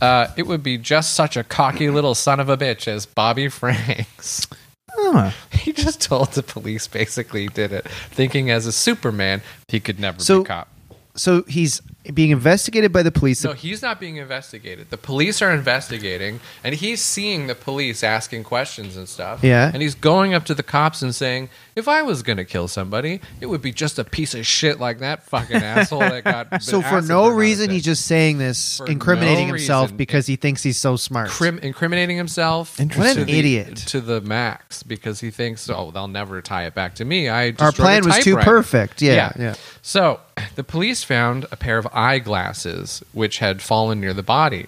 uh, 0.00 0.28
it 0.36 0.46
would 0.46 0.62
be 0.62 0.78
just 0.78 1.14
such 1.14 1.36
a 1.36 1.44
cocky 1.44 1.90
little 1.90 2.14
son 2.14 2.40
of 2.40 2.48
a 2.48 2.56
bitch 2.56 2.88
as 2.88 3.06
Bobby 3.06 3.48
Franks." 3.48 4.46
Huh. 4.96 5.30
He 5.52 5.72
just 5.72 6.00
told 6.02 6.32
the 6.32 6.42
police 6.42 6.86
basically 6.86 7.42
he 7.42 7.48
did 7.48 7.72
it, 7.72 7.88
thinking 8.10 8.50
as 8.50 8.66
a 8.66 8.72
Superman 8.72 9.40
he 9.68 9.80
could 9.80 9.98
never 9.98 10.20
So- 10.20 10.38
be 10.40 10.44
a 10.44 10.48
cop. 10.48 10.68
So 11.16 11.42
he's 11.44 11.80
being 12.12 12.30
investigated 12.30 12.92
by 12.92 13.02
the 13.02 13.10
police. 13.10 13.42
No, 13.44 13.52
he's 13.52 13.80
not 13.80 13.98
being 13.98 14.16
investigated. 14.16 14.90
The 14.90 14.98
police 14.98 15.40
are 15.40 15.50
investigating, 15.50 16.40
and 16.62 16.74
he's 16.74 17.00
seeing 17.02 17.46
the 17.46 17.54
police 17.54 18.04
asking 18.04 18.44
questions 18.44 18.96
and 18.96 19.08
stuff. 19.08 19.42
Yeah. 19.42 19.70
And 19.72 19.80
he's 19.82 19.94
going 19.94 20.34
up 20.34 20.44
to 20.46 20.54
the 20.54 20.62
cops 20.62 21.00
and 21.02 21.14
saying, 21.14 21.48
if 21.76 21.88
I 21.88 22.02
was 22.02 22.22
going 22.22 22.36
to 22.36 22.44
kill 22.44 22.68
somebody, 22.68 23.20
it 23.40 23.46
would 23.46 23.62
be 23.62 23.72
just 23.72 23.98
a 23.98 24.04
piece 24.04 24.34
of 24.34 24.46
shit 24.46 24.78
like 24.78 24.98
that 24.98 25.22
fucking 25.24 25.56
asshole 25.56 26.00
that 26.00 26.24
got. 26.50 26.62
so 26.62 26.82
for 26.82 27.00
no 27.00 27.28
reason, 27.28 27.70
he's 27.70 27.84
just 27.84 28.04
saying 28.06 28.38
this, 28.38 28.78
For 28.78 28.86
incriminating 28.86 29.48
no 29.48 29.54
himself 29.54 29.84
reason. 29.86 29.96
because 29.96 30.26
he 30.26 30.36
thinks 30.36 30.62
he's 30.62 30.78
so 30.78 30.96
smart. 30.96 31.30
Crim- 31.30 31.58
incriminating 31.60 32.16
himself. 32.16 32.78
What 32.78 33.16
an 33.16 33.26
the- 33.26 33.38
idiot. 33.38 33.76
To 33.76 34.00
the 34.00 34.20
max 34.20 34.82
because 34.82 35.20
he 35.20 35.30
thinks, 35.30 35.68
oh, 35.70 35.90
they'll 35.90 36.06
never 36.08 36.40
tie 36.42 36.66
it 36.66 36.74
back 36.74 36.96
to 36.96 37.04
me. 37.04 37.28
I 37.28 37.54
Our 37.58 37.72
plan 37.72 38.04
was 38.04 38.18
too 38.18 38.34
typewriter." 38.36 38.50
perfect. 38.50 39.02
Yeah, 39.02 39.32
yeah. 39.38 39.54
So 39.82 40.20
the 40.54 40.64
police 40.64 41.02
found 41.04 41.46
a 41.50 41.56
pair 41.56 41.78
of 41.78 41.86
eyeglasses 41.94 43.02
which 43.12 43.38
had 43.38 43.62
fallen 43.62 44.00
near 44.00 44.12
the 44.12 44.22
body. 44.22 44.66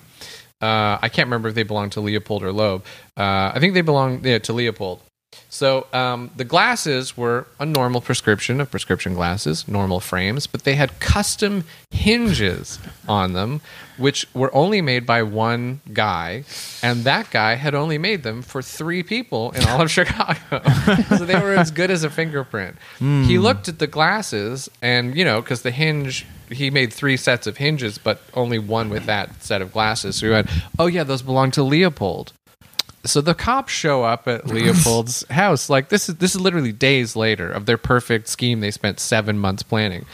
Uh, 0.60 0.98
I 1.02 1.08
can't 1.08 1.26
remember 1.26 1.48
if 1.48 1.54
they 1.54 1.64
belonged 1.64 1.92
to 1.92 2.00
Leopold 2.00 2.42
or 2.42 2.52
Loeb. 2.52 2.84
Uh, 3.16 3.52
I 3.54 3.58
think 3.60 3.74
they 3.74 3.82
belonged 3.82 4.24
yeah, 4.24 4.38
to 4.38 4.52
Leopold. 4.52 5.00
So 5.48 5.86
um, 5.92 6.30
the 6.36 6.44
glasses 6.44 7.16
were 7.16 7.46
a 7.58 7.66
normal 7.66 8.00
prescription 8.00 8.60
of 8.60 8.70
prescription 8.70 9.14
glasses, 9.14 9.68
normal 9.68 10.00
frames, 10.00 10.46
but 10.46 10.64
they 10.64 10.74
had 10.74 10.98
custom 11.00 11.64
hinges 11.90 12.78
on 13.08 13.32
them, 13.32 13.60
which 13.96 14.26
were 14.34 14.54
only 14.54 14.80
made 14.80 15.06
by 15.06 15.22
one 15.22 15.80
guy, 15.92 16.44
and 16.82 17.04
that 17.04 17.30
guy 17.30 17.54
had 17.54 17.74
only 17.74 17.98
made 17.98 18.22
them 18.22 18.42
for 18.42 18.60
three 18.62 19.02
people 19.02 19.50
in 19.52 19.64
all 19.64 19.82
of 19.82 19.90
Chicago. 19.98 20.62
so 21.08 21.24
they 21.24 21.38
were 21.38 21.54
as 21.54 21.70
good 21.70 21.90
as 21.90 22.02
a 22.02 22.10
fingerprint. 22.10 22.76
He 22.98 23.38
looked 23.38 23.68
at 23.68 23.78
the 23.78 23.86
glasses, 23.86 24.68
and 24.82 25.16
you 25.16 25.24
know, 25.24 25.40
because 25.40 25.62
the 25.62 25.70
hinge. 25.70 26.26
He 26.50 26.70
made 26.70 26.92
three 26.92 27.16
sets 27.16 27.46
of 27.46 27.56
hinges, 27.56 27.98
but 27.98 28.20
only 28.34 28.58
one 28.58 28.88
with 28.88 29.06
that 29.06 29.42
set 29.42 29.62
of 29.62 29.72
glasses. 29.72 30.16
So 30.16 30.26
he 30.26 30.32
went, 30.32 30.48
"Oh 30.78 30.86
yeah, 30.86 31.04
those 31.04 31.22
belong 31.22 31.50
to 31.52 31.62
Leopold." 31.62 32.32
So 33.04 33.20
the 33.20 33.34
cops 33.34 33.72
show 33.72 34.02
up 34.02 34.26
at 34.26 34.46
Leopold's 34.48 35.24
house. 35.30 35.68
Like 35.70 35.88
this 35.88 36.08
is 36.08 36.16
this 36.16 36.34
is 36.34 36.40
literally 36.40 36.72
days 36.72 37.16
later 37.16 37.50
of 37.50 37.66
their 37.66 37.78
perfect 37.78 38.28
scheme. 38.28 38.60
They 38.60 38.70
spent 38.70 39.00
seven 39.00 39.38
months 39.38 39.62
planning, 39.62 40.06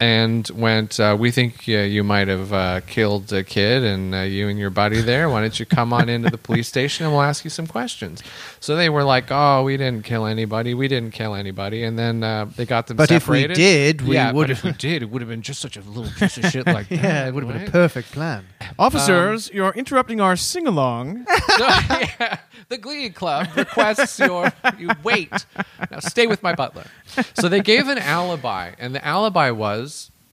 and 0.00 0.48
went. 0.54 0.98
Uh, 0.98 1.14
we 1.18 1.30
think 1.30 1.64
uh, 1.68 1.72
you 1.72 2.02
might 2.02 2.26
have 2.28 2.52
uh, 2.52 2.80
killed 2.80 3.30
a 3.32 3.44
kid, 3.44 3.84
and 3.84 4.14
uh, 4.14 4.20
you 4.20 4.48
and 4.48 4.58
your 4.58 4.70
buddy 4.70 5.02
there. 5.02 5.28
Why 5.28 5.42
don't 5.42 5.60
you 5.60 5.66
come 5.66 5.92
on 5.92 6.08
into 6.08 6.30
the 6.30 6.38
police 6.38 6.66
station 6.66 7.04
and 7.04 7.14
we'll 7.14 7.22
ask 7.22 7.44
you 7.44 7.50
some 7.50 7.66
questions? 7.66 8.22
So 8.60 8.76
they 8.76 8.88
were 8.88 9.04
like, 9.04 9.26
"Oh, 9.30 9.62
we 9.62 9.76
didn't 9.76 10.04
kill 10.04 10.24
anybody. 10.24 10.72
We 10.72 10.88
didn't 10.88 11.12
kill 11.12 11.34
anybody." 11.34 11.84
And 11.84 11.98
then 11.98 12.22
uh, 12.24 12.46
they 12.56 12.64
got 12.64 12.86
them. 12.86 12.96
But 12.96 13.10
if 13.10 13.28
we 13.28 13.46
did, 13.46 14.00
we 14.00 14.14
yeah, 14.14 14.32
would 14.32 14.48
But 14.48 14.50
if 14.50 14.64
we 14.64 14.72
did, 14.78 15.02
it 15.02 15.10
would 15.10 15.20
have 15.20 15.28
been 15.28 15.42
just 15.42 15.60
such 15.60 15.76
a 15.76 15.82
little 15.82 16.10
piece 16.18 16.38
of 16.38 16.46
shit 16.46 16.66
like 16.66 16.88
that. 16.88 17.02
Yeah, 17.02 17.28
it 17.28 17.34
would 17.34 17.44
have 17.44 17.52
been 17.52 17.68
a 17.68 17.70
perfect 17.70 18.10
plan. 18.12 18.46
Officers, 18.78 19.50
you're 19.52 19.72
interrupting 19.72 20.20
our 20.20 20.36
sing 20.36 20.66
along. 20.66 21.26
So, 21.26 21.66
yeah, 21.66 22.38
the 22.68 22.78
Glee 22.78 23.10
Club 23.10 23.48
requests 23.54 24.18
your 24.18 24.50
you 24.78 24.88
wait. 25.02 25.44
Now 25.90 25.98
stay 25.98 26.26
with 26.26 26.42
my 26.42 26.54
butler. 26.54 26.86
So 27.34 27.48
they 27.48 27.60
gave 27.60 27.88
an 27.88 27.98
alibi, 27.98 28.72
and 28.78 28.94
the 28.94 29.04
alibi 29.04 29.50
was 29.50 29.89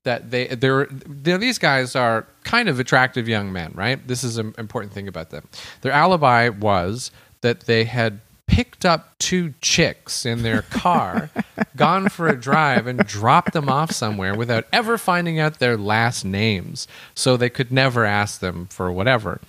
that 0.07 0.31
they 0.31 0.47
they're, 0.47 0.87
they're 0.89 1.37
these 1.37 1.59
guys 1.59 1.93
are 1.95 2.25
kind 2.45 2.69
of 2.69 2.79
attractive 2.79 3.27
young 3.27 3.51
men, 3.51 3.73
right? 3.75 3.99
This 4.07 4.23
is 4.23 4.37
an 4.37 4.55
important 4.57 4.93
thing 4.93 5.07
about 5.09 5.29
them. 5.31 5.47
Their 5.81 5.91
alibi 5.91 6.47
was 6.49 7.11
that 7.41 7.61
they 7.61 7.83
had 7.83 8.21
picked 8.47 8.85
up 8.85 9.17
two 9.19 9.53
chicks 9.59 10.25
in 10.25 10.41
their 10.43 10.61
car, 10.61 11.29
gone 11.75 12.07
for 12.07 12.29
a 12.29 12.39
drive, 12.39 12.87
and 12.87 13.05
dropped 13.05 13.51
them 13.51 13.67
off 13.67 13.91
somewhere 13.91 14.33
without 14.33 14.63
ever 14.71 14.97
finding 14.97 15.37
out 15.39 15.59
their 15.59 15.75
last 15.77 16.23
names, 16.23 16.87
so 17.13 17.35
they 17.35 17.49
could 17.49 17.69
never 17.69 18.05
ask 18.05 18.39
them 18.39 18.65
for 18.67 18.89
whatever. 18.89 19.41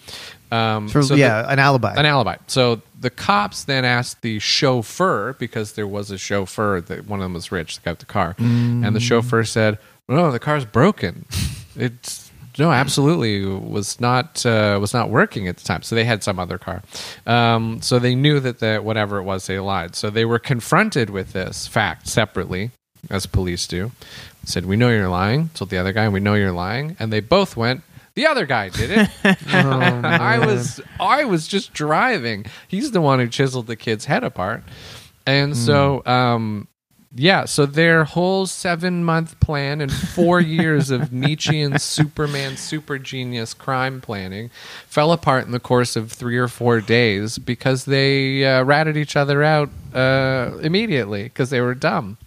Um, 0.51 0.89
For, 0.89 1.03
so 1.03 1.15
the- 1.15 1.21
yeah, 1.21 1.45
an 1.53 1.59
alibi. 1.61 1.95
an 1.95 2.07
alibi. 2.07 2.37
So 2.49 2.81
the 2.99 3.11
cops 3.11 3.63
then 3.65 3.85
asked 3.85 4.23
the 4.23 4.39
chauffeur 4.41 5.35
because 5.39 5.75
there 5.75 5.87
was 5.87 6.11
a 6.11 6.19
chauffeur 6.19 6.81
that 6.81 7.07
one 7.07 7.21
of 7.21 7.25
them 7.25 7.35
was 7.35 7.53
rich 7.53 7.77
that 7.77 7.85
got 7.85 7.99
the 8.01 8.07
car, 8.07 8.35
and 8.39 8.97
the 8.97 9.01
chauffeur 9.01 9.45
said, 9.45 9.79
"No, 10.09 10.31
the 10.31 10.39
car's 10.39 10.65
broken. 10.65 11.27
It's." 11.77 12.27
No, 12.59 12.73
absolutely 12.73 13.45
was 13.45 14.01
not 14.01 14.45
uh, 14.45 14.79
was 14.81 14.93
not 14.93 15.11
working 15.11 15.47
at 15.47 15.59
the 15.59 15.65
time. 15.65 15.83
So 15.83 15.95
they 15.95 16.05
had 16.05 16.25
some 16.25 16.41
other 16.41 16.59
car. 16.59 16.83
Um, 17.25 17.81
so 17.83 18.01
they 18.01 18.17
knew 18.17 18.41
that 18.41 18.59
the, 18.59 18.79
whatever 18.79 19.19
it 19.19 19.23
was, 19.23 19.47
they 19.47 19.61
lied. 19.61 19.95
So 19.95 20.11
they 20.11 20.25
were 20.25 20.41
confronted 20.41 21.09
with 21.09 21.35
this 21.35 21.69
fact 21.69 22.09
separately, 22.09 22.73
as 23.11 23.27
police 23.27 23.69
do. 23.69 23.93
Said, 24.45 24.67
"We 24.67 24.75
know 24.75 24.89
you're 24.89 25.09
lying." 25.09 25.51
Told 25.55 25.71
the 25.71 25.79
other 25.79 25.93
guy, 25.93 26.09
"We 26.09 26.19
know 26.19 26.35
you're 26.35 26.51
lying," 26.51 26.97
and 26.99 27.13
they 27.13 27.21
both 27.21 27.57
went. 27.57 27.83
The 28.15 28.27
other 28.27 28.47
guy 28.47 28.71
did 28.71 28.91
it. 28.91 29.09
I 29.53 30.45
was 30.45 30.81
I 30.99 31.25
was 31.27 31.47
just 31.47 31.73
driving. 31.75 32.47
He's 32.67 32.91
the 32.91 33.01
one 33.01 33.21
who 33.21 33.29
chiseled 33.29 33.69
the 33.69 33.77
kid's 33.77 34.07
head 34.07 34.25
apart. 34.25 34.65
And 35.27 35.57
so 35.57 36.03
um 36.05 36.67
yeah, 37.15 37.47
so 37.47 37.65
their 37.65 38.05
whole 38.05 38.47
seven 38.47 39.03
month 39.03 39.41
plan 39.41 39.81
and 39.81 39.91
four 39.91 40.41
years 40.59 40.91
of 40.91 41.13
Nietzschean 41.13 41.79
Superman 41.79 42.57
super 42.57 42.99
genius 42.99 43.55
crime 43.55 44.01
planning 44.01 44.51
fell 44.87 45.13
apart 45.13 45.47
in 45.47 45.53
the 45.53 45.61
course 45.61 45.97
of 45.97 46.13
three 46.13 46.37
or 46.37 46.49
four 46.49 46.81
days 46.81 47.39
because 47.39 47.87
they 47.87 48.45
uh, 48.45 48.63
ratted 48.63 48.97
each 48.97 49.17
other 49.17 49.43
out 49.43 49.71
uh, 49.95 50.59
immediately 50.63 51.25
because 51.25 51.49
they 51.51 51.61
were 51.63 51.75
dumb. 51.75 52.19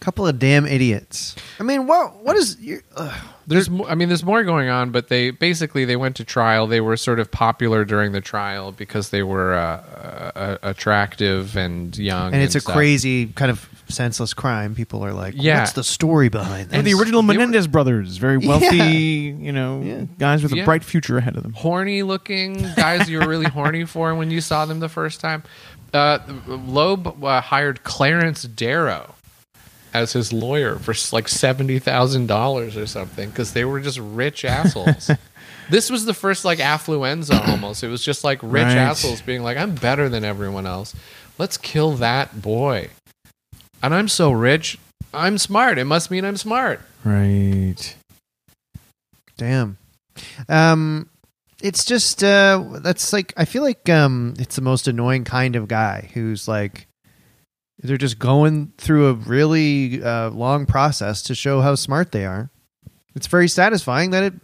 Couple 0.00 0.26
of 0.26 0.38
damn 0.38 0.66
idiots. 0.66 1.36
I 1.58 1.62
mean, 1.62 1.86
what 1.86 2.24
what 2.24 2.34
is 2.36 2.58
your 2.60 2.80
ugh. 2.96 3.14
There's, 3.46 3.68
mo- 3.68 3.84
I 3.86 3.96
mean, 3.96 4.08
there's 4.08 4.22
more 4.24 4.44
going 4.44 4.68
on, 4.68 4.92
but 4.92 5.08
they 5.08 5.30
basically 5.32 5.84
they 5.84 5.96
went 5.96 6.14
to 6.16 6.24
trial. 6.24 6.68
They 6.68 6.80
were 6.80 6.96
sort 6.96 7.18
of 7.18 7.30
popular 7.32 7.84
during 7.84 8.12
the 8.12 8.20
trial 8.20 8.70
because 8.70 9.10
they 9.10 9.24
were 9.24 9.54
uh, 9.54 10.30
uh, 10.36 10.58
attractive 10.62 11.56
and 11.56 11.96
young, 11.98 12.32
and 12.32 12.42
it's 12.42 12.54
a 12.54 12.60
stuff. 12.60 12.74
crazy 12.76 13.26
kind 13.26 13.50
of 13.50 13.68
senseless 13.88 14.32
crime. 14.34 14.74
People 14.76 15.04
are 15.04 15.12
like, 15.12 15.34
Yeah. 15.36 15.58
what's 15.60 15.72
the 15.72 15.82
story 15.82 16.28
behind 16.28 16.70
They're 16.70 16.80
this? 16.80 16.92
the 16.94 16.98
original 17.00 17.22
they 17.22 17.26
were- 17.36 17.40
Menendez 17.40 17.66
brothers, 17.66 18.18
very 18.18 18.38
wealthy, 18.46 18.76
you 19.38 19.50
know, 19.52 19.82
Yeah. 19.82 20.04
guys 20.18 20.42
with 20.44 20.54
Yeah. 20.54 20.62
a 20.62 20.64
bright 20.64 20.84
future 20.84 21.18
ahead 21.18 21.36
of 21.36 21.42
them. 21.42 21.52
horny 21.54 22.02
looking 22.04 22.54
guys 22.76 23.10
you 23.10 23.18
were 23.18 23.26
really 23.28 23.46
horny 23.50 23.84
for 23.84 24.14
when 24.14 24.30
you 24.30 24.40
saw 24.40 24.64
them 24.64 24.78
the 24.80 24.88
first 24.88 25.20
time. 25.20 25.42
Uh, 25.92 26.20
Loeb 26.46 27.24
uh, 27.24 27.40
hired 27.40 27.82
Clarence 27.82 28.44
Darrow 28.44 29.16
as 29.92 30.12
his 30.12 30.32
lawyer 30.32 30.76
for 30.76 30.94
like 31.14 31.28
seventy 31.28 31.78
thousand 31.78 32.26
dollars 32.26 32.76
or 32.76 32.86
something 32.86 33.28
because 33.30 33.52
they 33.52 33.64
were 33.64 33.80
just 33.80 33.98
rich 33.98 34.44
assholes. 34.44 35.10
this 35.70 35.90
was 35.90 36.04
the 36.04 36.14
first 36.14 36.44
like 36.44 36.58
affluenza 36.58 37.46
almost. 37.48 37.82
It 37.82 37.88
was 37.88 38.04
just 38.04 38.22
like 38.24 38.38
rich 38.42 38.64
Right. 38.64 38.76
assholes 38.76 39.20
being 39.22 39.42
like, 39.42 39.56
"I'm 39.56 39.74
better 39.74 40.08
than 40.08 40.24
everyone 40.24 40.66
else. 40.66 40.94
Let's 41.38 41.56
kill 41.56 41.92
that 41.96 42.40
boy." 42.42 42.90
And 43.82 43.94
I'm 43.94 44.08
so 44.08 44.30
rich. 44.30 44.78
I'm 45.14 45.38
smart. 45.38 45.78
It 45.78 45.84
must 45.86 46.10
mean 46.10 46.24
I'm 46.24 46.36
smart. 46.36 46.80
Right. 47.04 47.96
Damn. 49.36 49.78
Um, 50.48 51.08
it's 51.62 51.84
just 51.84 52.22
uh, 52.22 52.62
that's 52.82 53.12
like 53.12 53.32
I 53.36 53.44
feel 53.44 53.62
like 53.62 53.88
um, 53.88 54.34
it's 54.38 54.56
the 54.56 54.62
most 54.62 54.86
annoying 54.86 55.24
kind 55.24 55.56
of 55.56 55.66
guy 55.68 56.10
who's 56.14 56.46
like 56.46 56.86
they're 57.82 57.96
just 57.96 58.18
going 58.18 58.72
through 58.78 59.08
a 59.08 59.12
really 59.14 60.02
uh, 60.02 60.30
long 60.30 60.66
process 60.66 61.22
to 61.22 61.34
show 61.34 61.60
how 61.60 61.74
smart 61.74 62.12
they 62.12 62.24
are. 62.26 62.50
It's 63.14 63.26
very 63.26 63.48
satisfying 63.48 64.10
that 64.10 64.22
it 64.22 64.34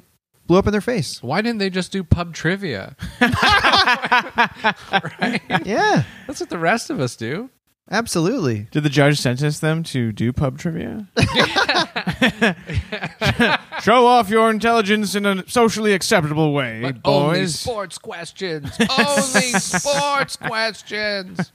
blew 0.47 0.59
up 0.59 0.67
in 0.67 0.73
their 0.73 0.81
face. 0.81 1.23
Why 1.23 1.41
didn't 1.43 1.59
they 1.59 1.71
just 1.71 1.93
do 1.93 2.03
pub 2.05 2.35
trivia? 2.35 2.97
right? 3.21 3.31
Yeah, 5.65 6.05
That's 6.27 6.41
what 6.41 6.51
the 6.51 6.59
rest 6.59 6.91
of 6.91 7.01
us 7.01 7.17
do. 7.17 7.51
absolutely. 7.91 8.67
Did 8.73 8.83
the 8.83 8.89
judge 8.89 9.19
sentence 9.19 9.61
them 9.61 9.83
to 9.85 10.13
do 10.13 10.33
pub 10.33 10.59
trivia? 10.59 11.07
Show 13.83 14.07
off 14.07 14.29
your 14.31 14.51
intelligence 14.51 15.15
in 15.15 15.27
a 15.27 15.49
socially 15.49 15.93
acceptable 15.93 16.53
way, 16.53 16.81
But 16.83 16.97
only 17.05 17.47
sports 17.47 17.99
questions. 17.99 18.77
only 18.99 19.53
sports 19.61 20.37
questions. 20.37 21.53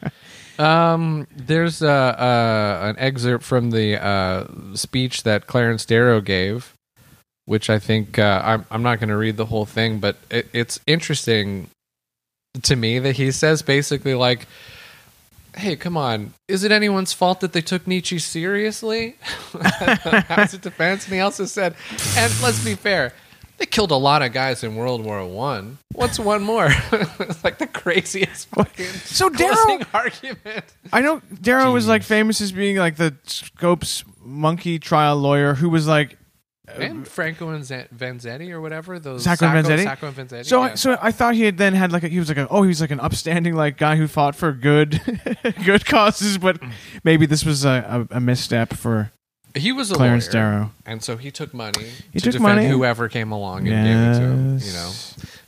Um, 0.59 1.27
there's 1.35 1.81
uh, 1.81 1.87
uh, 1.87 2.89
an 2.89 2.95
excerpt 2.99 3.43
from 3.43 3.71
the 3.71 4.03
uh, 4.03 4.47
speech 4.75 5.23
that 5.23 5.47
Clarence 5.47 5.85
Darrow 5.85 6.21
gave, 6.21 6.73
which 7.45 7.69
I 7.69 7.79
think 7.79 8.19
uh, 8.19 8.41
I'm, 8.43 8.65
I'm 8.69 8.83
not 8.83 8.99
going 8.99 9.09
to 9.09 9.17
read 9.17 9.37
the 9.37 9.47
whole 9.47 9.65
thing, 9.65 9.99
but 9.99 10.17
it, 10.29 10.47
it's 10.53 10.79
interesting 10.85 11.69
to 12.63 12.75
me 12.75 12.99
that 12.99 13.15
he 13.15 13.31
says 13.31 13.61
basically 13.61 14.13
like, 14.13 14.47
"Hey, 15.55 15.75
come 15.75 15.97
on, 15.97 16.33
is 16.47 16.63
it 16.63 16.71
anyone's 16.71 17.13
fault 17.13 17.39
that 17.39 17.53
they 17.53 17.61
took 17.61 17.87
Nietzsche 17.87 18.19
seriously?" 18.19 19.15
As 20.29 20.53
a 20.53 20.57
defense, 20.57 21.05
and 21.05 21.15
he 21.15 21.21
also 21.21 21.45
said, 21.45 21.75
"And 22.17 22.33
let's 22.41 22.63
be 22.63 22.75
fair." 22.75 23.13
They 23.61 23.67
killed 23.67 23.91
a 23.91 23.95
lot 23.95 24.23
of 24.23 24.33
guys 24.33 24.63
in 24.63 24.75
World 24.75 25.05
War 25.05 25.23
One. 25.23 25.77
What's 25.93 26.17
one 26.17 26.41
more? 26.41 26.69
it's 27.19 27.43
like 27.43 27.59
the 27.59 27.67
craziest 27.67 28.47
fucking 28.47 28.87
So 28.87 29.29
Darrow- 29.29 29.53
closing 29.53 29.85
argument. 29.93 30.65
I 30.91 31.01
know 31.01 31.21
Darrow 31.39 31.71
was 31.71 31.87
like 31.87 32.01
famous 32.01 32.41
as 32.41 32.51
being 32.51 32.77
like 32.77 32.95
the 32.95 33.13
Scopes 33.25 34.03
monkey 34.19 34.79
trial 34.79 35.15
lawyer 35.17 35.53
who 35.53 35.69
was 35.69 35.85
like. 35.87 36.17
Uh, 36.67 36.81
and 36.81 37.07
Franco 37.07 37.49
and 37.49 37.63
Z- 37.63 37.85
Vanzetti 37.95 38.49
or 38.49 38.61
whatever 38.61 38.97
those 38.97 39.23
Sacco 39.25 39.45
and 39.45 39.63
Vanzetti? 39.63 39.83
Sacco 39.83 40.07
and 40.07 40.15
Vanzetti. 40.15 40.45
So, 40.47 40.63
yeah. 40.65 40.71
I, 40.71 40.73
so 40.75 40.97
I 40.99 41.11
thought 41.11 41.35
he 41.35 41.43
had 41.43 41.59
then 41.59 41.75
had 41.75 41.91
like 41.91 42.01
a, 42.01 42.07
he 42.07 42.17
was 42.17 42.29
like 42.29 42.39
a, 42.39 42.47
oh 42.49 42.63
he 42.63 42.67
was 42.69 42.81
like 42.81 42.89
an 42.89 42.99
upstanding 42.99 43.53
like 43.53 43.77
guy 43.77 43.95
who 43.95 44.07
fought 44.07 44.35
for 44.35 44.53
good 44.53 44.99
good 45.65 45.85
causes, 45.85 46.39
but 46.39 46.59
maybe 47.03 47.27
this 47.27 47.45
was 47.45 47.63
a, 47.63 48.07
a, 48.11 48.17
a 48.17 48.19
misstep 48.19 48.73
for 48.73 49.11
he 49.55 49.71
was 49.71 49.91
a 49.91 49.95
Clarence 49.95 50.25
lawyer, 50.33 50.43
Darrow. 50.43 50.71
and 50.85 51.03
so 51.03 51.17
he 51.17 51.31
took 51.31 51.53
money 51.53 51.85
He 52.13 52.19
to 52.19 52.25
took 52.25 52.33
defend 52.33 52.55
money. 52.57 52.67
whoever 52.67 53.09
came 53.09 53.31
along 53.31 53.67
and 53.67 53.85
gave 53.85 53.97
it 53.97 54.13
to 54.19 54.31
him. 54.33 54.59
You 54.59 54.73
know, 54.73 54.91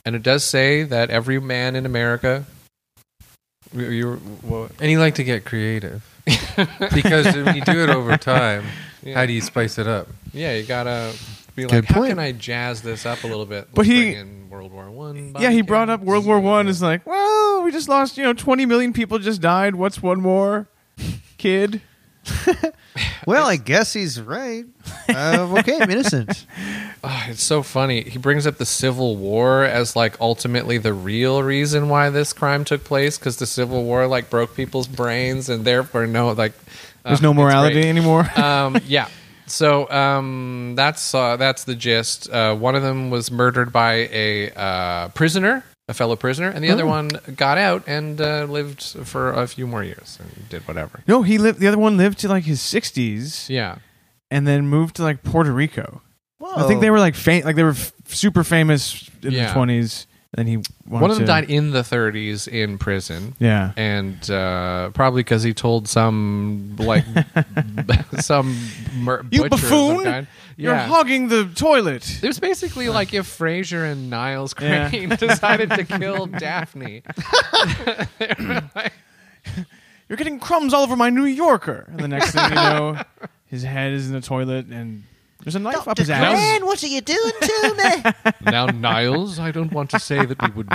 and 0.06 0.16
it 0.16 0.24
does 0.24 0.44
say 0.44 0.84
that 0.84 1.10
every 1.10 1.40
man 1.40 1.76
in 1.76 1.86
America. 1.86 2.46
You, 3.76 3.86
you, 3.90 4.22
well, 4.44 4.70
And 4.80 4.90
he 4.90 4.98
liked 4.98 5.16
to 5.18 5.24
get 5.24 5.46
creative 5.46 6.04
because 6.94 7.34
when 7.36 7.56
you 7.56 7.62
do 7.64 7.82
it 7.84 7.90
over 7.90 8.18
time, 8.18 8.66
yeah. 9.04 9.16
how 9.16 9.26
do 9.26 9.34
you 9.34 9.42
spice 9.42 9.80
it 9.80 9.88
up? 9.88 10.08
Yeah, 10.32 10.54
you 10.54 10.64
gotta 10.64 11.14
be 11.56 11.64
Good 11.64 11.72
like, 11.72 11.86
how 11.86 12.06
can 12.06 12.20
I 12.20 12.34
jazz 12.34 12.82
this 12.84 13.06
up 13.08 13.24
a 13.24 13.28
little 13.28 13.46
bit? 13.48 13.70
But 13.74 13.88
Let's 13.88 13.90
he- 13.90 14.12
bring 14.14 14.18
in 14.28 14.50
World 14.52 14.72
War 14.72 14.92
One. 14.92 15.36
Yeah, 15.40 15.50
he 15.50 15.62
brought 15.62 15.90
up 15.90 16.02
World 16.02 16.26
War 16.28 16.40
One. 16.40 16.68
Is 16.68 16.82
like, 16.84 17.06
well, 17.08 17.64
we 17.64 17.72
just 17.72 17.90
lost. 17.90 18.16
You 18.18 18.24
know, 18.26 18.34
twenty 18.34 18.66
million 18.68 18.94
people 18.94 19.18
just 19.18 19.42
died. 19.42 19.74
What's 19.76 20.04
one 20.04 20.22
more, 20.22 20.68
kid? 21.40 21.82
Well, 23.26 23.48
I 23.48 23.56
guess 23.56 23.94
he's 23.94 24.20
right. 24.20 24.66
Uh, 25.10 25.56
okay, 25.60 25.80
I'm 25.80 25.90
innocent. 25.90 26.46
Ah, 27.06 27.28
it's 27.28 27.44
so 27.44 27.64
funny. 27.64 28.02
He 28.02 28.18
brings 28.18 28.48
up 28.48 28.56
the 28.58 28.66
Civil 28.66 29.18
War 29.18 29.66
as 29.66 29.94
like 29.94 30.18
ultimately 30.22 30.78
the 30.78 30.94
real 30.94 31.44
reason 31.44 31.90
why 31.90 32.10
this 32.10 32.32
crime 32.32 32.64
took 32.64 32.86
place 32.86 33.18
because 33.18 33.36
the 33.36 33.46
Civil 33.46 33.84
War 33.84 34.08
like 34.08 34.30
broke 34.30 34.56
people's 34.56 34.88
brains 34.88 35.50
and 35.50 35.66
therefore 35.66 36.08
no 36.08 36.32
like 36.32 36.54
There's 37.04 37.20
uh, 37.20 37.24
no 37.24 37.34
morality 37.34 37.84
anymore. 37.90 38.26
um, 38.40 38.78
yeah. 38.86 39.10
So 39.48 39.90
um, 39.92 40.76
that's 40.78 41.14
uh, 41.14 41.36
that's 41.36 41.66
the 41.66 41.76
gist. 41.76 42.30
Uh, 42.30 42.56
one 42.56 42.76
of 42.76 42.84
them 42.84 43.10
was 43.10 43.30
murdered 43.32 43.74
by 43.74 44.08
a 44.10 44.52
uh, 44.52 45.08
prisoner, 45.10 45.66
a 45.94 45.96
fellow 46.02 46.16
prisoner, 46.16 46.50
and 46.54 46.62
the 46.64 46.72
other 46.74 46.84
Oh. 46.86 46.98
one 47.00 47.10
got 47.36 47.58
out 47.58 47.82
and 47.88 48.20
uh, 48.20 48.46
lived 48.58 48.82
for 49.06 49.32
a 49.44 49.46
few 49.48 49.66
more 49.68 49.84
years 49.84 50.18
and 50.22 50.30
did 50.50 50.62
whatever. 50.68 50.96
no, 51.08 51.24
he 51.24 51.38
lived. 51.38 51.60
The 51.60 51.68
other 51.68 51.78
one 51.88 51.96
lived 51.98 52.18
to 52.20 52.28
like 52.36 52.46
his 52.46 52.62
sixties, 52.62 53.48
Yeah. 53.50 53.76
and 54.32 54.46
then 54.48 54.68
moved 54.68 54.96
to 54.98 55.04
like 55.04 55.22
Puerto 55.24 55.52
Rico. 55.54 56.02
I 56.56 56.68
think 56.68 56.82
they 56.82 56.90
were 56.92 57.00
like 57.08 57.16
fam- 57.16 57.46
like 57.46 57.56
they 57.56 57.64
were 57.64 57.78
f- 57.78 57.94
super 58.08 58.44
famous 58.44 59.10
in 59.24 59.32
Yeah. 59.32 59.48
the 59.48 59.54
twenties. 59.54 60.08
And 60.36 60.40
then 60.40 60.48
he 60.48 60.58
wanted 60.88 61.02
One 61.02 61.12
of 61.12 61.18
them 61.18 61.26
to- 61.26 61.32
died 61.32 61.50
in 61.50 61.70
the 61.72 61.82
30s 61.82 62.48
in 62.48 62.80
prison. 62.80 63.36
Yeah, 63.40 63.72
and 63.78 64.30
uh, 64.32 64.90
probably 64.90 65.20
because 65.22 65.44
he 65.44 65.54
told 65.54 65.88
some 65.88 66.76
like 66.80 67.06
some 68.20 68.58
mur- 68.96 69.24
You 69.30 69.44
butcher 69.44 69.54
of 69.54 69.60
some 69.60 69.96
buffoon! 70.04 70.28
you're 70.58 70.74
Yeah. 70.74 70.88
hogging 70.88 71.28
the 71.28 71.46
toilet. 71.46 72.20
it 72.24 72.28
was 72.28 72.40
basically 72.40 72.90
like 72.90 73.14
if 73.14 73.28
Frasier 73.28 73.92
and 73.92 74.10
Niles 74.10 74.56
Yeah. 74.60 74.90
Crane 74.90 75.10
decided 75.20 75.70
to 75.72 75.84
kill 75.84 76.26
Daphne. 76.28 77.04
Like, 78.76 78.94
You're 80.10 80.18
getting 80.18 80.40
crumbs 80.40 80.74
all 80.74 80.84
over 80.84 80.96
my 80.96 81.10
New 81.10 81.26
Yorker. 81.26 81.86
And 81.90 82.00
the 82.00 82.08
next 82.08 82.32
thing 82.32 82.50
you 82.50 82.56
know, 82.56 83.02
his 83.48 83.64
head 83.64 83.94
is 83.94 84.08
in 84.08 84.14
the 84.14 84.22
toilet, 84.22 84.68
and 84.68 85.04
there's 85.44 85.56
a 85.56 85.60
knife 85.60 85.88
up 85.88 85.98
his 85.98 86.10
ass. 86.10 86.62
what 86.62 86.84
are 86.84 86.88
you 86.88 87.02
doing 87.02 87.34
to 87.42 87.76
me? 88.26 88.32
now, 88.52 88.66
Niles, 88.68 89.40
I 89.40 89.52
don't 89.52 89.72
want 89.74 89.90
to 89.92 90.00
say 90.00 90.26
that 90.26 90.42
we 90.42 90.50
would 90.52 90.70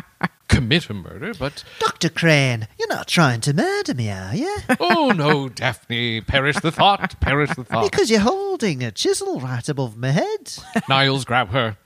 commit 0.48 0.90
a 0.90 0.94
murder, 0.94 1.33
but 1.38 1.64
Dr. 1.78 2.09
Crane, 2.09 2.68
you're 2.78 2.88
not 2.88 3.09
trying 3.09 3.40
to 3.42 3.54
murder 3.54 3.94
me, 3.94 4.11
are 4.11 4.35
you? 4.35 4.57
oh 4.81 5.12
no, 5.14 5.48
Daphne, 5.48 6.20
perish 6.20 6.57
the 6.57 6.72
thought, 6.72 7.18
perish 7.20 7.54
the 7.54 7.64
thought. 7.64 7.90
Because 7.90 8.11
you're 8.11 8.20
holding 8.20 8.83
a 8.83 8.90
chisel 8.90 9.40
right 9.40 9.68
above 9.68 9.96
my 9.96 10.11
head. 10.11 10.54
Niles, 10.88 11.24
grab 11.24 11.48
her. 11.50 11.76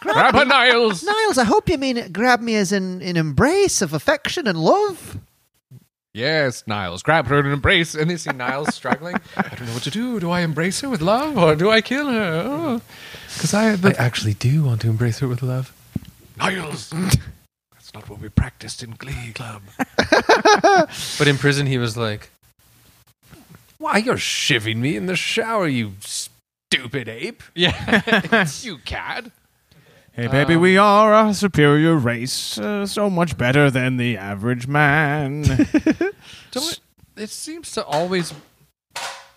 Grab 0.00 0.34
her, 0.34 0.44
Niles. 0.44 1.04
Niles, 1.04 1.38
I 1.38 1.44
hope 1.44 1.68
you 1.68 1.78
mean 1.78 2.10
grab 2.12 2.40
me 2.40 2.56
as 2.56 2.72
in 2.72 3.02
an 3.02 3.16
embrace 3.16 3.82
of 3.82 3.92
affection 3.92 4.46
and 4.46 4.58
love. 4.58 5.18
Yes, 6.16 6.66
Niles, 6.66 7.02
grab 7.02 7.26
her 7.26 7.38
and 7.38 7.48
embrace. 7.48 7.94
And 7.94 8.08
they 8.08 8.16
see 8.16 8.30
Niles 8.30 8.74
struggling. 8.74 9.16
I 9.36 9.42
don't 9.54 9.66
know 9.66 9.74
what 9.74 9.82
to 9.82 9.90
do. 9.90 10.18
Do 10.18 10.30
I 10.30 10.40
embrace 10.40 10.80
her 10.80 10.88
with 10.88 11.02
love 11.02 11.36
or 11.36 11.54
do 11.54 11.70
I 11.70 11.82
kill 11.82 12.06
her? 12.06 12.42
Oh. 12.46 12.80
Because 13.34 13.52
I, 13.52 13.72
I 13.74 13.92
actually 13.98 14.32
do 14.32 14.64
want 14.64 14.80
to 14.80 14.88
embrace 14.88 15.18
her 15.18 15.28
with 15.28 15.42
love. 15.42 15.74
Niles. 16.38 16.88
That's 16.88 17.92
not 17.92 18.08
what 18.08 18.18
we 18.18 18.30
practiced 18.30 18.82
in 18.82 18.92
Glee 18.92 19.32
Club. 19.34 19.60
But 21.18 21.28
in 21.28 21.36
prison, 21.36 21.66
he 21.66 21.76
was 21.76 21.96
like, 21.98 22.30
"Why 23.76 23.98
you're 23.98 24.16
shivving 24.16 24.76
me 24.76 24.96
in 24.96 25.06
the 25.06 25.16
shower, 25.16 25.66
you 25.66 25.94
stupid 26.00 27.08
ape." 27.08 27.42
Yeah, 27.54 28.46
you 28.62 28.78
cad. 28.78 29.32
Hey, 30.16 30.28
baby, 30.28 30.54
Um, 30.54 30.62
we 30.62 30.78
are 30.78 31.26
a 31.28 31.34
superior 31.34 31.94
race, 31.94 32.56
uh, 32.56 32.86
so 32.86 33.10
much 33.10 33.36
better 33.36 33.70
than 33.70 33.98
the 33.98 34.16
average 34.16 34.66
man. 34.66 35.42
Don't 36.52 36.72
it, 36.72 36.80
it 37.18 37.28
seems 37.30 37.72
to 37.72 37.84
always. 37.84 38.32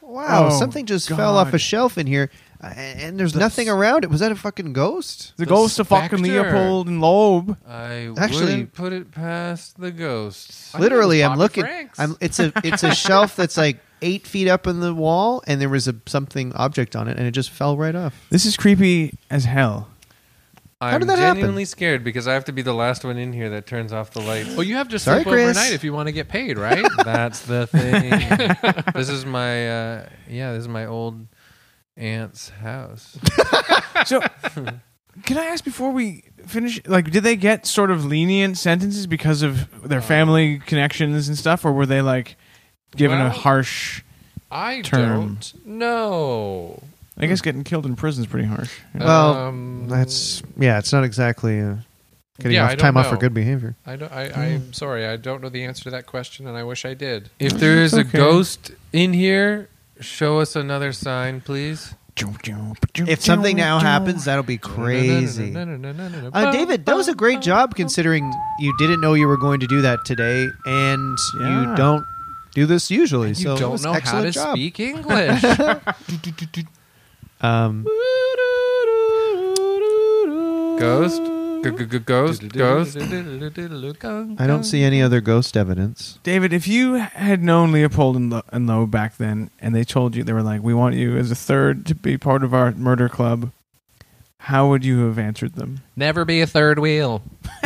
Wow, 0.01 0.47
Oh, 0.47 0.57
something 0.57 0.85
just 0.85 1.09
fell 1.09 1.37
off 1.37 1.53
a 1.53 1.59
shelf 1.59 1.97
in 1.97 2.07
here, 2.07 2.31
uh, 2.63 2.67
and 2.67 3.19
there's 3.19 3.35
nothing 3.35 3.67
around 3.67 4.05
it. 4.05 4.09
Was 4.09 4.21
that 4.21 4.31
a 4.31 4.35
fucking 4.37 4.71
ghost? 4.71 5.33
the 5.35 5.43
The 5.43 5.49
ghost 5.49 5.79
of 5.79 5.89
fucking. 5.89 6.21
Leopold 6.21 6.87
and 6.87 7.01
Loeb. 7.01 7.57
I 7.67 8.11
Actually- 8.17 8.45
wouldn't 8.45 8.73
put 8.73 8.93
it 8.93 9.11
past 9.11 9.79
the 9.81 9.91
ghosts. 9.91 10.73
I 10.73 10.77
think 10.77 10.79
it 10.79 10.83
Literally, 10.95 11.23
I'm 11.25 11.37
looking. 11.37 11.65
I'm. 11.97 12.15
It's 12.21 12.39
a. 12.39 12.53
It's 12.63 12.83
a 12.83 12.95
shelf 12.95 13.35
that's 13.35 13.57
like 13.57 13.79
eight 14.01 14.25
feet 14.25 14.47
up 14.47 14.65
in 14.65 14.79
the 14.79 14.93
wall, 14.93 15.43
and 15.45 15.59
there 15.59 15.67
was 15.67 15.89
a 15.89 15.95
something 16.05 16.53
object 16.53 16.95
on 16.95 17.09
it, 17.09 17.17
and 17.17 17.27
it 17.27 17.31
just 17.31 17.49
fell 17.49 17.75
right 17.75 17.95
off. 17.95 18.13
This 18.29 18.45
is 18.45 18.55
creepy 18.55 19.13
as 19.29 19.43
hell. 19.43 19.89
I'm 20.81 20.99
did 21.01 21.09
that 21.09 21.17
happen? 21.19 21.35
genuinely 21.37 21.65
scared 21.65 22.03
because 22.05 22.25
I 22.27 22.33
have 22.33 22.45
to 22.45 22.53
be 22.53 22.61
the 22.61 22.73
last 22.73 23.03
one 23.03 23.17
in 23.17 23.33
here 23.33 23.49
that 23.49 23.65
turns 23.67 23.91
off 23.91 24.11
the 24.11 24.21
lights. 24.21 24.49
Well, 24.55 24.63
you 24.63 24.75
have 24.75 24.87
to 24.89 24.99
Sorry, 24.99 25.23
sleep 25.23 25.33
Chris. 25.33 25.49
overnight 25.57 25.73
if 25.73 25.83
you 25.83 25.91
want 25.91 26.07
to 26.07 26.13
get 26.13 26.29
paid, 26.29 26.57
right? 26.57 26.85
That's 27.03 27.41
the 27.41 27.67
thing. 27.67 28.11
this 28.93 29.09
is 29.09 29.25
my 29.25 29.69
uh, 29.69 30.09
yeah. 30.29 30.53
This 30.53 30.61
is 30.61 30.67
my 30.69 30.85
old 30.85 31.27
aunt's 31.97 32.49
house. 32.49 33.17
So, 34.05 34.21
can 35.25 35.37
I 35.37 35.45
ask 35.47 35.65
before 35.65 35.91
we 35.91 36.23
finish? 36.47 36.79
Like, 36.87 37.11
did 37.11 37.23
they 37.23 37.35
get 37.35 37.65
sort 37.65 37.91
of 37.91 38.05
lenient 38.05 38.57
sentences 38.57 39.07
because 39.07 39.41
of 39.41 39.67
their 39.89 40.01
family 40.01 40.59
connections 40.59 41.27
and 41.27 41.37
stuff, 41.37 41.65
or 41.65 41.73
were 41.73 41.85
they 41.85 42.01
like 42.01 42.37
given 42.95 43.19
a 43.19 43.23
Well- 43.25 43.31
harsh? 43.31 44.03
I 44.49 44.81
Term. 44.81 45.09
don't 45.35 45.53
know. 45.65 46.81
I 47.19 47.25
guess 47.27 47.41
getting 47.41 47.63
killed 47.63 47.85
in 47.85 47.95
prison 47.95 48.23
is 48.23 48.29
pretty 48.29 48.47
harsh. 48.47 48.71
Well, 48.95 49.33
Um, 49.35 49.87
That's 49.89 50.41
yeah, 50.57 50.79
it's 50.79 50.93
not 50.93 51.03
exactly 51.03 51.59
uh, 51.59 51.75
getting 52.39 52.55
Yeah, 52.55 52.63
off 52.65 52.71
I 52.71 52.75
don't 52.75 52.79
time 52.81 52.97
off 52.97 53.07
for 53.07 53.15
know. 53.15 53.19
good 53.21 53.33
behavior. 53.33 53.75
I 53.85 53.95
don't. 53.97 54.11
I, 54.11 54.29
I'm 54.53 54.73
sorry. 54.73 55.05
I 55.05 55.17
don't 55.17 55.41
know 55.41 55.49
the 55.49 55.63
answer 55.65 55.83
to 55.85 55.89
that 55.91 56.05
question, 56.05 56.47
and 56.47 56.55
I 56.57 56.63
wish 56.63 56.85
I 56.85 56.93
did. 56.93 57.29
If 57.39 57.53
there 57.53 57.81
is 57.81 57.93
a 57.93 58.01
okay. 58.01 58.17
ghost 58.17 58.71
in 58.93 59.11
here, 59.13 59.67
show 59.99 60.39
us 60.39 60.55
another 60.55 60.93
sign, 60.93 61.41
please. 61.41 61.93
If 62.97 63.21
something 63.21 63.55
now 63.55 63.79
happens, 63.79 64.25
that'll 64.25 64.43
be 64.43 64.57
crazy. 64.57 65.55
Uh, 65.55 66.51
David, 66.51 66.85
that 66.85 66.95
was 66.95 67.07
a 67.07 67.15
great 67.15 67.39
job 67.39 67.75
considering 67.75 68.29
you 68.59 68.75
didn't 68.77 68.99
know 68.99 69.13
you 69.13 69.25
were 69.27 69.37
going 69.37 69.61
to 69.61 69.67
do 69.67 69.81
that 69.81 69.99
today, 70.05 70.49
and 70.65 71.17
Yeah. 71.39 71.61
you 71.71 71.75
don't 71.77 72.05
do 72.53 72.65
this 72.65 72.91
usually. 72.91 73.29
You 73.29 73.35
so 73.35 73.55
it 73.55 73.59
don't 73.59 73.71
was 73.71 73.83
know 73.85 73.91
how 73.93 73.97
excellent 73.97 74.25
to 74.27 74.31
job. 74.33 74.55
speak 74.55 74.79
English. 74.81 75.41
Um, 77.41 77.85
Ghost, 80.79 81.21
ghost, 82.05 82.47
ghost. 82.49 82.97
I 82.97 84.47
don't 84.47 84.63
see 84.63 84.81
any 84.83 85.01
other 85.01 85.19
ghost 85.19 85.57
evidence. 85.57 86.17
David, 86.23 86.53
if 86.53 86.67
you 86.69 86.93
had 86.95 87.43
known 87.43 87.73
Leopold 87.73 88.15
and, 88.15 88.29
Lo- 88.29 88.41
and 88.51 88.65
Loeb 88.65 88.89
back 88.89 89.17
then, 89.17 89.49
and 89.59 89.75
they 89.75 89.83
told 89.83 90.15
you 90.15 90.23
they 90.23 90.31
were 90.31 90.41
like, 90.41 90.63
"We 90.63 90.73
want 90.73 90.95
you 90.95 91.17
as 91.17 91.31
a 91.31 91.35
third 91.35 91.85
to 91.87 91.95
be 91.95 92.17
part 92.17 92.43
of 92.45 92.53
our 92.53 92.71
murder 92.71 93.09
club," 93.09 93.51
how 94.39 94.69
would 94.69 94.85
you 94.85 94.99
have 95.07 95.19
answered 95.19 95.55
them? 95.55 95.81
Never 95.97 96.23
be 96.23 96.39
a 96.41 96.47
third 96.47 96.79
wheel. 96.79 97.21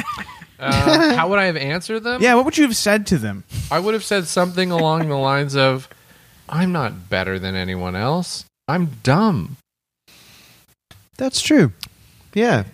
Uh, 0.60 1.14
how 1.18 1.28
would 1.28 1.40
I 1.40 1.46
have 1.48 1.58
answered 1.58 2.06
them? 2.06 2.22
Yeah, 2.22 2.36
what 2.36 2.46
would 2.46 2.58
you 2.58 2.64
have 2.64 2.78
said 2.78 3.06
to 3.08 3.18
them? 3.18 3.44
I 3.70 3.80
would 3.80 3.94
have 3.94 4.04
said 4.04 4.28
something 4.28 4.72
along 4.72 5.10
the 5.10 5.18
lines 5.18 5.58
of, 5.58 5.90
"I'm 6.48 6.72
not 6.72 7.10
better 7.10 7.38
than 7.38 7.54
anyone 7.54 7.98
else. 7.98 8.46
I'm 8.66 8.92
dumb. 9.04 9.58
That's 11.24 11.42
true. 11.42 11.72
Yeah. 12.34 12.66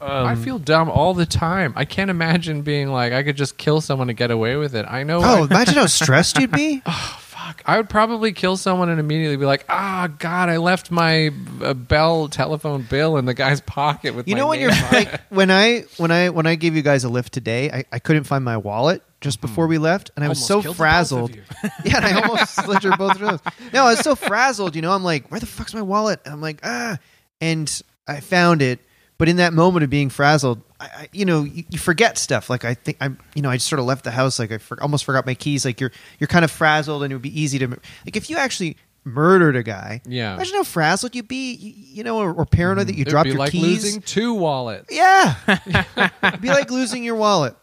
Um, 0.00 0.26
I 0.26 0.34
feel 0.34 0.58
dumb 0.58 0.88
all 0.88 1.12
the 1.12 1.26
time. 1.26 1.74
I 1.76 1.84
can't 1.84 2.10
imagine 2.10 2.62
being 2.62 2.88
like 2.88 3.12
I 3.12 3.22
could 3.22 3.36
just 3.36 3.58
kill 3.58 3.82
someone 3.82 4.08
and 4.08 4.16
get 4.16 4.30
away 4.30 4.56
with 4.56 4.74
it. 4.74 4.86
I 4.88 5.02
know. 5.02 5.18
Oh, 5.22 5.42
I- 5.42 5.46
imagine 5.46 5.74
how 5.74 5.84
stressed 5.84 6.38
you'd 6.38 6.52
be. 6.52 6.80
Oh, 6.86 7.16
fuck. 7.20 7.62
I 7.66 7.76
would 7.76 7.90
probably 7.90 8.32
kill 8.32 8.56
someone 8.56 8.88
and 8.88 8.98
immediately 8.98 9.36
be 9.36 9.44
like, 9.44 9.66
"Ah, 9.68 10.08
God, 10.18 10.48
I 10.48 10.56
left 10.56 10.90
my 10.90 11.30
uh, 11.62 11.74
Bell 11.74 12.28
telephone 12.28 12.82
bill 12.82 13.18
in 13.18 13.26
the 13.26 13.34
guy's 13.34 13.60
pocket 13.60 14.14
with 14.14 14.26
You 14.26 14.34
my 14.36 14.40
know 14.40 14.46
when 14.48 14.58
name 14.60 14.70
you're 14.70 14.90
like 14.90 15.20
when 15.28 15.50
I 15.50 15.84
when 15.98 16.10
I 16.10 16.30
when 16.30 16.46
I 16.46 16.54
gave 16.54 16.74
you 16.74 16.80
guys 16.82 17.04
a 17.04 17.10
lift 17.10 17.32
today, 17.34 17.70
I, 17.70 17.84
I 17.92 17.98
couldn't 17.98 18.24
find 18.24 18.42
my 18.42 18.56
wallet 18.56 19.02
just 19.20 19.40
before 19.42 19.66
we 19.66 19.76
left, 19.78 20.10
and 20.16 20.24
I 20.24 20.28
was 20.28 20.38
Almost 20.38 20.48
so 20.48 20.62
killed 20.62 20.64
the 20.64 20.68
both 20.68 20.72
of 20.72 20.76
frazzled. 20.78 21.34
you. 21.36 21.42
yeah, 21.84 21.96
and 21.98 22.06
I 22.06 22.20
almost 22.22 22.54
slit 22.54 22.82
your 22.82 22.96
both 22.96 23.16
throats. 23.18 23.42
No, 23.72 23.84
I 23.84 23.90
was 23.90 24.00
so 24.00 24.14
frazzled. 24.14 24.74
You 24.74 24.82
know, 24.82 24.92
I'm 24.92 25.04
like, 25.04 25.28
where 25.30 25.38
the 25.40 25.46
fuck's 25.46 25.74
my 25.74 25.82
wallet? 25.82 26.20
And 26.24 26.32
I'm 26.34 26.40
like, 26.40 26.60
ah, 26.64 26.98
and 27.40 27.82
I 28.06 28.20
found 28.20 28.62
it. 28.62 28.80
But 29.18 29.30
in 29.30 29.36
that 29.36 29.54
moment 29.54 29.82
of 29.82 29.88
being 29.88 30.10
frazzled, 30.10 30.60
I, 30.78 30.84
I 30.84 31.08
you 31.12 31.24
know, 31.24 31.44
you, 31.44 31.64
you 31.70 31.78
forget 31.78 32.18
stuff. 32.18 32.50
Like 32.50 32.64
I 32.64 32.74
think 32.74 32.98
I'm, 33.00 33.18
you 33.34 33.40
know, 33.40 33.48
I 33.48 33.56
just 33.56 33.68
sort 33.68 33.80
of 33.80 33.86
left 33.86 34.04
the 34.04 34.10
house. 34.10 34.38
Like 34.38 34.52
I 34.52 34.58
for, 34.58 34.80
almost 34.82 35.04
forgot 35.04 35.24
my 35.24 35.34
keys. 35.34 35.64
Like 35.64 35.80
you're 35.80 35.92
you're 36.18 36.28
kind 36.28 36.44
of 36.44 36.50
frazzled, 36.50 37.02
and 37.02 37.12
it 37.12 37.16
would 37.16 37.22
be 37.22 37.40
easy 37.40 37.58
to 37.60 37.68
like 37.68 38.16
if 38.16 38.28
you 38.28 38.36
actually 38.36 38.76
murdered 39.06 39.56
a 39.56 39.62
guy. 39.62 40.02
Yeah. 40.04 40.34
Imagine 40.34 40.56
how 40.56 40.64
frazzled 40.64 41.14
you'd 41.14 41.28
be, 41.28 41.54
you, 41.54 41.72
you 41.76 42.04
know, 42.04 42.18
or, 42.18 42.32
or 42.34 42.44
paranoid 42.44 42.82
mm-hmm. 42.82 42.86
that 42.88 42.94
you 42.96 43.02
It'd 43.02 43.10
dropped 43.10 43.24
be 43.24 43.30
your 43.30 43.38
like 43.38 43.52
keys. 43.52 43.84
losing 43.84 44.02
two 44.02 44.34
wallets. 44.34 44.94
Yeah. 44.94 45.36
It'd 46.22 46.40
be 46.40 46.48
like 46.48 46.70
losing 46.70 47.04
your 47.04 47.14
wallet. 47.14 47.56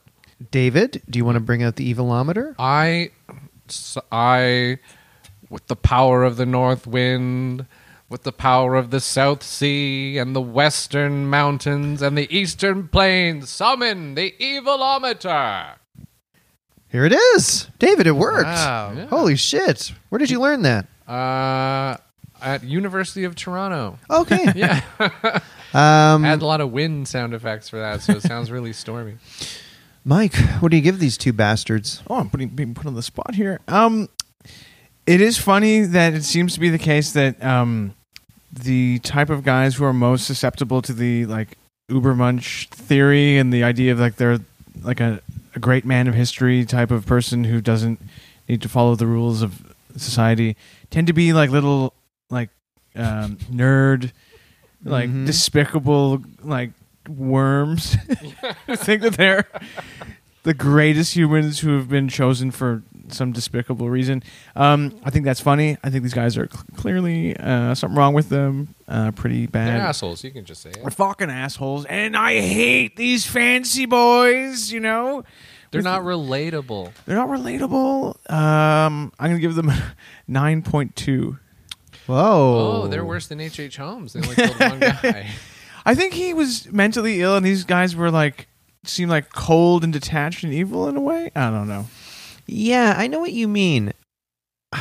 David, 0.51 1.01
do 1.09 1.19
you 1.19 1.25
want 1.25 1.36
to 1.36 1.41
bring 1.41 1.62
out 1.62 1.75
the 1.75 1.93
evilometer? 1.93 2.55
I, 2.57 3.12
I, 4.12 4.79
with 5.49 5.67
the 5.67 5.75
power 5.75 6.23
of 6.23 6.38
the 6.38 6.45
north 6.45 6.88
wind, 6.88 7.65
with 8.13 8.21
the 8.21 8.32
power 8.32 8.76
of 8.76 8.91
the 8.91 8.99
South 8.99 9.41
Sea 9.41 10.19
and 10.19 10.36
the 10.36 10.39
western 10.39 11.28
mountains 11.28 11.99
and 11.99 12.15
the 12.15 12.32
eastern 12.32 12.88
plains, 12.88 13.49
summon 13.49 14.13
the 14.13 14.36
evilometer. 14.39 15.78
Here 16.89 17.06
it 17.06 17.12
is. 17.12 17.69
David, 17.80 18.06
it 18.06 18.12
worked. 18.12 18.45
Wow. 18.45 18.93
Yeah. 18.95 19.08
Holy 19.08 19.36
shit. 19.36 19.93
Where 20.10 20.19
did 20.19 20.30
you 20.30 20.39
learn 20.39 20.62
that? 20.62 20.86
Uh, 21.08 21.97
at 22.39 22.63
University 22.63 23.23
of 23.23 23.34
Toronto. 23.34 23.97
Okay. 24.12 24.45
Yeah, 24.56 24.82
Um, 25.73 26.23
add 26.23 26.43
a 26.43 26.45
lot 26.45 26.62
of 26.62 26.71
wind 26.71 27.08
sound 27.08 27.34
effects 27.34 27.67
for 27.67 27.80
that, 27.80 28.04
so 28.04 28.13
it 28.13 28.21
sounds 28.21 28.52
really 28.52 28.73
stormy. 28.73 29.15
Mike, 30.06 30.36
what 30.60 30.69
do 30.69 30.78
you 30.78 30.84
give 30.84 30.99
these 30.99 31.17
two 31.17 31.34
bastards? 31.34 32.04
Oh, 32.08 32.17
I'm 32.17 32.30
putting, 32.30 32.49
being 32.49 32.76
put 32.76 32.86
on 32.86 32.93
the 32.93 33.02
spot 33.02 33.34
here. 33.34 33.60
Um, 33.67 34.08
it 35.08 35.19
is 35.19 35.39
funny 35.39 35.82
that 35.82 36.13
it 36.13 36.23
seems 36.23 36.54
to 36.54 36.60
be 36.60 36.69
the 36.69 36.78
case 36.78 37.13
that 37.13 37.43
um, 37.43 37.95
the 38.53 38.99
type 38.99 39.29
of 39.29 39.43
guys 39.43 39.75
who 39.75 39.83
are 39.85 39.93
most 39.93 40.25
susceptible 40.25 40.81
to 40.83 40.93
the 40.93 41.25
like 41.25 41.57
Ubermensch 41.89 42.67
theory 42.69 43.37
and 43.37 43.51
the 43.51 43.63
idea 43.63 43.91
of 43.91 43.99
like 43.99 44.15
they're 44.17 44.39
like 44.81 44.99
a, 44.99 45.21
a 45.55 45.59
great 45.59 45.85
man 45.85 46.07
of 46.07 46.13
history 46.13 46.65
type 46.65 46.91
of 46.91 47.05
person 47.05 47.43
who 47.45 47.61
doesn't 47.61 47.99
need 48.47 48.61
to 48.61 48.69
follow 48.69 48.95
the 48.95 49.07
rules 49.07 49.41
of 49.41 49.73
society 49.97 50.55
tend 50.89 51.07
to 51.07 51.13
be 51.13 51.33
like 51.33 51.49
little 51.49 51.93
like 52.29 52.49
um, 52.95 53.37
nerd, 53.51 54.11
like 54.83 55.09
Mhm. 55.09 55.25
despicable 55.25 56.21
like 56.43 56.71
worms. 57.07 57.93
who 58.67 58.75
think 58.75 59.01
that 59.01 59.13
they're 59.17 59.45
the 60.43 60.53
greatest 60.53 61.15
humans 61.15 61.59
who 61.59 61.75
have 61.75 61.89
been 61.89 62.07
chosen 62.07 62.51
for 62.51 62.81
some 63.09 63.31
despicable 63.31 63.89
reason. 63.89 64.23
Um, 64.55 64.99
I 65.03 65.09
think 65.09 65.25
that's 65.25 65.39
funny. 65.41 65.77
I 65.83 65.89
think 65.89 66.03
these 66.03 66.13
guys 66.13 66.37
are 66.37 66.47
cl- 66.51 66.63
clearly 66.75 67.35
uh, 67.37 67.75
something 67.75 67.97
wrong 67.97 68.13
with 68.13 68.29
them. 68.29 68.73
Uh, 68.87 69.11
pretty 69.11 69.45
bad. 69.47 69.67
They're 69.79 69.87
assholes. 69.87 70.23
You 70.23 70.31
can 70.31 70.45
just 70.45 70.61
say 70.61 70.71
They're 70.71 70.89
fucking 70.91 71.29
assholes, 71.29 71.85
and 71.85 72.15
I 72.15 72.39
hate 72.39 72.95
these 72.95 73.25
fancy 73.25 73.85
boys. 73.85 74.71
You 74.71 74.79
know, 74.79 75.23
They're 75.71 75.81
not 75.81 76.03
relatable. 76.03 76.91
they're 77.05 77.15
not 77.17 77.29
relatable. 77.29 78.31
Um, 78.31 79.11
I'm 79.19 79.29
gonna 79.31 79.39
give 79.39 79.55
them 79.55 79.71
nine 80.27 80.61
point 80.61 80.95
two. 80.95 81.37
Whoa. 82.07 82.83
Oh, 82.83 82.87
they're 82.87 83.05
worse 83.05 83.27
than 83.27 83.39
H. 83.39 83.59
H. 83.59 83.77
Holmes. 83.77 84.13
They 84.13 84.19
only 84.21 84.35
killed 84.35 84.59
one 84.59 84.79
guy. 84.79 85.27
I 85.85 85.95
think 85.95 86.13
he 86.13 86.33
was 86.33 86.71
mentally 86.71 87.21
ill, 87.21 87.35
and 87.37 87.45
these 87.45 87.63
guys 87.63 87.95
were 87.95 88.11
like 88.11 88.47
seemed 88.85 89.09
like 89.09 89.31
cold 89.31 89.83
and 89.85 89.93
detached 89.93 90.43
and 90.43 90.53
evil 90.53 90.87
in 90.89 90.95
a 90.97 91.01
way. 91.01 91.31
I 91.35 91.49
don't 91.49 91.67
know. 91.67 91.87
Yeah, 92.45 92.93
I 92.97 93.08
know 93.08 93.19
what 93.19 93.34
you 93.34 93.47
mean. 93.47 93.93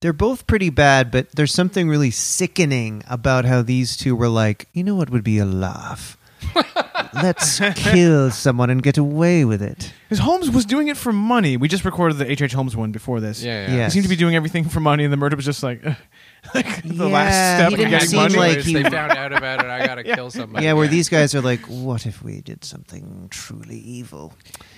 They're 0.00 0.12
both 0.12 0.46
pretty 0.46 0.68
bad, 0.68 1.10
but 1.10 1.32
there's 1.32 1.52
something 1.54 1.88
really 1.88 2.10
sickening 2.10 3.02
about 3.08 3.46
how 3.46 3.62
these 3.62 3.96
two 3.96 4.14
were 4.14 4.28
like, 4.28 4.68
you 4.74 4.84
know 4.84 4.94
what 4.94 5.08
would 5.08 5.24
be 5.24 5.38
a 5.38 5.46
laugh? 5.46 6.18
Let's 7.14 7.58
kill 7.76 8.30
someone 8.30 8.68
and 8.68 8.82
get 8.82 8.98
away 8.98 9.44
with 9.46 9.62
it. 9.62 9.92
Because 10.08 10.18
Holmes 10.18 10.50
was 10.50 10.66
doing 10.66 10.88
it 10.88 10.96
for 10.98 11.12
money. 11.12 11.56
We 11.56 11.68
just 11.68 11.84
recorded 11.86 12.18
the 12.18 12.30
H. 12.30 12.42
H. 12.42 12.52
Holmes 12.52 12.76
one 12.76 12.92
before 12.92 13.20
this. 13.20 13.42
Yeah, 13.42 13.66
yeah. 13.68 13.76
Yeah. 13.76 13.84
He 13.84 13.90
seemed 13.92 14.02
to 14.02 14.08
be 14.10 14.16
doing 14.16 14.34
everything 14.36 14.64
for 14.68 14.80
money, 14.80 15.04
and 15.04 15.12
the 15.12 15.16
murder 15.16 15.36
was 15.36 15.44
just 15.46 15.62
like, 15.62 15.82
like 16.54 16.82
the 16.82 16.92
Yeah, 17.08 17.14
last 17.14 17.56
step 17.56 17.68
he 17.68 17.74
of 17.74 17.78
didn't 17.78 17.90
getting 17.92 18.08
seem 18.08 18.20
money. 18.20 18.36
like 18.36 18.58
he- 18.58 18.74
they 18.74 18.82
found 18.82 19.12
out 19.12 19.32
about 19.32 19.60
it. 19.64 19.66
I 19.70 19.86
gotta 19.86 20.04
kill 20.14 20.30
somebody. 20.30 20.66
Yeah, 20.66 20.74
where 20.74 20.88
these 20.88 21.08
guys 21.08 21.34
are 21.34 21.40
like, 21.40 21.60
what 21.62 22.04
if 22.04 22.22
we 22.22 22.40
did 22.42 22.62
something 22.64 23.28
truly 23.30 23.78
evil? 23.78 24.34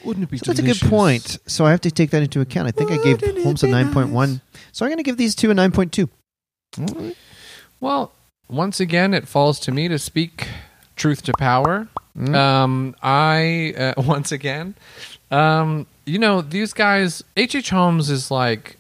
Wouldn't 0.07 0.25
it 0.25 0.31
be 0.31 0.39
So 0.39 0.45
that's 0.47 0.61
a 0.61 0.63
good 0.63 0.81
point. 0.89 1.39
So 1.47 1.67
I 1.67 1.71
have 1.71 1.81
to 1.83 1.91
take 1.91 2.11
that 2.11 2.23
into 2.23 2.41
account. 2.41 2.69
I 2.69 2.71
think 2.71 2.91
I 2.91 2.97
gave 2.97 3.21
Wouldn't 3.21 3.45
Holmes 3.45 3.63
a 3.63 3.67
be 3.67 3.73
9.1. 3.73 4.41
So 4.73 4.85
I'm 4.85 4.91
going 4.91 4.97
to 4.99 5.03
give 5.03 5.17
these 5.17 5.35
two 5.35 5.51
a 5.51 5.55
9.2. 5.55 6.09
Well, 7.81 8.13
once 8.49 8.81
again, 8.81 9.13
it 9.13 9.27
falls 9.29 9.59
to 9.61 9.73
me 9.73 9.89
to 9.89 9.99
speak 9.99 10.49
truth 10.95 11.23
to 11.23 11.33
power. 11.33 11.89
Mm. 12.17 12.35
Um, 12.35 12.97
I 13.03 13.75
uh, 13.77 13.95
once 14.03 14.33
again, 14.33 14.75
um, 15.31 15.87
you 16.05 16.19
know, 16.19 16.41
these 16.41 16.73
guys. 16.73 17.23
H. 17.37 17.55
H. 17.55 17.71
Holmes 17.71 18.09
is 18.09 18.31
like, 18.31 18.77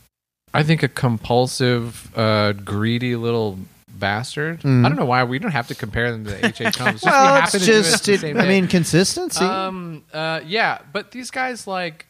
I 0.54 0.62
think, 0.62 0.82
a 0.82 0.88
compulsive, 0.88 2.16
uh, 2.16 2.52
greedy 2.52 3.16
little 3.16 3.58
bastard. 3.98 4.60
Mm. 4.62 4.84
I 4.84 4.88
don't 4.88 4.96
know 4.96 5.04
why 5.04 5.24
we 5.24 5.38
don't 5.38 5.52
have 5.52 5.68
to 5.68 5.74
compare 5.74 6.12
them 6.12 6.24
to 6.24 6.46
H. 6.46 6.60
H. 6.60 6.76
Holmes. 6.78 7.00
Just 7.00 7.04
well, 7.04 7.42
it's 7.42 7.66
just, 7.66 8.04
the 8.04 8.30
it, 8.30 8.36
I 8.36 8.46
mean, 8.46 8.68
consistency. 8.68 9.44
Um. 9.44 10.04
Uh. 10.12 10.40
Yeah. 10.44 10.78
But 10.92 11.10
these 11.10 11.30
guys, 11.30 11.66
like, 11.66 12.06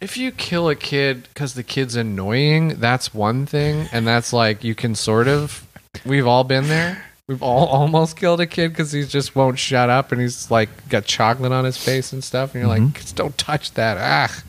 if 0.00 0.16
you 0.16 0.30
kill 0.32 0.68
a 0.68 0.74
kid 0.74 1.28
because 1.32 1.54
the 1.54 1.62
kid's 1.62 1.96
annoying, 1.96 2.80
that's 2.80 3.14
one 3.14 3.46
thing, 3.46 3.88
and 3.92 4.06
that's 4.06 4.32
like 4.32 4.64
you 4.64 4.74
can 4.74 4.94
sort 4.94 5.28
of. 5.28 5.66
We've 6.04 6.26
all 6.26 6.44
been 6.44 6.68
there. 6.68 7.02
We've 7.28 7.42
all 7.42 7.66
almost 7.66 8.16
killed 8.16 8.40
a 8.40 8.46
kid 8.46 8.68
because 8.68 8.92
he 8.92 9.04
just 9.04 9.34
won't 9.34 9.58
shut 9.58 9.90
up, 9.90 10.12
and 10.12 10.20
he's 10.20 10.50
like 10.50 10.88
got 10.88 11.06
chocolate 11.06 11.50
on 11.50 11.64
his 11.64 11.76
face 11.76 12.12
and 12.12 12.22
stuff, 12.22 12.54
and 12.54 12.62
you're 12.62 12.68
like, 12.68 13.14
don't 13.14 13.36
touch 13.36 13.72
that, 13.72 13.98
ah. 13.98 14.42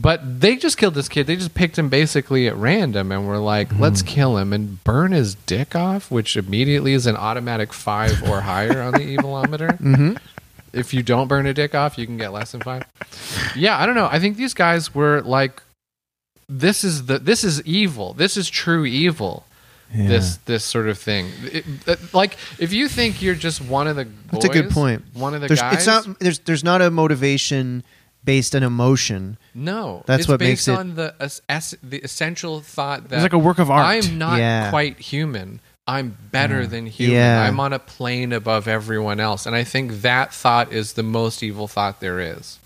But 0.00 0.40
they 0.40 0.56
just 0.56 0.76
killed 0.78 0.94
this 0.94 1.08
kid. 1.08 1.26
They 1.26 1.36
just 1.36 1.54
picked 1.54 1.78
him 1.78 1.88
basically 1.88 2.46
at 2.46 2.56
random, 2.56 3.10
and 3.10 3.26
were 3.26 3.38
like, 3.38 3.76
"Let's 3.78 4.02
kill 4.02 4.36
him 4.38 4.52
and 4.52 4.82
burn 4.84 5.12
his 5.12 5.34
dick 5.34 5.74
off," 5.74 6.10
which 6.10 6.36
immediately 6.36 6.92
is 6.92 7.06
an 7.06 7.16
automatic 7.16 7.72
five 7.72 8.22
or 8.28 8.42
higher 8.42 8.80
on 8.82 8.92
the 8.92 8.98
evilometer. 9.16 9.78
Mm-hmm. 9.80 10.16
If 10.72 10.92
you 10.92 11.02
don't 11.02 11.26
burn 11.28 11.46
a 11.46 11.54
dick 11.54 11.74
off, 11.74 11.96
you 11.98 12.06
can 12.06 12.16
get 12.18 12.32
less 12.32 12.52
than 12.52 12.60
five. 12.60 12.84
Yeah, 13.56 13.78
I 13.78 13.86
don't 13.86 13.94
know. 13.94 14.08
I 14.10 14.18
think 14.20 14.36
these 14.36 14.54
guys 14.54 14.94
were 14.94 15.22
like, 15.22 15.62
"This 16.48 16.84
is 16.84 17.06
the 17.06 17.18
this 17.18 17.42
is 17.42 17.62
evil. 17.64 18.12
This 18.12 18.36
is 18.36 18.48
true 18.50 18.84
evil." 18.84 19.44
This 19.90 20.36
this 20.44 20.64
sort 20.66 20.86
of 20.90 20.98
thing. 20.98 21.30
It- 21.50 21.64
it- 21.86 22.12
like 22.14 22.36
if 22.58 22.74
you 22.74 22.88
think 22.88 23.22
you're 23.22 23.34
just 23.34 23.62
one 23.62 23.86
of 23.88 23.96
the 23.96 24.06
That's 24.30 24.44
a 24.44 24.48
good 24.50 24.68
point. 24.70 25.02
One 25.14 25.32
of 25.34 25.40
the 25.40 25.46
There's, 25.48 25.60
guys. 25.62 25.74
it's 25.78 25.86
not. 25.86 26.18
There's 26.20 26.38
there's 26.40 26.62
not 26.62 26.82
a 26.82 26.90
motivation 26.90 27.84
based 28.28 28.54
on 28.54 28.62
emotion. 28.62 29.38
no, 29.54 30.02
That's 30.06 30.20
it's 30.20 30.28
what 30.28 30.38
based 30.38 30.68
makes 30.68 30.68
it- 30.68 30.78
on 30.78 30.94
the 30.94 31.14
es- 31.18 31.40
es- 31.48 31.74
the 31.82 31.98
essential 31.98 32.60
thought 32.60 33.08
that 33.08 33.16
It's 33.16 33.22
like 33.22 33.32
a 33.32 33.38
work 33.38 33.58
of 33.58 33.70
art. 33.70 33.86
I'm 33.86 34.18
not 34.18 34.38
Yeah. 34.38 34.68
quite 34.70 34.98
human. 34.98 35.60
I'm 35.86 36.16
better 36.30 36.64
mm. 36.64 36.70
than 36.70 36.86
human. 36.86 37.16
Yeah. 37.16 37.42
I'm 37.48 37.58
on 37.58 37.72
a 37.72 37.78
plane 37.78 38.34
above 38.34 38.68
everyone 38.68 39.20
else. 39.20 39.46
And 39.46 39.56
I 39.56 39.64
think 39.64 40.02
that 40.02 40.34
thought 40.34 40.70
is 40.70 40.92
the 40.92 41.02
most 41.02 41.42
evil 41.42 41.66
thought 41.66 42.00
there 42.00 42.20
is. 42.20 42.58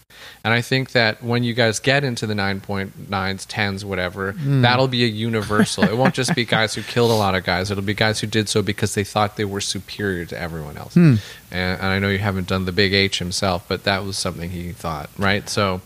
And 0.44 0.52
I 0.52 0.60
think 0.60 0.90
that 0.92 1.22
when 1.22 1.44
you 1.44 1.54
guys 1.54 1.78
get 1.78 2.02
into 2.04 2.26
the 2.26 2.34
9.9s, 2.34 3.46
10s, 3.46 3.84
whatever, 3.84 4.32
Hmm. 4.32 4.62
that'll 4.62 4.88
be 4.88 5.04
a 5.04 5.06
universal. 5.06 5.84
it 5.84 5.96
won't 5.96 6.14
just 6.14 6.34
be 6.34 6.44
guys 6.56 6.74
who 6.74 6.82
killed 6.82 7.10
a 7.10 7.14
lot 7.14 7.34
of 7.34 7.44
guys. 7.44 7.70
It'll 7.70 7.82
be 7.84 7.94
guys 7.94 8.20
who 8.20 8.26
did 8.26 8.48
so 8.48 8.60
because 8.62 8.94
they 8.94 9.04
thought 9.04 9.36
they 9.36 9.44
were 9.44 9.60
superior 9.60 10.24
to 10.26 10.38
everyone 10.38 10.76
else. 10.76 10.94
Hmm. 10.94 11.16
And, 11.50 11.78
and 11.80 11.86
I 11.86 11.98
know 12.00 12.08
you 12.08 12.18
haven't 12.18 12.48
done 12.48 12.64
the 12.64 12.72
big 12.72 12.92
H 12.92 13.18
himself, 13.18 13.64
but 13.68 13.84
that 13.84 14.04
was 14.04 14.18
something 14.18 14.50
he 14.50 14.72
thought, 14.72 15.10
right? 15.18 15.48
So 15.48 15.80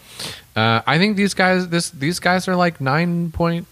uh, 0.54 0.80
I 0.86 0.96
think 0.98 1.16
these 1.16 1.34
guys, 1.34 1.68
this 1.68 1.90
these 1.90 2.18
guys 2.18 2.48
are 2.48 2.56
like 2.56 2.80
nine 2.80 3.30
point. 3.32 3.66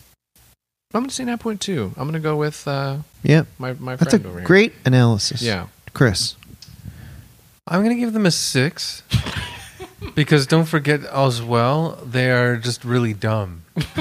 I'm 0.92 1.00
gonna 1.02 1.10
say 1.12 1.24
nine 1.24 1.38
point 1.38 1.60
two. 1.60 1.92
I'm 1.96 2.06
gonna 2.06 2.20
go 2.20 2.36
with 2.36 2.68
uh, 2.68 2.98
Yeah, 3.22 3.44
my 3.58 3.72
my 3.74 3.96
that's 3.96 4.12
a 4.12 4.18
friend 4.18 4.26
over 4.26 4.38
here. 4.40 4.46
great 4.46 4.72
analysis. 4.84 5.40
Yeah, 5.42 5.66
Chris. 5.94 6.36
I'm 7.66 7.82
gonna 7.82 7.94
give 7.94 8.12
them 8.12 8.26
a 8.26 8.30
six 8.30 9.02
because 10.14 10.46
don't 10.46 10.64
forget 10.66 11.04
as 11.04 11.42
well 11.42 11.98
they 12.04 12.30
are 12.30 12.56
just 12.56 12.84
really 12.84 13.14
dumb. 13.14 13.62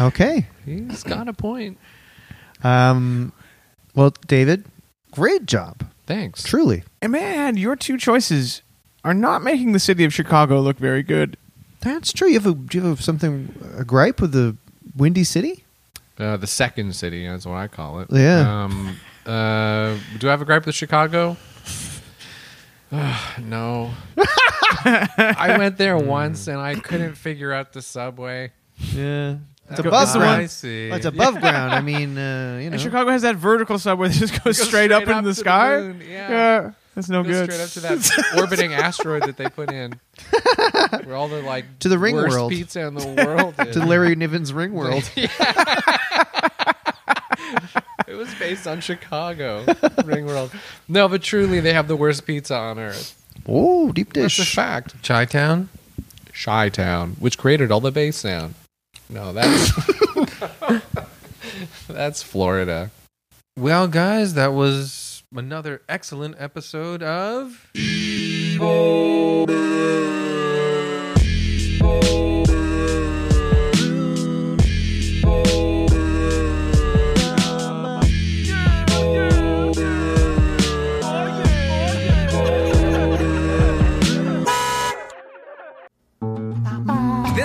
Okay. 0.00 0.46
he's 0.64 1.02
got 1.02 1.28
a 1.28 1.32
point. 1.32 1.78
Um. 2.62 3.32
Well, 3.94 4.12
David, 4.26 4.64
great 5.12 5.46
job. 5.46 5.84
Thanks. 6.06 6.42
Truly. 6.42 6.82
And 7.00 7.12
man, 7.12 7.56
your 7.56 7.76
two 7.76 7.96
choices 7.96 8.62
are 9.04 9.14
not 9.14 9.42
making 9.42 9.72
the 9.72 9.78
city 9.78 10.04
of 10.04 10.12
Chicago 10.12 10.60
look 10.60 10.78
very 10.78 11.02
good. 11.02 11.36
That's 11.80 12.12
true. 12.12 12.28
You 12.28 12.34
have 12.34 12.46
a 12.46 12.54
do 12.54 12.78
you 12.78 12.84
have 12.86 13.02
something 13.02 13.54
a 13.76 13.84
gripe 13.84 14.20
with 14.20 14.32
the 14.32 14.56
Windy 14.96 15.24
City? 15.24 15.64
Uh, 16.18 16.36
the 16.36 16.46
second 16.46 16.94
city, 16.94 17.26
that's 17.26 17.44
what 17.44 17.56
I 17.56 17.68
call 17.68 18.00
it. 18.00 18.08
Yeah. 18.10 18.64
Um, 18.64 18.96
uh, 19.26 19.96
do 20.18 20.28
I 20.28 20.30
have 20.30 20.42
a 20.42 20.44
gripe 20.44 20.64
with 20.66 20.74
Chicago? 20.74 21.36
No. 22.92 23.90
I 24.86 25.56
went 25.58 25.76
there 25.78 25.96
once 25.96 26.46
and 26.48 26.58
I 26.58 26.74
couldn't 26.76 27.14
figure 27.14 27.52
out 27.52 27.72
the 27.72 27.82
subway. 27.82 28.52
Yeah. 28.92 29.36
It's 29.70 29.80
Go- 29.80 29.88
above 29.88 30.12
ground. 30.12 30.42
I 30.42 30.46
see. 30.46 30.88
Well, 30.88 30.96
it's 30.98 31.06
above 31.06 31.40
ground. 31.40 31.72
I 31.72 31.80
mean, 31.80 32.18
uh, 32.18 32.58
you 32.62 32.68
know. 32.70 32.74
And 32.74 32.80
Chicago 32.80 33.10
has 33.10 33.22
that 33.22 33.36
vertical 33.36 33.78
subway 33.78 34.08
that 34.08 34.14
just 34.18 34.44
goes 34.44 34.58
straight, 34.58 34.92
up 34.92 35.04
into 35.04 35.14
to 35.14 35.22
the 35.22 35.34
sky. 35.34 35.78
moon, 35.80 36.02
Yeah. 36.06 36.28
yeah, 36.28 36.70
that's 36.94 37.08
no 37.08 37.22
Goes 37.22 37.46
good. 37.48 37.52
straight 37.70 37.90
up 37.90 38.00
to 38.02 38.10
that 38.10 38.36
orbiting 38.40 38.74
asteroid 38.74 39.22
that 39.22 39.38
they 39.38 39.48
put 39.48 39.72
in. 39.72 39.98
Where 41.04 41.16
all 41.16 41.28
the 41.28 41.40
like 41.40 41.64
To 41.78 41.88
the 41.88 41.98
ring 41.98 42.14
worst 42.14 42.30
world. 42.36 42.50
pizza 42.50 42.80
in 42.86 42.94
the 42.94 43.24
world 43.24 43.54
is. 43.66 43.74
to 43.74 43.86
Larry 43.86 44.14
Niven's 44.16 44.52
Ring 44.52 44.72
World. 44.74 45.08
It 48.14 48.18
was 48.18 48.32
based 48.36 48.68
on 48.68 48.80
Chicago 48.80 49.64
Ring 50.04 50.24
World. 50.24 50.52
No, 50.86 51.08
but 51.08 51.20
truly, 51.20 51.58
they 51.58 51.72
have 51.72 51.88
the 51.88 51.96
worst 51.96 52.24
pizza 52.24 52.54
on 52.54 52.78
earth. 52.78 53.20
oh, 53.48 53.90
deep 53.90 54.12
That's 54.12 54.38
a 54.38 54.42
dish. 54.42 54.54
fact. 54.54 55.02
Chi 55.02 55.24
Town. 55.24 55.68
Chi 56.32 56.68
Town, 56.68 57.16
which 57.18 57.36
created 57.36 57.72
all 57.72 57.80
the 57.80 57.90
bass 57.90 58.18
sound. 58.18 58.54
No, 59.10 59.32
that's 59.32 59.72
that's 61.88 62.22
Florida. 62.22 62.92
Well, 63.58 63.88
guys, 63.88 64.34
that 64.34 64.52
was 64.52 65.24
another 65.34 65.82
excellent 65.88 66.36
episode 66.38 67.02
of. 67.02 67.68
This 67.74 68.60